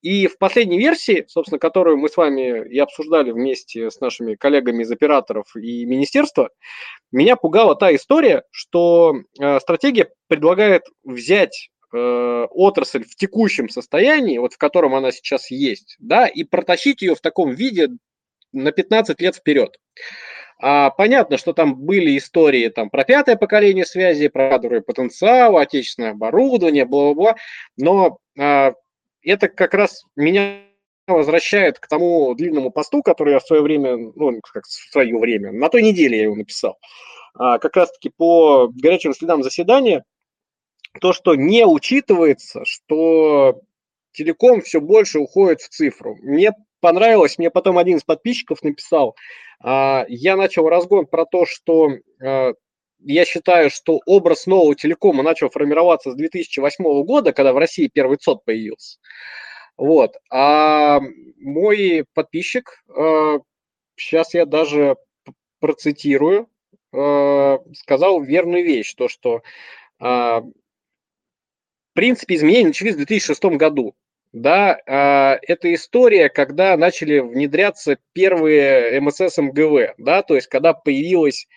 И 0.03 0.27
в 0.27 0.37
последней 0.37 0.77
версии, 0.77 1.23
собственно, 1.29 1.59
которую 1.59 1.97
мы 1.97 2.09
с 2.09 2.17
вами 2.17 2.67
и 2.67 2.77
обсуждали 2.77 3.31
вместе 3.31 3.89
с 3.89 4.01
нашими 4.01 4.35
коллегами 4.35 4.83
из 4.83 4.91
операторов 4.91 5.55
и 5.55 5.85
министерства, 5.85 6.49
меня 7.13 7.37
пугала 7.37 7.73
та 7.75 7.95
история, 7.95 8.43
что 8.51 9.15
э, 9.39 9.59
стратегия 9.61 10.09
предлагает 10.27 10.83
взять 11.05 11.69
э, 11.93 12.47
отрасль 12.51 13.05
в 13.05 13.15
текущем 13.15 13.69
состоянии, 13.69 14.37
вот 14.39 14.53
в 14.53 14.57
котором 14.57 14.93
она 14.93 15.13
сейчас 15.13 15.49
есть, 15.49 15.95
да, 15.99 16.27
и 16.27 16.43
протащить 16.43 17.01
ее 17.01 17.15
в 17.15 17.21
таком 17.21 17.51
виде 17.51 17.87
на 18.51 18.73
15 18.73 19.21
лет 19.21 19.35
вперед. 19.37 19.77
А, 20.59 20.89
понятно, 20.89 21.37
что 21.37 21.53
там 21.53 21.75
были 21.75 22.17
истории 22.17 22.67
там, 22.67 22.89
про 22.89 23.05
пятое 23.05 23.37
поколение 23.37 23.85
связи, 23.85 24.27
про 24.27 24.49
кадровый 24.49 24.81
потенциал, 24.81 25.57
отечественное 25.57 26.11
оборудование, 26.11 26.85
бла-бла-бла, 26.85 27.35
но 27.77 28.19
а, 28.37 28.73
это 29.23 29.47
как 29.47 29.73
раз 29.73 30.03
меня 30.15 30.61
возвращает 31.07 31.79
к 31.79 31.87
тому 31.87 32.33
длинному 32.33 32.71
посту, 32.71 33.01
который 33.01 33.33
я 33.33 33.39
в 33.39 33.45
свое 33.45 33.61
время, 33.61 33.97
ну, 33.97 34.39
как 34.41 34.65
в 34.65 34.91
свое 34.91 35.17
время, 35.17 35.51
на 35.51 35.69
той 35.69 35.81
неделе 35.81 36.17
я 36.17 36.23
его 36.23 36.35
написал, 36.35 36.77
а, 37.33 37.59
как 37.59 37.75
раз-таки 37.75 38.09
по 38.09 38.69
горячим 38.69 39.13
следам 39.13 39.43
заседания, 39.43 40.03
то, 41.01 41.11
что 41.11 41.35
не 41.35 41.65
учитывается, 41.65 42.63
что 42.65 43.61
телеком 44.11 44.61
все 44.61 44.79
больше 44.79 45.19
уходит 45.19 45.61
в 45.61 45.69
цифру. 45.69 46.15
Мне 46.21 46.51
понравилось, 46.79 47.37
мне 47.37 47.49
потом 47.49 47.77
один 47.77 47.97
из 47.97 48.03
подписчиков 48.03 48.61
написал, 48.63 49.15
а, 49.61 50.05
я 50.07 50.35
начал 50.35 50.69
разгон 50.69 51.07
про 51.07 51.25
то, 51.25 51.45
что 51.45 51.89
а, 52.21 52.53
я 53.05 53.25
считаю, 53.25 53.69
что 53.69 54.01
образ 54.05 54.45
нового 54.47 54.75
телекома 54.75 55.23
начал 55.23 55.49
формироваться 55.49 56.11
с 56.11 56.15
2008 56.15 57.03
года, 57.03 57.33
когда 57.33 57.53
в 57.53 57.57
России 57.57 57.89
первый 57.93 58.17
ЦОД 58.17 58.43
появился. 58.45 58.99
Вот. 59.77 60.15
А 60.29 60.99
мой 61.37 62.05
подписчик, 62.13 62.83
сейчас 63.95 64.35
э, 64.35 64.39
я 64.39 64.45
даже 64.45 64.97
процитирую, 65.59 66.47
э, 66.91 67.57
сказал 67.75 68.21
верную 68.21 68.63
вещь, 68.63 68.93
то, 68.93 69.07
что 69.07 69.41
э, 69.99 70.03
в 70.03 70.51
принципе 71.93 72.35
изменения 72.35 72.67
начались 72.67 72.93
в 72.93 72.97
2006 72.97 73.43
году. 73.57 73.95
Да, 74.31 74.79
это 74.87 75.71
история, 75.75 76.27
когда 76.27 76.75
начали 76.75 77.19
внедряться 77.19 77.99
первые 78.13 78.99
МСС 78.99 79.37
МГВ, 79.37 79.93
да, 79.99 80.23
то 80.23 80.33
есть 80.33 80.47
когда 80.47 80.73
появилась 80.73 81.47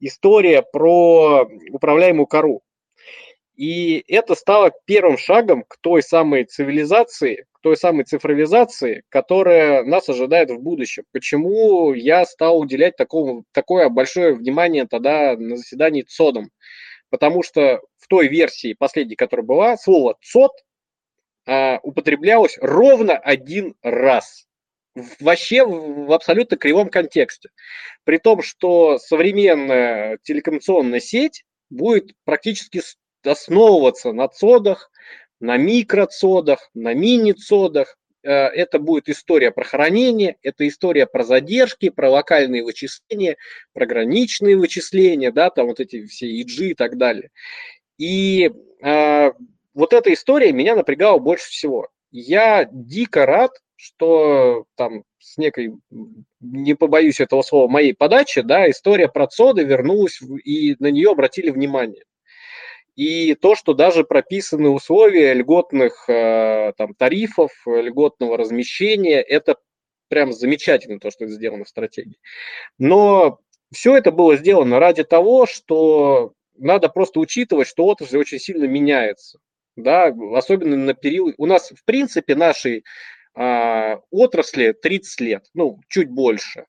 история 0.00 0.62
про 0.62 1.48
управляемую 1.70 2.26
кору. 2.26 2.62
И 3.56 4.04
это 4.08 4.34
стало 4.34 4.72
первым 4.84 5.16
шагом 5.16 5.62
к 5.62 5.76
той 5.80 6.02
самой 6.02 6.44
цивилизации, 6.44 7.46
к 7.52 7.60
той 7.60 7.76
самой 7.76 8.04
цифровизации, 8.04 9.04
которая 9.08 9.84
нас 9.84 10.08
ожидает 10.08 10.50
в 10.50 10.58
будущем. 10.58 11.04
Почему 11.12 11.92
я 11.94 12.26
стал 12.26 12.58
уделять 12.58 12.96
такому, 12.96 13.44
такое 13.52 13.88
большое 13.88 14.34
внимание 14.34 14.86
тогда 14.86 15.36
на 15.36 15.56
заседании 15.56 16.02
ЦОДом? 16.02 16.50
Потому 17.10 17.44
что 17.44 17.80
в 17.98 18.08
той 18.08 18.26
версии 18.26 18.74
последней, 18.74 19.14
которая 19.14 19.46
была, 19.46 19.76
слово 19.76 20.16
ЦОД 20.20 20.50
а, 21.46 21.78
употреблялось 21.84 22.58
ровно 22.60 23.16
один 23.16 23.76
раз 23.82 24.46
вообще 25.20 25.64
в 25.64 26.12
абсолютно 26.12 26.56
кривом 26.56 26.88
контексте. 26.88 27.50
При 28.04 28.18
том, 28.18 28.42
что 28.42 28.98
современная 28.98 30.18
телекоммуникационная 30.22 31.00
сеть 31.00 31.44
будет 31.70 32.12
практически 32.24 32.82
основываться 33.24 34.12
на 34.12 34.28
цодах, 34.28 34.90
на 35.40 35.56
микроцодах, 35.56 36.70
на 36.74 36.94
мини-цодах. 36.94 37.96
Э, 38.22 38.30
это 38.30 38.78
будет 38.78 39.08
история 39.08 39.50
про 39.50 39.64
хранение, 39.64 40.36
это 40.42 40.66
история 40.68 41.06
про 41.06 41.24
задержки, 41.24 41.90
про 41.90 42.10
локальные 42.10 42.62
вычисления, 42.62 43.36
про 43.72 43.86
граничные 43.86 44.56
вычисления, 44.56 45.32
да, 45.32 45.50
там 45.50 45.66
вот 45.66 45.80
эти 45.80 46.06
все 46.06 46.40
EG 46.40 46.70
и 46.70 46.74
так 46.74 46.96
далее. 46.96 47.30
И 47.98 48.50
э, 48.82 49.32
вот 49.74 49.92
эта 49.92 50.12
история 50.12 50.52
меня 50.52 50.76
напрягала 50.76 51.18
больше 51.18 51.50
всего. 51.50 51.88
Я 52.16 52.68
дико 52.70 53.26
рад, 53.26 53.50
что 53.74 54.66
там 54.76 55.02
с 55.18 55.36
некой, 55.36 55.72
не 56.38 56.74
побоюсь 56.74 57.18
этого 57.18 57.42
слова, 57.42 57.68
моей 57.68 57.92
подачи, 57.92 58.40
да, 58.40 58.70
история 58.70 59.08
про 59.08 59.26
ЦОДы 59.26 59.64
вернулась 59.64 60.20
и 60.44 60.76
на 60.78 60.92
нее 60.92 61.10
обратили 61.10 61.50
внимание. 61.50 62.04
И 62.94 63.34
то, 63.34 63.56
что 63.56 63.74
даже 63.74 64.04
прописаны 64.04 64.68
условия 64.68 65.34
льготных 65.34 66.08
э, 66.08 66.72
там, 66.76 66.94
тарифов, 66.94 67.50
льготного 67.66 68.36
размещения, 68.36 69.20
это 69.20 69.56
прям 70.06 70.32
замечательно, 70.32 71.00
то, 71.00 71.10
что 71.10 71.24
это 71.24 71.34
сделано 71.34 71.64
в 71.64 71.68
стратегии. 71.68 72.20
Но 72.78 73.40
все 73.72 73.96
это 73.96 74.12
было 74.12 74.36
сделано 74.36 74.78
ради 74.78 75.02
того, 75.02 75.46
что 75.46 76.32
надо 76.56 76.88
просто 76.88 77.18
учитывать, 77.18 77.66
что 77.66 77.86
отрасль 77.86 78.18
очень 78.18 78.38
сильно 78.38 78.66
меняется. 78.66 79.40
Да, 79.76 80.14
особенно 80.34 80.76
на 80.76 80.94
период. 80.94 81.34
У 81.38 81.46
нас, 81.46 81.70
в 81.70 81.84
принципе, 81.84 82.34
нашей 82.36 82.84
а, 83.34 84.00
отрасли 84.10 84.72
30 84.72 85.20
лет, 85.20 85.46
ну, 85.54 85.80
чуть 85.88 86.08
больше. 86.10 86.66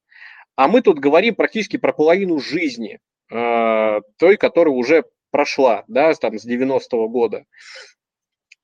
А 0.55 0.67
мы 0.67 0.81
тут 0.81 0.99
говорим 0.99 1.35
практически 1.35 1.77
про 1.77 1.93
половину 1.93 2.39
жизни, 2.39 2.99
а, 3.31 4.01
той, 4.17 4.37
которая 4.37 4.73
уже 4.73 5.03
прошла, 5.29 5.83
да, 5.87 6.13
там 6.13 6.39
с 6.39 6.47
90-го 6.47 7.07
года. 7.09 7.45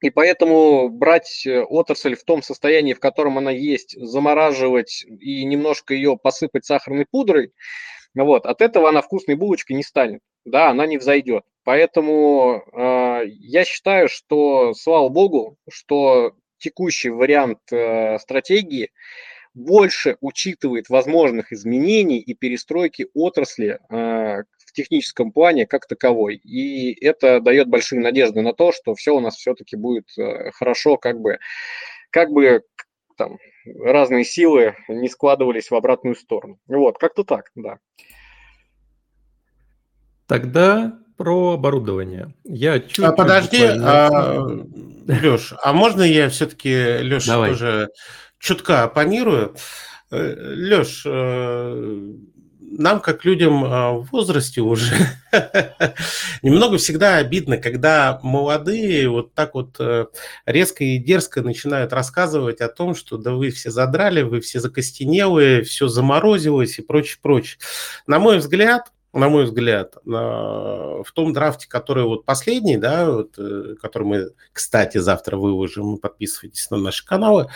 И 0.02 0.10
поэтому 0.10 0.89
брать 0.89 1.46
э, 1.46 1.62
отрасль 1.62 2.16
в 2.16 2.24
том 2.24 2.42
состоянии, 2.42 2.94
в 2.94 3.00
котором 3.00 3.38
она 3.38 3.52
есть, 3.52 3.96
замораживать 4.00 5.06
и 5.20 5.44
немножко 5.46 5.94
ее 5.94 6.18
посыпать 6.18 6.66
сахарной 6.66 7.06
пудрой, 7.06 7.52
вот, 8.16 8.48
от 8.48 8.62
этого 8.62 8.89
она 8.89 9.04
вкусной 9.04 9.36
булочкой 9.36 9.76
не 9.76 9.84
станет, 9.84 10.22
да, 10.46 10.70
она 10.70 10.86
не 10.86 10.98
взойдет. 10.98 11.44
Поэтому 11.64 12.64
э, 12.74 13.24
я 13.28 13.66
считаю, 13.66 14.10
что, 14.10 14.74
слава 14.74 15.10
богу, 15.10 15.58
что 15.70 16.34
текущий 16.58 17.10
вариант 17.10 17.60
э, 17.72 18.18
стратегии, 18.20 18.92
больше 19.54 20.18
учитывает 20.22 20.89
возможных 20.89 21.52
изменений 21.52 22.20
и 22.20 22.34
перестройки 22.34 23.08
отрасли 23.14 23.80
в 23.89 24.46
техническом 24.74 25.34
плане 25.34 25.68
как 25.68 25.88
таковой. 25.88 26.36
И 26.38 26.94
это 27.06 27.42
дает 27.42 27.68
большие 27.68 28.00
надежды 28.00 28.42
на 28.42 28.54
то, 28.54 28.72
что 28.72 28.96
все 28.96 29.14
у 29.14 29.20
нас 29.20 29.36
все-таки 29.36 29.76
будет 29.76 30.08
хорошо, 30.54 30.96
как 30.96 31.20
бы, 31.20 31.39
как 32.12 32.32
бы 32.32 32.64
там 33.18 33.39
разные 33.66 34.24
силы 34.24 34.76
не 34.88 35.10
складывались 35.10 35.70
в 35.70 35.76
обратную 35.76 36.16
сторону. 36.16 36.58
Вот, 36.68 36.98
как-то 36.98 37.24
так, 37.24 37.52
да. 37.56 37.80
Тогда 40.32 40.93
про 41.17 41.55
оборудование. 41.55 42.34
Я 42.45 42.79
чуть 42.79 43.03
а 43.03 43.11
подожди, 43.11 43.65
а, 43.65 44.47
Леш, 45.05 45.53
а 45.61 45.73
можно 45.73 46.03
я 46.03 46.29
все-таки, 46.29 46.73
Леш, 47.01 47.25
тоже 47.25 47.89
чутка 48.39 48.84
оппонирую? 48.84 49.53
Э, 50.09 50.53
Леш, 50.55 51.03
э, 51.05 52.13
нам, 52.61 53.01
как 53.01 53.25
людям 53.25 53.65
а, 53.65 53.91
в 53.91 54.09
возрасте 54.11 54.61
уже, 54.61 54.95
немного 56.41 56.77
всегда 56.77 57.17
обидно, 57.17 57.57
когда 57.57 58.17
молодые 58.23 59.09
вот 59.09 59.34
так 59.34 59.53
вот 59.53 59.75
э, 59.79 60.05
резко 60.45 60.86
и 60.86 60.97
дерзко 60.97 61.41
начинают 61.41 61.91
рассказывать 61.91 62.61
о 62.61 62.69
том, 62.69 62.95
что 62.95 63.17
да 63.17 63.34
вы 63.34 63.49
все 63.49 63.69
задрали, 63.69 64.21
вы 64.21 64.39
все 64.39 64.61
закостенелые, 64.61 65.63
все 65.63 65.89
заморозилось 65.89 66.79
и 66.79 66.82
прочее, 66.82 67.17
прочее. 67.21 67.59
На 68.07 68.17
мой 68.17 68.38
взгляд, 68.38 68.93
на 69.14 69.28
мой 69.28 69.43
взгляд, 69.43 69.97
в 70.05 71.05
том 71.14 71.34
драфте, 71.34 71.68
который 71.68 72.05
вот 72.05 72.24
последний, 72.24 72.78
да, 72.78 73.12
вот, 73.12 73.38
э, 73.38 73.76
который 73.82 74.03
мы, 74.03 74.30
кстати, 74.53 74.99
завтра 74.99 75.36
выложим, 75.36 75.97
подписывайтесь 75.97 76.70
на 76.70 76.78
наши 76.78 77.05
каналы, 77.05 77.49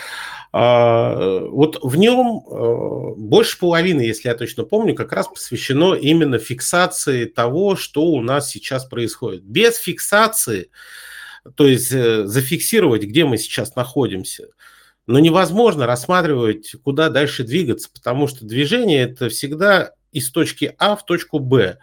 а, 0.51 1.39
вот 1.45 1.79
в 1.81 1.95
нем 1.95 2.43
э, 2.45 3.13
больше 3.17 3.57
половины, 3.57 4.01
если 4.01 4.27
я 4.27 4.35
точно 4.35 4.63
помню, 4.65 4.95
как 4.95 5.13
раз 5.13 5.27
посвящено 5.29 5.93
именно 5.93 6.39
фиксации 6.39 7.23
того, 7.25 7.77
что 7.77 8.03
у 8.03 8.21
нас 8.21 8.49
сейчас 8.49 8.83
происходит. 8.85 9.43
Без 9.43 9.77
фиксации, 9.77 10.71
то 11.55 11.65
есть 11.65 11.91
э, 11.93 12.25
зафиксировать, 12.25 13.03
где 13.03 13.23
мы 13.23 13.37
сейчас 13.37 13.77
находимся, 13.77 14.49
но 15.07 15.19
невозможно 15.19 15.85
рассматривать, 15.85 16.75
куда 16.83 17.09
дальше 17.09 17.43
двигаться, 17.43 17.89
потому 17.93 18.27
что 18.27 18.45
движение 18.45 19.03
это 19.03 19.29
всегда 19.29 19.91
из 20.15 20.31
точки 20.31 20.73
А 20.79 20.95
в 20.95 21.05
точку 21.05 21.39
Б. 21.39 21.77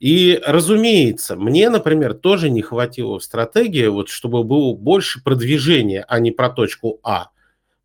И, 0.00 0.40
разумеется, 0.46 1.36
мне, 1.36 1.70
например, 1.70 2.14
тоже 2.14 2.50
не 2.50 2.62
хватило 2.62 3.18
в 3.18 3.24
стратегии, 3.24 3.86
вот, 3.86 4.08
чтобы 4.08 4.44
было 4.44 4.74
больше 4.74 5.22
продвижения, 5.22 6.04
а 6.08 6.18
не 6.20 6.32
про 6.32 6.50
точку 6.50 7.00
А. 7.02 7.28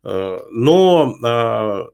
Э, 0.02 0.40
но 0.50 1.14
э, 1.22 1.84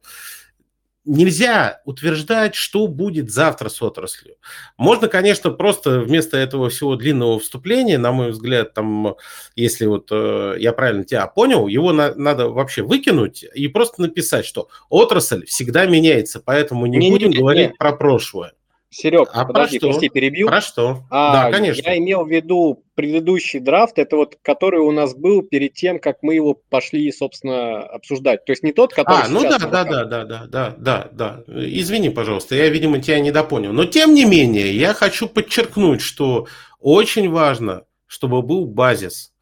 нельзя 1.04 1.80
утверждать, 1.84 2.54
что 2.54 2.86
будет 2.86 3.30
завтра 3.30 3.68
с 3.68 3.82
отраслью. 3.82 4.36
Можно, 4.76 5.08
конечно, 5.08 5.50
просто 5.50 6.00
вместо 6.00 6.36
этого 6.36 6.68
всего 6.70 6.96
длинного 6.96 7.38
вступления, 7.40 7.98
на 7.98 8.12
мой 8.12 8.30
взгляд, 8.30 8.74
там, 8.74 9.16
если 9.56 9.86
вот 9.86 10.08
э, 10.10 10.56
я 10.58 10.72
правильно 10.72 11.04
тебя 11.04 11.26
понял, 11.26 11.66
его 11.66 11.92
на, 11.92 12.14
надо 12.14 12.48
вообще 12.48 12.82
выкинуть 12.82 13.44
и 13.54 13.68
просто 13.68 14.02
написать, 14.02 14.46
что 14.46 14.68
отрасль 14.88 15.44
всегда 15.46 15.86
меняется, 15.86 16.40
поэтому 16.44 16.86
не, 16.86 16.98
не 16.98 17.10
будем 17.10 17.30
не, 17.30 17.38
говорить 17.38 17.70
не. 17.70 17.76
про 17.76 17.92
прошлое. 17.92 18.52
Серег, 18.92 19.30
а 19.32 19.46
подожди, 19.46 19.78
про 19.78 19.86
что? 19.86 19.92
прости, 19.92 20.08
перебью. 20.10 20.46
Про 20.48 20.60
что? 20.60 21.04
А, 21.08 21.32
да, 21.32 21.50
конечно. 21.50 21.80
Я 21.82 21.96
имел 21.96 22.26
в 22.26 22.30
виду 22.30 22.84
предыдущий 22.94 23.58
драфт, 23.58 23.98
это 23.98 24.16
вот 24.16 24.36
который 24.42 24.80
у 24.80 24.92
нас 24.92 25.14
был 25.14 25.40
перед 25.40 25.72
тем, 25.72 25.98
как 25.98 26.18
мы 26.20 26.34
его 26.34 26.54
пошли, 26.68 27.10
собственно, 27.10 27.80
обсуждать. 27.80 28.44
То 28.44 28.52
есть 28.52 28.62
не 28.62 28.72
тот, 28.72 28.92
который. 28.92 29.24
А, 29.24 29.28
ну 29.28 29.42
да, 29.42 29.58
да, 29.58 29.84
да, 29.84 30.04
да, 30.04 30.24
да, 30.24 30.46
да, 30.46 30.74
да, 30.76 31.08
да. 31.10 31.44
Извини, 31.48 32.10
пожалуйста, 32.10 32.54
я, 32.54 32.68
видимо, 32.68 33.00
тебя 33.00 33.18
недопонял. 33.20 33.72
Но 33.72 33.86
тем 33.86 34.12
не 34.12 34.26
менее, 34.26 34.76
я 34.76 34.92
хочу 34.92 35.26
подчеркнуть, 35.26 36.02
что 36.02 36.46
очень 36.78 37.30
важно, 37.30 37.84
чтобы 38.06 38.42
был 38.42 38.66
базис. 38.66 39.32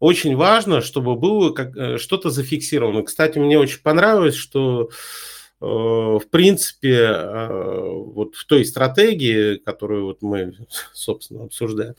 Очень 0.00 0.34
важно, 0.34 0.80
чтобы 0.80 1.14
было 1.14 1.52
как, 1.52 1.76
э, 1.76 1.98
что-то 1.98 2.30
зафиксировано. 2.30 3.04
Кстати, 3.04 3.38
мне 3.38 3.56
очень 3.58 3.80
понравилось, 3.82 4.34
что 4.34 4.88
Э, 4.88 5.35
в 5.58 6.24
принципе, 6.30 6.94
э, 6.94 7.88
вот 7.88 8.34
в 8.34 8.44
той 8.46 8.64
стратегии, 8.64 9.56
которую 9.56 10.04
вот 10.04 10.20
мы, 10.20 10.54
собственно, 10.92 11.44
обсуждаем, 11.44 11.94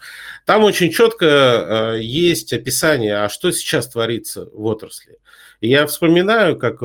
там 0.45 0.63
очень 0.63 0.91
четко 0.91 1.25
э, 1.25 2.01
есть 2.01 2.53
описание, 2.53 3.17
а 3.17 3.29
что 3.29 3.51
сейчас 3.51 3.89
творится 3.89 4.47
в 4.53 4.63
отрасли. 4.65 5.17
Я 5.59 5.87
вспоминаю, 5.87 6.55
как 6.59 6.77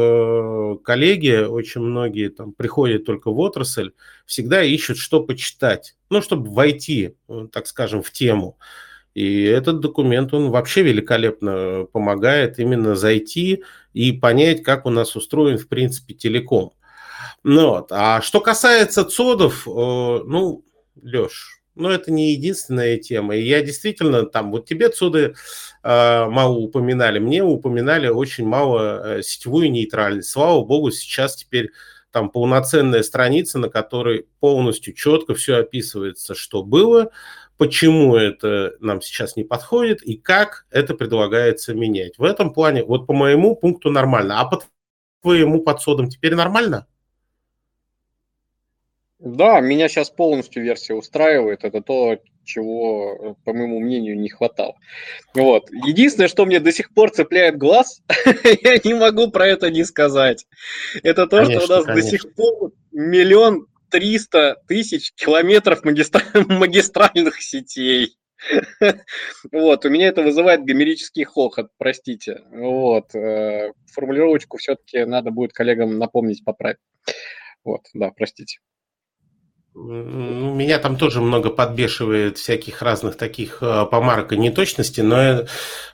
коллеги, 0.83 1.45
очень 1.45 1.83
многие 1.83 2.31
там 2.31 2.55
приходят 2.55 3.05
только 3.05 3.31
в 3.31 3.39
отрасль, 3.39 3.93
всегда 4.25 4.63
ищут, 4.63 4.97
что 4.97 5.23
почитать, 5.23 5.95
ну, 6.09 6.23
чтобы 6.23 6.51
войти, 6.51 7.17
так 7.53 7.67
скажем, 7.67 8.03
в 8.03 8.11
тему. 8.11 8.57
И 9.15 9.45
этот 9.45 9.81
документ, 9.81 10.33
он 10.33 10.51
вообще 10.51 10.83
великолепно 10.83 11.87
помогает 11.93 12.59
именно 12.59 12.97
зайти 12.97 13.63
и 13.93 14.13
понять, 14.13 14.63
как 14.63 14.87
у 14.87 14.91
нас 14.91 15.17
устроен, 15.17 15.59
в 15.59 15.69
принципе, 15.69 16.15
телеком. 16.15 16.73
Ну, 17.43 17.71
вот. 17.71 17.89
А 17.91 18.23
что 18.23 18.41
касается 18.41 19.05
ЦОДов, 19.05 19.67
э, 19.67 19.71
ну, 19.71 20.65
Леш, 21.03 21.61
ну, 21.75 21.89
это 21.89 22.13
не 22.13 22.33
единственная 22.33 22.99
тема. 22.99 23.37
И 23.37 23.43
я 23.43 23.63
действительно 23.63 24.25
там, 24.25 24.51
вот 24.51 24.67
тебе 24.67 24.89
ЦОДы 24.89 25.35
э, 25.83 26.27
мало 26.27 26.57
упоминали, 26.59 27.19
мне 27.19 27.43
упоминали 27.43 28.09
очень 28.09 28.47
мало 28.47 29.19
э, 29.19 29.23
сетевую 29.23 29.71
нейтральность. 29.71 30.31
Слава 30.31 30.65
богу, 30.65 30.91
сейчас 30.91 31.37
теперь 31.37 31.71
там 32.13 32.29
полноценная 32.29 33.03
страница, 33.03 33.59
на 33.59 33.71
которой 33.71 34.27
полностью 34.39 34.93
четко 34.93 35.35
все 35.35 35.57
описывается, 35.57 36.35
что 36.35 36.63
было, 36.63 37.11
почему 37.59 38.17
это 38.17 38.75
нам 38.81 39.01
сейчас 39.01 39.37
не 39.37 39.45
подходит 39.45 40.03
и 40.03 40.17
как 40.17 40.67
это 40.71 40.95
предлагается 40.95 41.75
менять. 41.75 42.19
В 42.19 42.25
этом 42.25 42.53
плане, 42.53 42.85
вот 42.85 43.07
по 43.07 43.13
моему 43.13 43.55
пункту 43.57 43.91
нормально. 43.91 44.41
А 44.41 44.45
по 44.47 44.63
твоему 45.23 45.61
подсодам 45.63 46.09
теперь 46.09 46.35
нормально? 46.35 46.87
Да, 49.19 49.61
меня 49.61 49.89
сейчас 49.89 50.11
полностью 50.11 50.65
версия 50.65 50.95
устраивает. 50.95 51.63
Это 51.63 51.81
то, 51.81 52.19
чего, 52.45 53.37
по 53.45 53.53
моему 53.53 53.79
мнению, 53.79 54.19
не 54.19 54.29
хватало. 54.29 54.75
Вот. 55.33 55.71
Единственное, 55.71 56.29
что 56.29 56.45
мне 56.45 56.59
до 56.59 56.73
сих 56.73 56.93
пор 56.93 57.11
цепляет 57.11 57.57
глаз, 57.57 58.03
я 58.63 58.79
не 58.83 58.95
могу 58.95 59.31
про 59.31 59.47
это 59.47 59.71
не 59.71 59.85
сказать. 59.85 60.47
Это 61.05 61.29
то, 61.29 61.39
конечно, 61.39 61.61
что 61.61 61.75
у 61.75 61.77
нас 61.77 61.87
конечно. 61.87 62.03
до 62.03 62.09
сих 62.11 62.35
пор 62.35 62.73
миллион 62.91 63.67
300 63.93 64.57
тысяч 64.67 65.13
километров 65.15 65.85
магистральных 66.35 67.41
сетей. 67.41 68.17
Вот, 69.53 69.85
у 69.85 69.89
меня 69.89 70.09
это 70.09 70.23
вызывает 70.23 70.65
гомерический 70.65 71.23
хохот, 71.23 71.71
простите. 71.79 72.43
Вот, 72.51 73.15
э, 73.15 73.73
формулировочку 73.93 74.57
все-таки 74.57 75.05
надо 75.05 75.31
будет 75.31 75.53
коллегам 75.53 75.97
напомнить, 75.99 76.45
поправить. 76.45 76.79
Вот, 77.63 77.83
да, 77.95 78.11
простите. 78.11 78.59
Ну, 79.75 80.55
меня 80.55 80.79
там 80.79 80.99
тоже 80.99 81.23
много 81.23 81.49
подбешивает 81.49 82.37
всяких 82.37 82.83
разных 82.83 83.17
таких 83.17 83.63
э, 83.63 83.87
помарок 83.91 84.33
и 84.33 84.37
неточностей, 84.37 85.03
но 85.03 85.47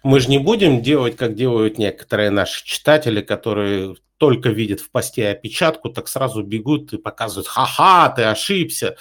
мы 0.03 0.19
же 0.19 0.29
не 0.31 0.39
будем 0.39 0.83
делать, 0.83 1.17
как 1.17 1.37
делают 1.37 1.79
некоторые 1.79 2.31
наши 2.31 2.65
читатели, 2.65 3.21
которые 3.21 3.95
только 4.17 4.49
видят 4.49 4.81
в 4.81 4.91
посте 4.91 5.29
опечатку, 5.29 5.91
так 5.91 6.09
сразу 6.09 6.43
бегут 6.43 6.93
и 6.93 6.99
показывают, 6.99 7.47
ха-ха, 7.47 8.11
ты 8.11 8.25
ошибся. 8.25 8.97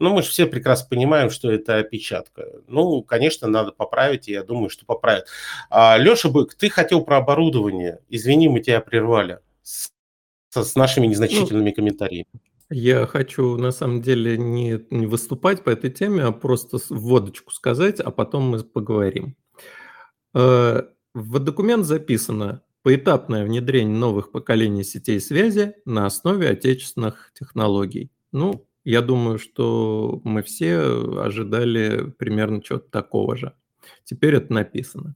Ну, 0.00 0.12
мы 0.12 0.22
же 0.22 0.28
все 0.28 0.46
прекрасно 0.46 0.88
понимаем, 0.90 1.30
что 1.30 1.50
это 1.50 1.78
опечатка. 1.78 2.46
Ну, 2.66 3.02
конечно, 3.02 3.48
надо 3.48 3.72
поправить, 3.72 4.28
и 4.28 4.32
я 4.32 4.42
думаю, 4.42 4.68
что 4.70 4.84
поправят. 4.84 5.26
А, 5.70 5.96
Леша 5.96 6.28
Бык, 6.28 6.54
ты 6.54 6.68
хотел 6.68 7.02
про 7.02 7.18
оборудование. 7.18 8.00
Извини, 8.08 8.48
мы 8.48 8.60
тебя 8.60 8.80
прервали 8.80 9.38
с, 9.62 9.88
с 10.52 10.74
нашими 10.74 11.06
незначительными 11.06 11.70
ну, 11.70 11.74
комментариями. 11.74 12.26
Я 12.70 13.06
хочу, 13.06 13.56
на 13.56 13.70
самом 13.70 14.02
деле, 14.02 14.36
не, 14.36 14.84
не 14.90 15.06
выступать 15.06 15.62
по 15.62 15.70
этой 15.70 15.90
теме, 15.90 16.24
а 16.24 16.32
просто 16.32 16.78
вводочку 16.90 17.52
сказать, 17.52 18.00
а 18.00 18.10
потом 18.10 18.50
мы 18.50 18.64
поговорим. 18.64 19.36
Э, 20.34 20.82
в 21.14 21.38
документ 21.38 21.86
записано 21.86 22.62
поэтапное 22.82 23.44
внедрение 23.44 23.96
новых 23.96 24.32
поколений 24.32 24.84
сетей 24.84 25.20
связи 25.20 25.74
на 25.84 26.06
основе 26.06 26.48
отечественных 26.48 27.30
технологий. 27.34 28.10
Ну, 28.32 28.66
я 28.84 29.00
думаю, 29.00 29.38
что 29.38 30.20
мы 30.24 30.42
все 30.42 30.78
ожидали 31.20 32.10
примерно 32.18 32.62
чего-то 32.62 32.90
такого 32.90 33.36
же. 33.36 33.54
Теперь 34.04 34.36
это 34.36 34.52
написано. 34.52 35.14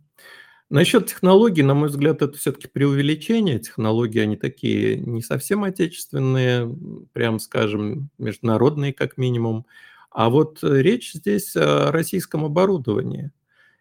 Насчет 0.70 1.06
технологий, 1.06 1.62
на 1.62 1.74
мой 1.74 1.88
взгляд, 1.88 2.22
это 2.22 2.38
все-таки 2.38 2.68
преувеличение. 2.68 3.58
Технологии, 3.58 4.20
они 4.20 4.36
такие 4.36 4.96
не 4.98 5.20
совсем 5.20 5.64
отечественные, 5.64 6.74
прям 7.12 7.40
скажем, 7.40 8.10
международные 8.18 8.92
как 8.92 9.16
минимум. 9.18 9.66
А 10.10 10.30
вот 10.30 10.60
речь 10.62 11.12
здесь 11.12 11.56
о 11.56 11.90
российском 11.92 12.44
оборудовании. 12.44 13.32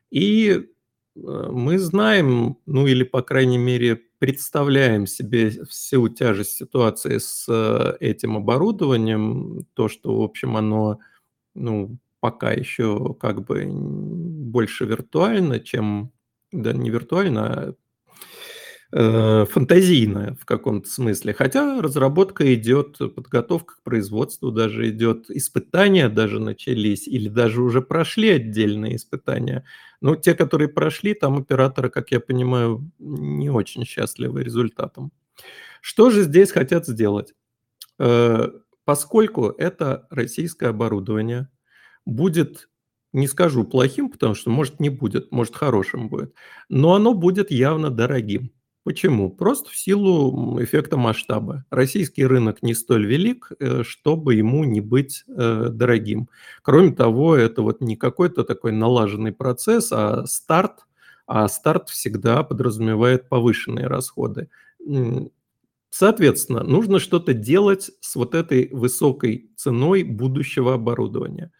И 0.09 0.69
Э, 1.15 1.49
мы 1.51 1.77
знаем, 1.79 2.57
ну 2.65 2.87
или, 2.87 3.03
по 3.03 3.21
крайней 3.21 3.57
мере, 3.57 4.01
представляем 4.19 5.07
себе 5.07 5.51
всю 5.65 6.09
тяжесть 6.09 6.57
ситуации 6.57 7.17
с 7.17 7.45
э, 7.47 7.97
этим 7.99 8.37
оборудованием, 8.37 9.65
то, 9.73 9.87
что, 9.87 10.19
в 10.19 10.21
общем, 10.23 10.57
оно, 10.57 10.99
ну, 11.55 11.97
пока 12.19 12.51
еще 12.51 13.15
как 13.19 13.45
бы 13.45 13.65
больше 13.67 14.85
виртуально, 14.85 15.59
чем, 15.59 16.11
да, 16.52 16.74
не 16.74 16.89
виртуально, 16.89 17.45
а 17.45 17.74
э, 18.91 19.45
фантазийная 19.45 20.36
в 20.39 20.45
каком-то 20.45 20.89
смысле. 20.89 21.34
Хотя 21.34 21.82
разработка 21.82 22.54
идет, 22.54 22.97
подготовка 22.97 23.76
к 23.76 23.84
производству 23.84 24.52
даже 24.52 24.89
идет, 24.89 25.30
испытания 25.30 26.10
даже 26.10 26.39
начались 26.39 27.08
или 27.08 27.30
даже 27.30 27.62
уже 27.62 27.82
прошли 27.82 28.30
отдельные 28.30 28.95
испытания. 28.95 29.64
Но 30.02 30.16
те, 30.16 30.34
которые 30.34 30.70
прошли, 30.70 31.14
там 31.14 31.38
операторы, 31.38 31.89
как 31.89 32.12
я 32.12 32.20
понимаю, 32.20 32.89
не 33.00 33.50
очень 33.50 33.86
счастливы 33.86 34.43
результатом. 34.43 35.12
Что 35.82 36.10
же 36.10 36.24
здесь 36.24 36.52
хотят 36.52 36.88
сделать? 36.88 37.34
Э, 38.00 38.50
поскольку 38.86 39.50
это 39.50 40.08
российское 40.10 40.68
оборудование, 40.70 41.50
будет, 42.06 42.68
не 43.14 43.28
скажу 43.28 43.64
плохим, 43.64 44.10
потому 44.10 44.36
что 44.36 44.49
может 44.49 44.80
не 44.80 44.89
будет, 44.89 45.32
может 45.32 45.55
хорошим 45.55 46.10
будет, 46.10 46.34
но 46.70 46.93
оно 46.93 47.14
будет 47.14 47.51
явно 47.51 47.89
дорогим. 47.89 48.51
Почему? 48.84 49.30
Просто 49.30 49.70
в 49.70 49.78
силу 49.78 50.64
эффекта 50.64 50.97
масштаба. 50.97 51.66
Российский 51.70 52.26
рынок 52.26 52.64
не 52.64 52.74
столь 52.74 53.05
велик, 53.05 53.51
э, 53.60 53.84
чтобы 53.84 54.36
ему 54.36 54.64
не 54.64 54.82
быть 54.82 55.26
э, 55.28 55.68
дорогим. 55.70 56.30
Кроме 56.64 56.91
того, 56.93 57.36
это 57.36 57.62
вот 57.62 57.82
не 57.82 57.97
какой-то 57.97 58.43
такой 58.43 58.72
налаженный 58.72 59.34
процесс, 59.34 59.91
а 59.91 60.26
старт, 60.26 60.88
а 61.28 61.47
старт 61.49 61.89
всегда 61.89 62.41
подразумевает 62.41 63.30
повышенные 63.30 63.86
расходы. 63.86 64.49
Соответственно, 65.91 66.64
нужно 66.64 66.99
что-то 66.99 67.34
делать 67.34 67.91
с 67.99 68.16
вот 68.16 68.34
этой 68.34 68.70
высокой 68.72 69.51
ценой 69.55 70.03
будущего 70.03 70.74
оборудования. 70.74 71.51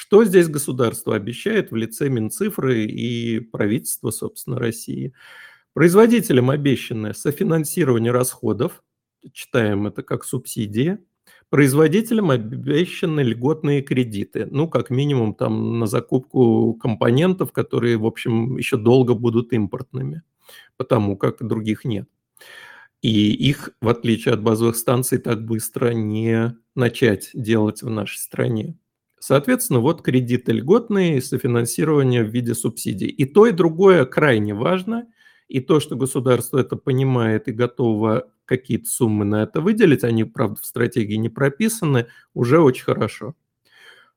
Что 0.00 0.24
здесь 0.24 0.48
государство 0.48 1.14
обещает 1.14 1.72
в 1.72 1.76
лице 1.76 2.08
Минцифры 2.08 2.86
и 2.86 3.38
правительства, 3.38 4.10
собственно, 4.10 4.58
России? 4.58 5.12
Производителям 5.74 6.48
обещано 6.48 7.12
софинансирование 7.12 8.10
расходов, 8.10 8.82
читаем 9.34 9.86
это 9.86 10.02
как 10.02 10.24
субсидии, 10.24 11.00
производителям 11.50 12.30
обещаны 12.30 13.20
льготные 13.20 13.82
кредиты, 13.82 14.46
ну, 14.50 14.68
как 14.68 14.88
минимум 14.88 15.34
там 15.34 15.80
на 15.80 15.86
закупку 15.86 16.72
компонентов, 16.80 17.52
которые, 17.52 17.98
в 17.98 18.06
общем, 18.06 18.56
еще 18.56 18.78
долго 18.78 19.12
будут 19.12 19.52
импортными, 19.52 20.22
потому 20.78 21.18
как 21.18 21.46
других 21.46 21.84
нет. 21.84 22.08
И 23.02 23.32
их, 23.32 23.68
в 23.82 23.88
отличие 23.90 24.32
от 24.32 24.42
базовых 24.42 24.76
станций, 24.76 25.18
так 25.18 25.44
быстро 25.44 25.90
не 25.90 26.56
начать 26.74 27.28
делать 27.34 27.82
в 27.82 27.90
нашей 27.90 28.16
стране. 28.16 28.78
Соответственно, 29.20 29.78
вот 29.78 30.02
кредиты 30.02 30.50
льготные, 30.50 31.22
софинансирование 31.22 32.24
в 32.24 32.30
виде 32.30 32.54
субсидий. 32.54 33.06
И 33.06 33.24
то, 33.24 33.46
и 33.46 33.52
другое 33.52 34.04
крайне 34.04 34.54
важно– 34.54 35.06
и 35.50 35.58
то, 35.58 35.80
что 35.80 35.96
государство 35.96 36.58
это 36.58 36.76
понимает 36.76 37.48
и 37.48 37.52
готово 37.52 38.28
какие-то 38.44 38.88
суммы 38.88 39.24
на 39.24 39.42
это 39.42 39.60
выделить, 39.60 40.04
они, 40.04 40.22
правда, 40.22 40.60
в 40.60 40.64
стратегии 40.64 41.16
не 41.16 41.28
прописаны, 41.28 42.06
уже 42.34 42.60
очень 42.60 42.84
хорошо. 42.84 43.34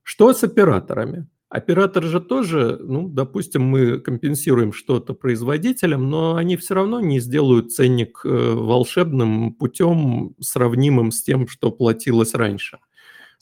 Что 0.04 0.32
с 0.32 0.44
операторами? 0.44 1.26
Оператор 1.48 2.04
же 2.04 2.20
тоже, 2.20 2.78
ну, 2.80 3.08
допустим, 3.08 3.62
мы 3.62 3.98
компенсируем 3.98 4.72
что-то 4.72 5.12
производителям, 5.12 6.08
но 6.08 6.36
они 6.36 6.56
все 6.56 6.74
равно 6.74 7.00
не 7.00 7.18
сделают 7.18 7.72
ценник 7.72 8.20
э, 8.24 8.28
волшебным 8.28 9.54
путем, 9.54 10.36
сравнимым 10.40 11.10
с 11.10 11.22
тем, 11.22 11.48
что 11.48 11.72
платилось 11.72 12.34
раньше. 12.34 12.78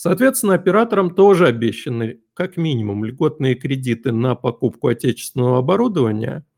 Соответственно, 0.02 0.54
операторам 0.54 1.14
тоже 1.14 1.46
обещаны 1.46 2.20
как 2.34 2.56
минимум 2.56 3.04
льготные 3.04 3.54
кредиты 3.54 4.12
на 4.12 4.34
покупку 4.34 4.88
отечественного 4.88 5.58
оборудования– 5.58 6.44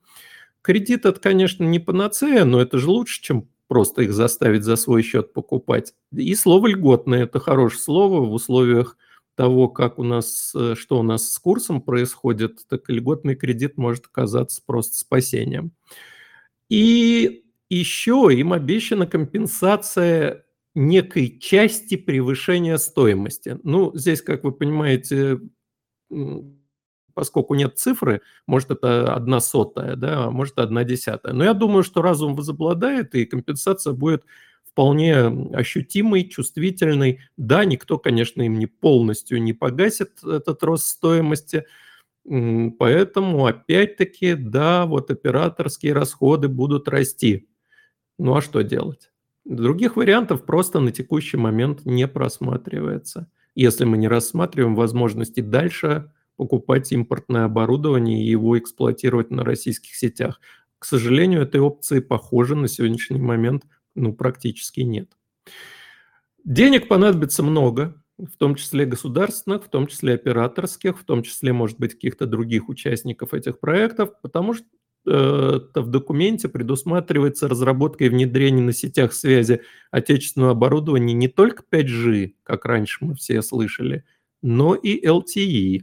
Кредит 0.64 1.05
это, 1.05 1.20
конечно, 1.20 1.62
не 1.62 1.78
панацея, 1.78 2.47
но 2.47 2.59
это 2.59 2.78
же 2.78 2.88
лучше, 2.88 3.20
чем 3.20 3.51
просто 3.68 4.01
их 4.01 4.14
заставить 4.14 4.64
за 4.64 4.76
свой 4.76 5.03
счет 5.03 5.34
покупать. 5.34 5.92
И 6.11 6.34
слово 6.34 6.68
льготное– 6.68 7.22
это 7.24 7.38
хорошее 7.38 7.82
слово 7.82 8.24
в 8.24 8.32
условиях 8.32 8.97
того, 9.34 9.68
как 9.68 9.99
у 9.99 10.03
нас, 10.03 10.55
э, 10.57 10.74
что 10.74 10.99
у 11.01 11.03
нас 11.03 11.30
с 11.30 11.38
курсом 11.38 11.82
происходит, 11.82 12.66
так 12.66 12.88
льготный 12.88 13.34
кредит 13.34 13.76
может 13.76 14.07
оказаться 14.07 14.62
просто 14.64 14.97
спасением. 14.97 15.72
И 16.70 17.45
еще 17.68 18.30
им 18.32 18.55
обещана 18.55 19.07
компенсация 19.07 20.47
некой 20.75 21.39
части 21.39 21.97
превышения 21.97 22.77
стоимости. 22.79 23.59
Ну, 23.62 23.93
здесь, 23.95 24.22
как 24.22 24.45
вы 24.45 24.53
понимаете, 24.53 25.41
поскольку 27.14 27.55
нет 27.55 27.79
цифры, 27.79 28.22
может, 28.47 28.70
это 28.72 29.14
одна 29.14 29.41
сотая, 29.41 29.97
да, 29.97 30.25
а 30.25 30.31
может, 30.31 30.59
одна 30.59 30.85
десятая. 30.85 31.33
Но 31.33 31.45
я 31.45 31.55
думаю, 31.55 31.85
что 31.85 32.03
разум 32.03 32.35
возобладает, 32.35 33.14
и 33.14 33.25
компенсация 33.25 33.93
будет 33.93 34.25
вполне 34.64 35.14
ощутимой, 35.55 36.25
чувствительной. 36.25 37.20
Да, 37.37 37.64
никто, 37.64 37.99
конечно, 37.99 38.43
им 38.43 38.59
не 38.59 38.66
полностью 38.66 39.41
не 39.41 39.53
погасит 39.53 40.25
этот 40.25 40.62
рост 40.64 40.87
стоимости, 40.87 41.64
поэтому, 42.25 43.47
опять-таки, 43.47 44.35
да, 44.35 44.87
вот 44.87 45.11
операторские 45.11 45.93
расходы 45.93 46.49
будут 46.49 46.89
расти. 46.89 47.49
Ну 48.18 48.37
а 48.37 48.43
что 48.43 48.62
делать? 48.62 49.11
Других 49.45 49.97
вариантов 49.97 50.47
просто 50.47 50.80
на 50.80 50.90
текущий 50.90 51.36
момент 51.36 51.84
не 51.84 52.09
просматривается. 52.09 53.28
Если 53.55 53.84
мы 53.84 53.99
не 53.99 54.09
рассматриваем 54.09 54.74
возможности 54.74 55.40
дальше 55.40 56.11
покупать 56.36 56.90
импортное 56.92 57.45
оборудование 57.45 58.22
и 58.22 58.28
его 58.28 58.59
эксплуатировать 58.59 59.30
на 59.30 59.45
российских 59.45 59.95
сетях. 59.95 60.40
К 60.78 60.84
сожалению, 60.84 61.42
этой 61.42 61.61
опции, 61.61 62.01
похоже, 62.01 62.57
на 62.57 62.68
сегодняшний 62.68 63.20
момент 63.20 63.64
ну, 63.95 64.12
практически 64.12 64.80
нет. 64.80 65.16
Денег 66.45 66.88
понадобится 66.88 67.42
много, 67.42 68.03
в 68.18 68.36
том 68.36 68.55
числе 68.55 68.84
государственных, 68.84 69.64
в 69.64 69.68
том 69.68 69.86
числе 69.86 70.14
операторских, 70.14 70.99
в 70.99 71.05
том 71.05 71.22
числе, 71.22 71.53
может 71.53 71.78
быть, 71.78 71.95
каких-то 71.95 72.26
других 72.26 72.68
участников 72.68 73.34
этих 73.34 73.61
проектов, 73.61 74.20
потому 74.20 74.55
что 74.55 74.66
э, 75.07 75.61
в 75.74 75.86
документе 75.86 76.48
предусматривается 76.48 77.48
разработка 77.48 78.05
и 78.05 78.09
внедрение 78.09 78.64
на 78.64 78.72
сетях 78.72 79.12
связи 79.12 79.62
отечественного 79.90 80.52
оборудования 80.52 81.14
не 81.14 81.28
только 81.28 81.62
5G, 81.70 82.34
как 82.42 82.64
раньше 82.64 83.05
мы 83.05 83.14
все 83.14 83.42
слышали, 83.42 84.05
но 84.42 84.74
и 84.74 85.05
LTE. 85.07 85.82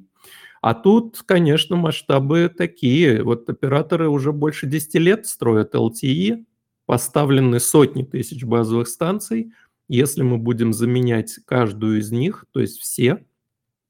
А 0.61 0.76
тут, 0.76 1.24
конечно, 1.26 1.76
масштабы 1.76 2.53
такие. 2.55 3.24
Вот 3.24 3.49
операторы 3.49 4.09
уже 4.09 4.32
больше 4.32 4.67
10 4.67 4.95
лет 4.95 5.26
строят 5.26 5.74
LTE, 5.74 6.45
поставлены 6.86 7.59
сотни 7.59 8.03
тысяч 8.03 8.43
базовых 8.43 8.88
станций. 8.88 9.53
Если 9.88 10.22
мы 10.22 10.38
будем 10.38 10.72
заменять 10.72 11.39
каждую 11.45 11.99
из 11.99 12.11
них, 12.11 12.45
то 12.51 12.59
есть 12.59 12.80
все, 12.80 13.26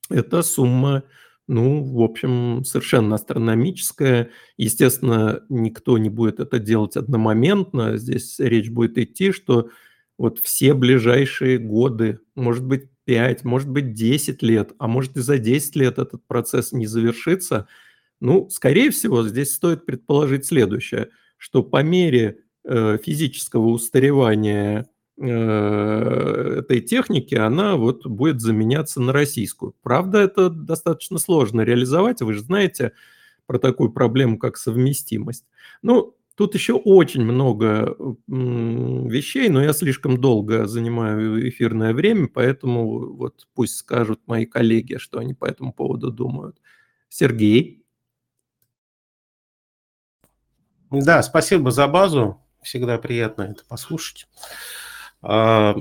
эта 0.09 0.41
сумма, 0.43 1.03
ну, 1.51 1.83
в 1.83 2.01
общем, 2.01 2.63
совершенно 2.63 3.15
астрономическая. 3.15 4.29
Естественно, 4.55 5.43
никто 5.49 5.97
не 5.97 6.09
будет 6.09 6.39
это 6.39 6.59
делать 6.59 6.95
одномоментно. 6.95 7.97
Здесь 7.97 8.39
речь 8.39 8.69
будет 8.69 8.97
идти, 8.97 9.33
что 9.33 9.69
вот 10.17 10.39
все 10.39 10.73
ближайшие 10.73 11.57
годы, 11.57 12.19
может 12.35 12.65
быть, 12.65 12.85
5, 13.03 13.43
может 13.43 13.67
быть, 13.67 13.93
10 13.93 14.41
лет, 14.41 14.71
а 14.79 14.87
может 14.87 15.17
и 15.17 15.19
за 15.19 15.39
10 15.39 15.75
лет 15.75 15.99
этот 15.99 16.25
процесс 16.25 16.71
не 16.71 16.87
завершится, 16.87 17.67
ну, 18.21 18.49
скорее 18.49 18.89
всего, 18.89 19.27
здесь 19.27 19.53
стоит 19.53 19.85
предположить 19.85 20.45
следующее, 20.45 21.09
что 21.35 21.63
по 21.63 21.83
мере 21.83 22.37
э, 22.63 22.97
физического 23.03 23.67
устаревания 23.67 24.87
этой 25.17 26.81
техники, 26.81 27.35
она 27.35 27.75
вот 27.75 28.05
будет 28.07 28.41
заменяться 28.41 29.01
на 29.01 29.13
российскую. 29.13 29.75
Правда, 29.83 30.19
это 30.19 30.49
достаточно 30.49 31.17
сложно 31.19 31.61
реализовать, 31.61 32.21
вы 32.21 32.33
же 32.33 32.41
знаете 32.41 32.93
про 33.45 33.59
такую 33.59 33.91
проблему, 33.91 34.37
как 34.37 34.57
совместимость. 34.57 35.45
Ну, 35.81 36.15
Тут 36.35 36.55
еще 36.55 36.73
очень 36.73 37.23
много 37.23 37.95
вещей, 38.27 39.47
но 39.49 39.61
я 39.61 39.73
слишком 39.73 40.19
долго 40.19 40.65
занимаю 40.65 41.47
эфирное 41.47 41.93
время, 41.93 42.27
поэтому 42.27 43.13
вот 43.15 43.47
пусть 43.53 43.75
скажут 43.75 44.21
мои 44.25 44.45
коллеги, 44.45 44.95
что 44.95 45.19
они 45.19 45.35
по 45.35 45.45
этому 45.45 45.73
поводу 45.73 46.09
думают. 46.09 46.57
Сергей? 47.09 47.85
Да, 50.89 51.21
спасибо 51.21 51.69
за 51.69 51.87
базу. 51.87 52.41
Всегда 52.63 52.97
приятно 52.97 53.43
это 53.43 53.63
послушать. 53.65 54.27
А, 55.21 55.75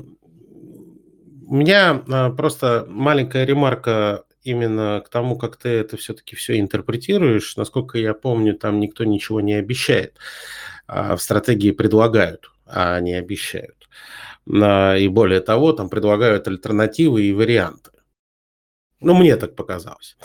у 1.46 1.54
меня 1.54 2.02
а, 2.08 2.30
просто 2.30 2.86
маленькая 2.88 3.44
ремарка 3.44 4.24
именно 4.42 5.02
к 5.04 5.08
тому, 5.08 5.36
как 5.36 5.56
ты 5.56 5.68
это 5.68 5.96
все-таки 5.96 6.36
все 6.36 6.58
интерпретируешь, 6.58 7.56
насколько 7.56 7.98
я 7.98 8.14
помню, 8.14 8.54
там 8.54 8.80
никто 8.80 9.04
ничего 9.04 9.40
не 9.40 9.54
обещает. 9.54 10.16
в 10.88 11.18
стратегии 11.18 11.70
предлагают, 11.70 12.50
а 12.66 12.98
не 13.00 13.14
обещают. 13.14 13.88
И 14.46 15.08
более 15.10 15.40
того, 15.40 15.72
там 15.72 15.88
предлагают 15.88 16.48
альтернативы 16.48 17.22
и 17.22 17.32
варианты. 17.32 17.90
Ну, 19.00 19.14
мне 19.14 19.36
так 19.36 19.54
показалось. 19.56 20.16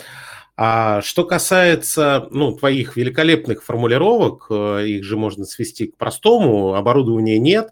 А 0.58 1.02
что 1.02 1.26
касается 1.26 2.28
ну, 2.32 2.56
твоих 2.56 2.96
великолепных 2.96 3.62
формулировок, 3.62 4.48
э, 4.50 4.88
их 4.88 5.04
же 5.04 5.18
можно 5.18 5.44
свести 5.44 5.88
к 5.88 5.98
простому, 5.98 6.76
оборудования 6.76 7.40
нет, 7.40 7.68
а, 7.68 7.72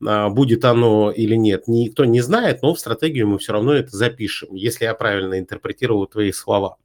будет 0.00 0.64
оно 0.64 1.10
или 1.10 1.34
нет, 1.34 1.68
никто 1.68 2.04
не 2.04 2.20
знает, 2.20 2.62
но 2.62 2.74
в 2.74 2.80
стратегию 2.80 3.28
мы 3.28 3.38
все 3.38 3.52
равно 3.52 3.74
это 3.74 3.96
запишем, 3.96 4.54
если 4.54 4.84
я 4.84 4.94
правильно 4.94 5.38
интерпретировал 5.38 6.06
твои 6.06 6.32
слова. 6.32 6.76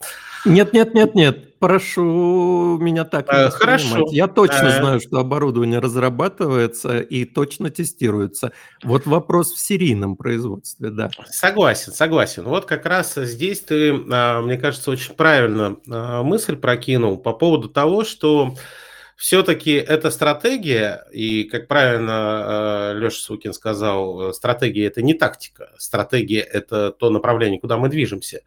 Нет, 0.45 0.73
нет, 0.73 0.93
нет, 0.93 1.15
нет. 1.15 1.57
Прошу 1.57 2.77
меня 2.79 3.03
так 3.03 3.31
не 3.31 3.47
э, 3.47 3.49
Хорошо. 3.49 4.07
Я 4.11 4.27
точно 4.27 4.67
э... 4.67 4.79
знаю, 4.79 4.99
что 4.99 5.17
оборудование 5.17 5.79
разрабатывается 5.79 6.99
и 6.99 7.25
точно 7.25 7.71
тестируется. 7.71 8.51
Вот 8.83 9.07
вопрос 9.07 9.53
в 9.53 9.59
серийном 9.59 10.15
производстве, 10.15 10.91
да. 10.91 11.09
Согласен, 11.31 11.91
согласен. 11.93 12.43
Вот 12.43 12.65
как 12.65 12.85
раз 12.85 13.15
здесь 13.15 13.61
ты, 13.61 13.99
а, 14.11 14.41
мне 14.41 14.57
кажется, 14.57 14.91
очень 14.91 15.15
правильно 15.15 15.77
а, 15.89 16.21
мысль 16.21 16.55
прокинул 16.55 17.17
по 17.17 17.33
поводу 17.33 17.67
того, 17.67 18.03
что 18.03 18.53
все-таки 19.15 19.71
эта 19.71 20.11
стратегия, 20.11 21.05
и, 21.11 21.45
как 21.45 21.67
правильно 21.67 22.91
э, 22.93 22.99
Леша 22.99 23.19
Сукин 23.21 23.53
сказал, 23.53 24.33
стратегия– 24.33 24.85
это 24.87 25.01
не 25.01 25.13
тактика, 25.13 25.71
стратегия– 25.77 26.41
это 26.41 26.91
то 26.91 27.09
направление, 27.09 27.59
куда 27.59 27.77
мы 27.77 27.87
движемся. 27.87 28.41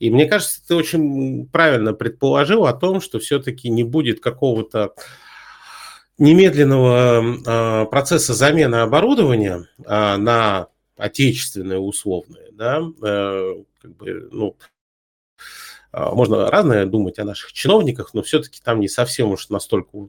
И 0.00 0.10
мне 0.10 0.26
кажется, 0.26 0.60
ты 0.66 0.74
очень 0.74 1.46
правильно 1.46 1.92
предположил 1.92 2.66
о 2.66 2.72
том, 2.72 3.00
что 3.00 3.20
все-таки 3.20 3.70
не 3.70 3.84
будет 3.84 4.20
какого-то 4.20 4.94
немедленного 6.18 7.22
э, 7.22 7.86
процесса 7.86 8.34
замены 8.34 8.76
оборудования 8.76 9.68
э, 9.78 10.16
на 10.16 10.66
отечественное 10.96 11.78
условное, 11.78 12.48
да, 12.50 12.82
как 13.80 13.96
бы, 13.96 14.28
ну, 14.32 14.56
можно 15.92 16.50
разное 16.50 16.86
думать 16.86 17.18
о 17.18 17.24
наших 17.24 17.52
чиновниках, 17.52 18.14
но 18.14 18.22
все-таки 18.22 18.60
там 18.62 18.80
не 18.80 18.88
совсем 18.88 19.30
уж 19.30 19.48
настолько 19.48 20.08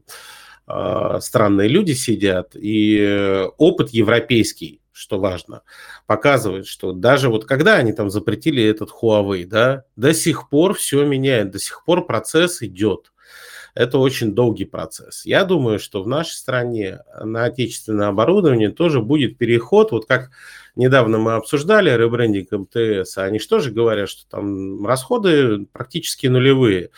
а, 0.68 1.20
странные 1.20 1.68
люди 1.68 1.94
сидят. 1.94 2.56
И 2.56 3.48
опыт 3.58 3.90
европейский, 3.90 4.82
что 4.92 5.20
важно, 5.20 5.64
показывает, 6.06 6.68
что 6.68 6.92
даже 6.92 7.30
вот 7.30 7.46
когда 7.46 7.76
они 7.76 7.94
там 7.94 8.10
запретили 8.10 8.64
этот 8.64 8.90
Huawei, 8.92 9.46
да, 9.46 9.84
до 9.96 10.14
сих 10.14 10.50
пор 10.50 10.74
все 10.76 11.06
меняет, 11.06 11.52
до 11.52 11.60
сих 11.60 11.84
пор 11.86 12.06
процесс 12.06 12.62
идет. 12.62 13.12
Это 13.76 13.98
очень 13.98 14.34
долгий 14.34 14.66
процесс. 14.66 15.26
Я 15.26 15.46
думаю, 15.46 15.80
что 15.80 16.04
в 16.04 16.08
нашей 16.08 16.34
стране 16.34 17.00
на 17.24 17.46
отечественное 17.46 18.08
оборудование 18.08 18.72
тоже 18.72 19.02
будет 19.02 19.38
переход, 19.38 19.92
вот 19.92 20.06
как 20.06 20.32
недавно 20.76 21.18
мы 21.18 21.34
обсуждали 21.34 21.90
ребрендинг 21.92 22.52
МТС, 22.52 23.18
они 23.18 23.40
что 23.40 23.60
же 23.60 23.72
говорят, 23.72 24.10
что 24.10 24.28
там 24.30 24.86
расходы 24.86 25.66
практически 25.72 26.28
нулевые. 26.28 26.90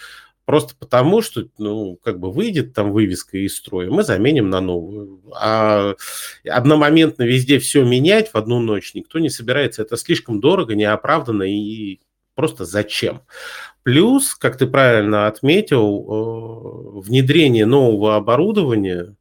Просто 0.45 0.75
потому, 0.77 1.21
что, 1.21 1.45
ну, 1.59 1.97
как 2.03 2.19
бы 2.19 2.31
выйдет 2.31 2.73
там 2.73 2.91
вывеска 2.91 3.37
из 3.37 3.55
строя, 3.55 3.89
мы 3.89 4.03
заменим 4.03 4.49
на 4.49 4.59
новую. 4.59 5.21
А 5.33 5.95
одномоментно 6.45 7.23
везде 7.23 7.59
все 7.59 7.85
менять 7.85 8.29
в 8.33 8.35
одну 8.35 8.59
ночь 8.59 8.93
никто 8.93 9.19
не 9.19 9.29
собирается. 9.29 9.83
Это 9.83 9.97
слишком 9.97 10.41
дорого, 10.41 10.75
неоправданно 10.75 11.43
и 11.43 11.99
просто 12.35 12.65
зачем? 12.65 13.21
Плюс, 13.83 14.35
как 14.35 14.57
ты 14.57 14.67
правильно 14.67 15.27
отметил, 15.27 16.99
э, 16.99 16.99
внедрение 17.01 17.65
нового 17.65 18.15
оборудования, 18.15 19.15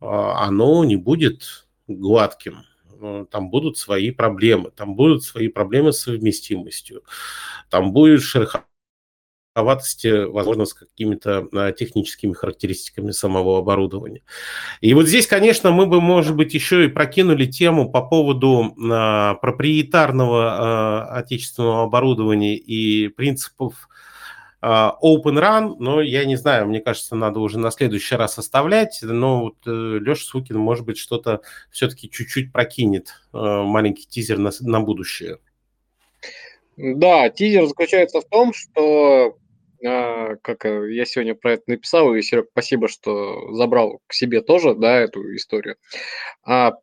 э, 0.00 0.06
оно 0.06 0.84
не 0.84 0.96
будет 0.96 1.66
гладким. 1.88 2.64
Э, 3.00 3.24
там 3.30 3.50
будут 3.50 3.78
свои 3.78 4.10
проблемы, 4.10 4.70
там 4.70 4.96
будут 4.96 5.24
свои 5.24 5.48
проблемы 5.48 5.92
с 5.92 6.00
совместимостью, 6.00 7.04
там 7.70 7.92
будет 7.92 8.22
шероховатости, 9.56 10.24
возможно, 10.26 10.64
с 10.66 10.74
какими-то 10.74 11.48
а, 11.52 11.72
техническими 11.72 12.32
характеристиками 12.32 13.10
самого 13.10 13.58
оборудования. 13.58 14.22
И 14.80 14.94
вот 14.94 15.06
здесь, 15.06 15.26
конечно, 15.26 15.70
мы 15.70 15.86
бы, 15.86 16.00
может 16.00 16.36
быть, 16.36 16.54
еще 16.54 16.84
и 16.84 16.88
прокинули 16.88 17.46
тему 17.46 17.90
по 17.90 18.02
поводу 18.02 18.74
а, 18.90 19.34
проприетарного 19.34 20.52
а, 20.52 21.04
отечественного 21.18 21.84
оборудования 21.84 22.56
и 22.56 23.08
принципов 23.08 23.88
Open 24.62 25.38
Run, 25.38 25.76
но 25.78 26.00
я 26.00 26.24
не 26.24 26.34
знаю, 26.34 26.66
мне 26.66 26.80
кажется, 26.80 27.14
надо 27.14 27.38
уже 27.38 27.58
на 27.58 27.70
следующий 27.70 28.16
раз 28.16 28.38
оставлять. 28.38 28.98
Но 29.02 29.42
вот 29.42 29.56
э, 29.66 29.98
Леша 30.00 30.24
Сукин, 30.24 30.58
может 30.58 30.84
быть, 30.84 30.98
что-то 30.98 31.42
все-таки 31.70 32.10
чуть-чуть 32.10 32.52
прокинет, 32.52 33.12
маленький 33.32 34.08
тизер 34.08 34.38
на, 34.38 34.50
на 34.60 34.80
будущее. 34.80 35.38
Да, 36.76 37.30
тизер 37.30 37.66
заключается 37.66 38.20
в 38.20 38.24
том, 38.24 38.52
что 38.52 39.36
а, 39.84 40.36
как 40.42 40.64
э, 40.64 40.94
я 40.94 41.04
сегодня 41.04 41.34
про 41.34 41.54
это 41.54 41.64
написал, 41.66 42.14
и, 42.14 42.22
Серег, 42.22 42.48
спасибо, 42.52 42.88
что 42.88 43.52
забрал 43.54 44.00
к 44.06 44.12
себе 44.12 44.40
тоже, 44.40 44.74
да, 44.74 44.98
эту 44.98 45.34
историю. 45.34 45.76
А, 46.44 46.74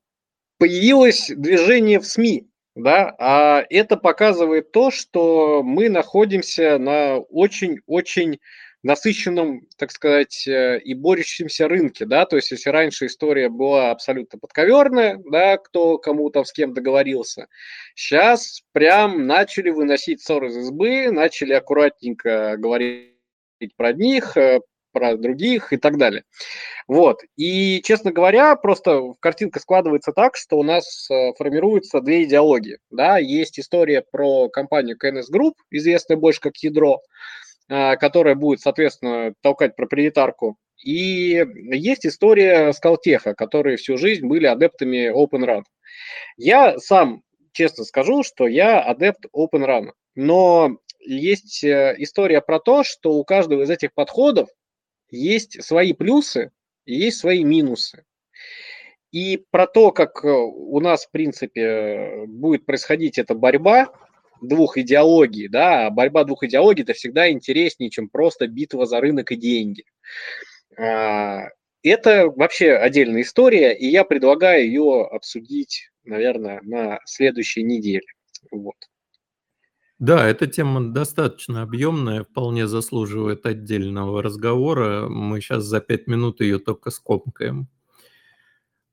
появилось 0.58 1.32
движение 1.36 2.00
в 2.00 2.06
СМИ, 2.06 2.48
да, 2.76 3.16
а 3.20 3.64
это 3.70 3.98
показывает 3.98 4.72
то, 4.72 4.92
что 4.92 5.62
мы 5.64 5.90
находимся 5.90 6.78
на 6.78 7.18
очень-очень 7.18 8.40
насыщенном, 8.84 9.68
так 9.78 9.92
сказать, 9.92 10.46
э, 10.46 10.80
и 10.80 10.94
борющемся 10.94 11.68
рынке, 11.68 12.06
да, 12.06 12.26
то 12.26 12.36
есть 12.36 12.52
если 12.52 12.70
раньше 12.70 13.06
история 13.06 13.50
была 13.50 13.92
абсолютно 13.92 14.38
подковерная, 14.38 15.20
да, 15.26 15.58
кто 15.58 15.98
кому 15.98 16.30
там 16.30 16.44
с 16.46 16.52
кем 16.52 16.74
договорился, 16.74 17.48
сейчас 17.96 18.62
прям 18.74 19.26
начали 19.26 19.70
выносить 19.70 20.22
ссоры 20.22 20.50
из 20.50 20.58
избы, 20.58 21.10
начали 21.12 21.54
аккуратненько 21.54 22.58
говорить 22.58 23.14
про 23.78 23.90
одних, 23.90 24.36
э, 24.36 24.60
про 24.92 25.18
других 25.18 25.74
и 25.74 25.78
так 25.78 25.98
далее. 25.98 26.24
Вот. 26.88 27.22
И, 27.36 27.82
честно 27.84 28.12
говоря, 28.12 28.56
просто 28.56 29.14
картинка 29.20 29.60
складывается 29.60 30.12
так, 30.12 30.36
что 30.36 30.58
у 30.58 30.64
нас 30.64 31.10
э, 31.10 31.34
формируются 31.38 32.00
две 32.00 32.24
идеологии. 32.24 32.78
Да? 32.92 33.18
Есть 33.18 33.60
история 33.60 34.04
про 34.12 34.50
компанию 34.50 34.98
KNS 34.98 35.34
Group, 35.34 35.54
известная 35.72 36.18
больше 36.18 36.42
как 36.42 36.58
ядро, 36.58 37.02
которая 37.68 38.36
будет, 38.36 38.60
соответственно, 38.60 39.34
толкать 39.42 39.76
проприетарку. 39.76 40.58
И 40.84 41.46
есть 41.72 42.06
история 42.06 42.74
Скалтеха, 42.74 43.34
которые 43.34 43.78
всю 43.78 43.98
жизнь 43.98 44.28
были 44.28 44.48
адептами 44.48 45.12
Open 45.12 45.46
Run. 45.46 45.64
Я 46.36 46.78
сам 46.80 47.24
честно 47.54 47.86
скажу, 47.86 48.24
что 48.24 48.48
я 48.48 48.82
адепт 48.82 49.26
Open 49.34 49.66
Run. 49.66 49.92
Но 50.16 50.78
есть 51.00 51.64
э, 51.64 51.96
история 51.98 52.42
про 52.42 52.60
то, 52.60 52.84
что 52.84 53.14
у 53.14 53.24
каждого 53.24 53.64
из 53.64 53.70
этих 53.70 53.94
подходов 53.94 54.50
есть 55.10 55.64
свои 55.64 55.94
плюсы 55.94 56.52
и 56.86 56.96
есть 56.96 57.20
свои 57.20 57.44
минусы. 57.44 58.04
И 59.12 59.44
про 59.52 59.68
то, 59.68 59.92
как 59.92 60.24
э, 60.24 60.30
у 60.30 60.80
нас, 60.80 61.06
в 61.06 61.12
принципе, 61.12 62.26
будет 62.28 62.66
происходить 62.66 63.18
эта 63.18 63.36
борьба 63.36 63.94
двух 64.48 64.78
идеологий, 64.78 65.48
да, 65.48 65.90
борьба 65.90 66.24
двух 66.24 66.44
идеологий– 66.44 66.84
это 66.84 66.94
всегда 66.94 67.32
интереснее, 67.32 67.90
чем 67.90 68.10
просто 68.10 68.48
битва 68.48 68.86
за 68.86 69.00
рынок 69.02 69.32
и 69.32 69.36
деньги. 69.36 69.86
А, 70.78 71.48
это 71.84 72.28
вообще 72.28 72.74
отдельная 72.74 73.22
история, 73.22 73.74
и 73.74 73.88
я 73.88 74.04
предлагаю 74.04 74.66
ее 74.66 75.06
обсудить, 75.06 75.90
наверное, 76.04 76.62
на 76.64 77.00
следующей 77.06 77.64
неделе. 77.64 78.06
Вот. 78.52 78.76
Да, 80.00 80.28
эта 80.28 80.48
тема 80.48 80.94
достаточно 80.94 81.62
объемная, 81.62 82.24
вполне 82.24 82.68
заслуживает 82.68 83.46
отдельного 83.46 84.22
разговора. 84.22 85.08
Мы 85.08 85.40
сейчас 85.40 85.64
за 85.64 85.80
пять 85.80 86.08
минут 86.08 86.42
ее 86.42 86.60
только 86.60 86.90
скомкаем. 86.90 87.68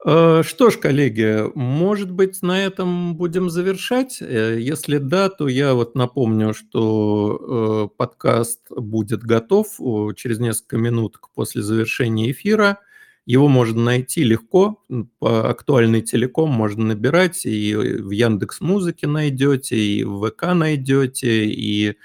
Э, 0.05 0.43
что 0.45 0.71
ж, 0.71 0.79
коллеги, 0.79 1.45
может 1.55 2.11
быть, 2.11 2.43
на 2.43 2.65
этом 2.65 3.17
будем 3.17 3.51
завершать? 3.51 4.19
Э, 4.23 4.59
если 4.59 4.99
да, 4.99 5.29
то 5.29 5.49
я 5.49 5.75
вот 5.75 5.95
напомню, 5.95 6.55
что 6.55 7.89
э, 7.93 7.97
подкаст 7.97 8.61
будет 8.71 9.21
готов 9.23 9.69
через 10.17 10.39
несколько 10.39 10.79
минут 10.79 11.19
после 11.35 11.63
завершения 11.63 12.31
эфира– 12.31 12.79
его 13.27 13.47
можно 13.47 13.81
найти 13.81 14.25
легко, 14.25 14.83
по 15.21 15.49
актуальный 15.51 16.03
телеком 16.03 16.51
можно 16.51 16.85
набирать, 16.87 17.47
и 17.47 17.77
в 17.77 18.11
Яндекс 18.11 18.61
Музыке 18.61 19.07
найдете, 19.07 19.77
и 19.79 20.03
в 20.03 20.27
ВК 20.29 20.55
найдете, 20.55 21.45
и 21.45 21.97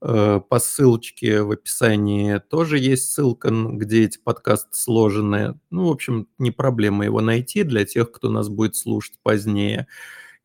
по 0.00 0.58
ссылочке 0.58 1.42
в 1.42 1.50
описании 1.50 2.38
тоже 2.38 2.78
есть 2.78 3.12
ссылка, 3.12 3.50
где 3.50 4.04
эти 4.04 4.18
подкасты 4.18 4.70
сложены. 4.72 5.58
Ну, 5.70 5.88
в 5.88 5.90
общем, 5.90 6.26
не 6.38 6.50
проблема 6.50 7.04
его 7.04 7.20
найти 7.20 7.64
для 7.64 7.84
тех, 7.84 8.10
кто 8.10 8.30
нас 8.30 8.48
будет 8.48 8.76
слушать 8.76 9.18
позднее. 9.22 9.86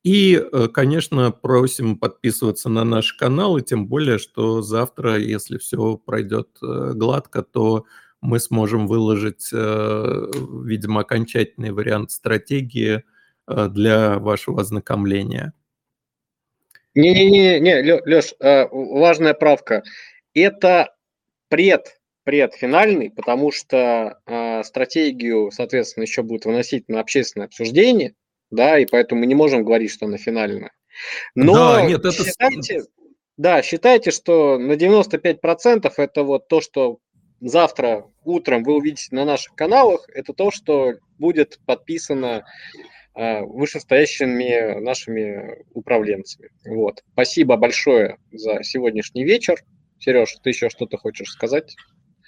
И, 0.05 0.35
э, 0.35 0.67
конечно, 0.67 1.31
просим 1.31 1.97
подписываться 1.97 2.69
на 2.69 2.83
наш 2.83 3.13
канал, 3.13 3.57
и 3.57 3.63
тем 3.63 3.87
более, 3.87 4.19
что 4.19 4.61
завтра, 4.61 5.17
если 5.17 5.57
все 5.57 5.97
пройдет 5.97 6.49
э, 6.61 6.91
гладко, 6.93 7.41
то 7.41 7.85
мы 8.21 8.39
сможем 8.39 8.85
выложить, 8.87 9.49
э, 9.51 10.27
видимо, 10.63 11.01
окончательный 11.01 11.71
вариант 11.71 12.11
стратегии 12.11 13.03
э, 13.47 13.67
для 13.69 14.19
вашего 14.19 14.61
ознакомления. 14.61 15.53
Не-не-не, 16.95 17.59
не, 17.59 18.01
Леш, 18.05 18.33
э, 18.39 18.67
важная 18.71 19.33
правка. 19.33 19.83
Это 20.33 20.93
пред, 21.49 21.99
предфинальный, 22.23 23.11
потому 23.11 23.51
что 23.51 24.19
стратегию, 24.65 25.51
соответственно, 25.51 26.03
еще 26.03 26.23
будут 26.23 26.45
выносить 26.45 26.89
на 26.89 26.99
общественное 26.99 27.47
обсуждение, 27.47 28.15
да, 28.51 28.79
и 28.79 28.85
поэтому 28.85 29.21
мы 29.21 29.27
не 29.27 29.35
можем 29.35 29.63
говорить, 29.63 29.91
что 29.91 30.05
она 30.05 30.17
финальная. 30.17 30.71
Но 31.35 31.53
да, 31.53 31.85
нет, 31.85 31.99
это... 31.99 32.11
считайте, 32.11 32.83
да, 33.37 33.61
считайте, 33.61 34.11
что 34.11 34.57
на 34.57 34.73
95% 34.73 35.91
это 35.97 36.23
вот 36.23 36.47
то, 36.47 36.61
что 36.61 36.99
завтра 37.41 38.05
утром 38.23 38.63
вы 38.63 38.75
увидите 38.75 39.07
на 39.11 39.25
наших 39.25 39.55
каналах, 39.55 40.07
это 40.13 40.33
то, 40.33 40.51
что 40.51 40.93
будет 41.17 41.59
подписано 41.65 42.45
э, 42.45 42.79
вышестоящими 43.15 44.79
нашими 44.79 45.63
управленцами. 45.73 46.49
Вот. 46.65 47.01
Спасибо 47.13 47.55
большое 47.55 48.17
за 48.31 48.61
сегодняшний 48.63 49.23
вечер. 49.23 49.55
Сереж, 49.99 50.35
ты 50.43 50.49
еще 50.49 50.69
что-то 50.69 50.97
хочешь 50.97 51.29
сказать? 51.29 51.75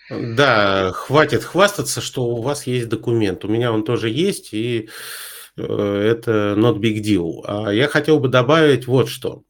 Да, 0.10 0.92
хватит 0.94 1.44
хвастаться, 1.44 2.00
что 2.00 2.26
у 2.26 2.42
вас 2.42 2.66
есть 2.66 2.88
документ. 2.88 3.44
У 3.44 3.50
меня 3.50 3.74
он 3.74 3.84
тоже 3.84 4.10
есть, 4.10 4.54
и 4.54 4.90
э, 5.58 5.62
это 5.62 6.56
not 6.58 6.80
big 6.80 7.02
deal. 7.02 7.42
А 7.46 7.72
я 7.72 7.88
хотел 7.88 8.20
бы 8.20 8.30
добавить 8.30 8.88
вот 8.88 9.10
что. 9.10 9.44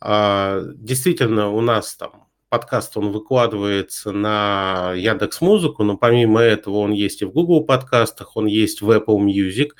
А, 0.00 0.60
действительно, 0.74 1.48
у 1.48 1.62
нас 1.62 1.96
там 1.96 2.28
подкаст, 2.50 2.98
он 2.98 3.12
выкладывается 3.12 4.12
на 4.12 4.92
Яндекс 4.94 5.40
Музыку, 5.40 5.84
но 5.84 5.96
помимо 5.96 6.40
этого 6.40 6.78
он 6.78 6.92
есть 6.92 7.22
и 7.22 7.24
в 7.24 7.32
Google 7.32 7.64
подкастах, 7.64 8.36
он 8.36 8.44
есть 8.44 8.82
в 8.82 8.90
Apple 8.90 9.16
Music. 9.16 9.70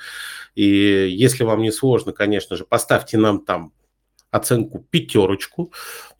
И 0.55 0.65
если 1.09 1.43
вам 1.43 1.61
не 1.61 1.71
сложно, 1.71 2.13
конечно 2.13 2.55
же, 2.55 2.65
поставьте 2.65 3.17
нам 3.17 3.43
там 3.43 3.73
оценку 4.33 4.79
пятерочку, 4.89 5.71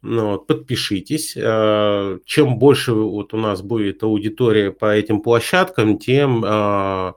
ну, 0.03 0.37
подпишитесь. 0.37 1.33
Э, 1.35 2.19
чем 2.25 2.59
больше 2.59 2.93
вот 2.93 3.33
у 3.33 3.37
нас 3.37 3.61
будет 3.63 4.03
аудитория 4.03 4.71
по 4.71 4.93
этим 4.93 5.21
площадкам, 5.21 5.97
тем 5.97 6.45
э, 6.45 7.13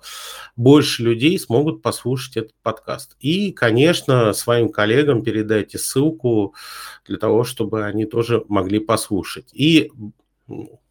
больше 0.56 1.02
людей 1.02 1.38
смогут 1.38 1.82
послушать 1.82 2.38
этот 2.38 2.54
подкаст. 2.62 3.16
И, 3.20 3.52
конечно, 3.52 4.32
своим 4.32 4.70
коллегам 4.70 5.22
передайте 5.22 5.78
ссылку 5.78 6.54
для 7.06 7.18
того, 7.18 7.44
чтобы 7.44 7.84
они 7.84 8.06
тоже 8.06 8.44
могли 8.48 8.78
послушать. 8.78 9.50
И 9.52 9.92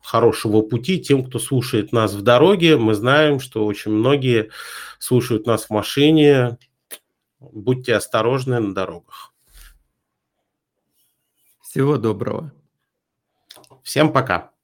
хорошего 0.02 0.62
пути 0.62 1.00
тем, 1.00 1.24
кто 1.24 1.40
слушает 1.40 1.92
нас 1.92 2.14
в 2.14 2.22
дороге. 2.22 2.78
Мы 2.78 2.94
знаем, 2.94 3.40
что 3.40 3.66
очень 3.66 3.92
многие 3.92 4.52
слушают 5.00 5.46
нас 5.46 5.66
в 5.66 5.70
машине. 5.70 6.58
Будьте 7.40 7.96
осторожны 7.96 8.60
на 8.60 8.74
дорогах. 8.74 9.34
Всего 11.62 11.98
доброго. 11.98 12.52
Всем 13.84 14.12
пока. 14.12 14.55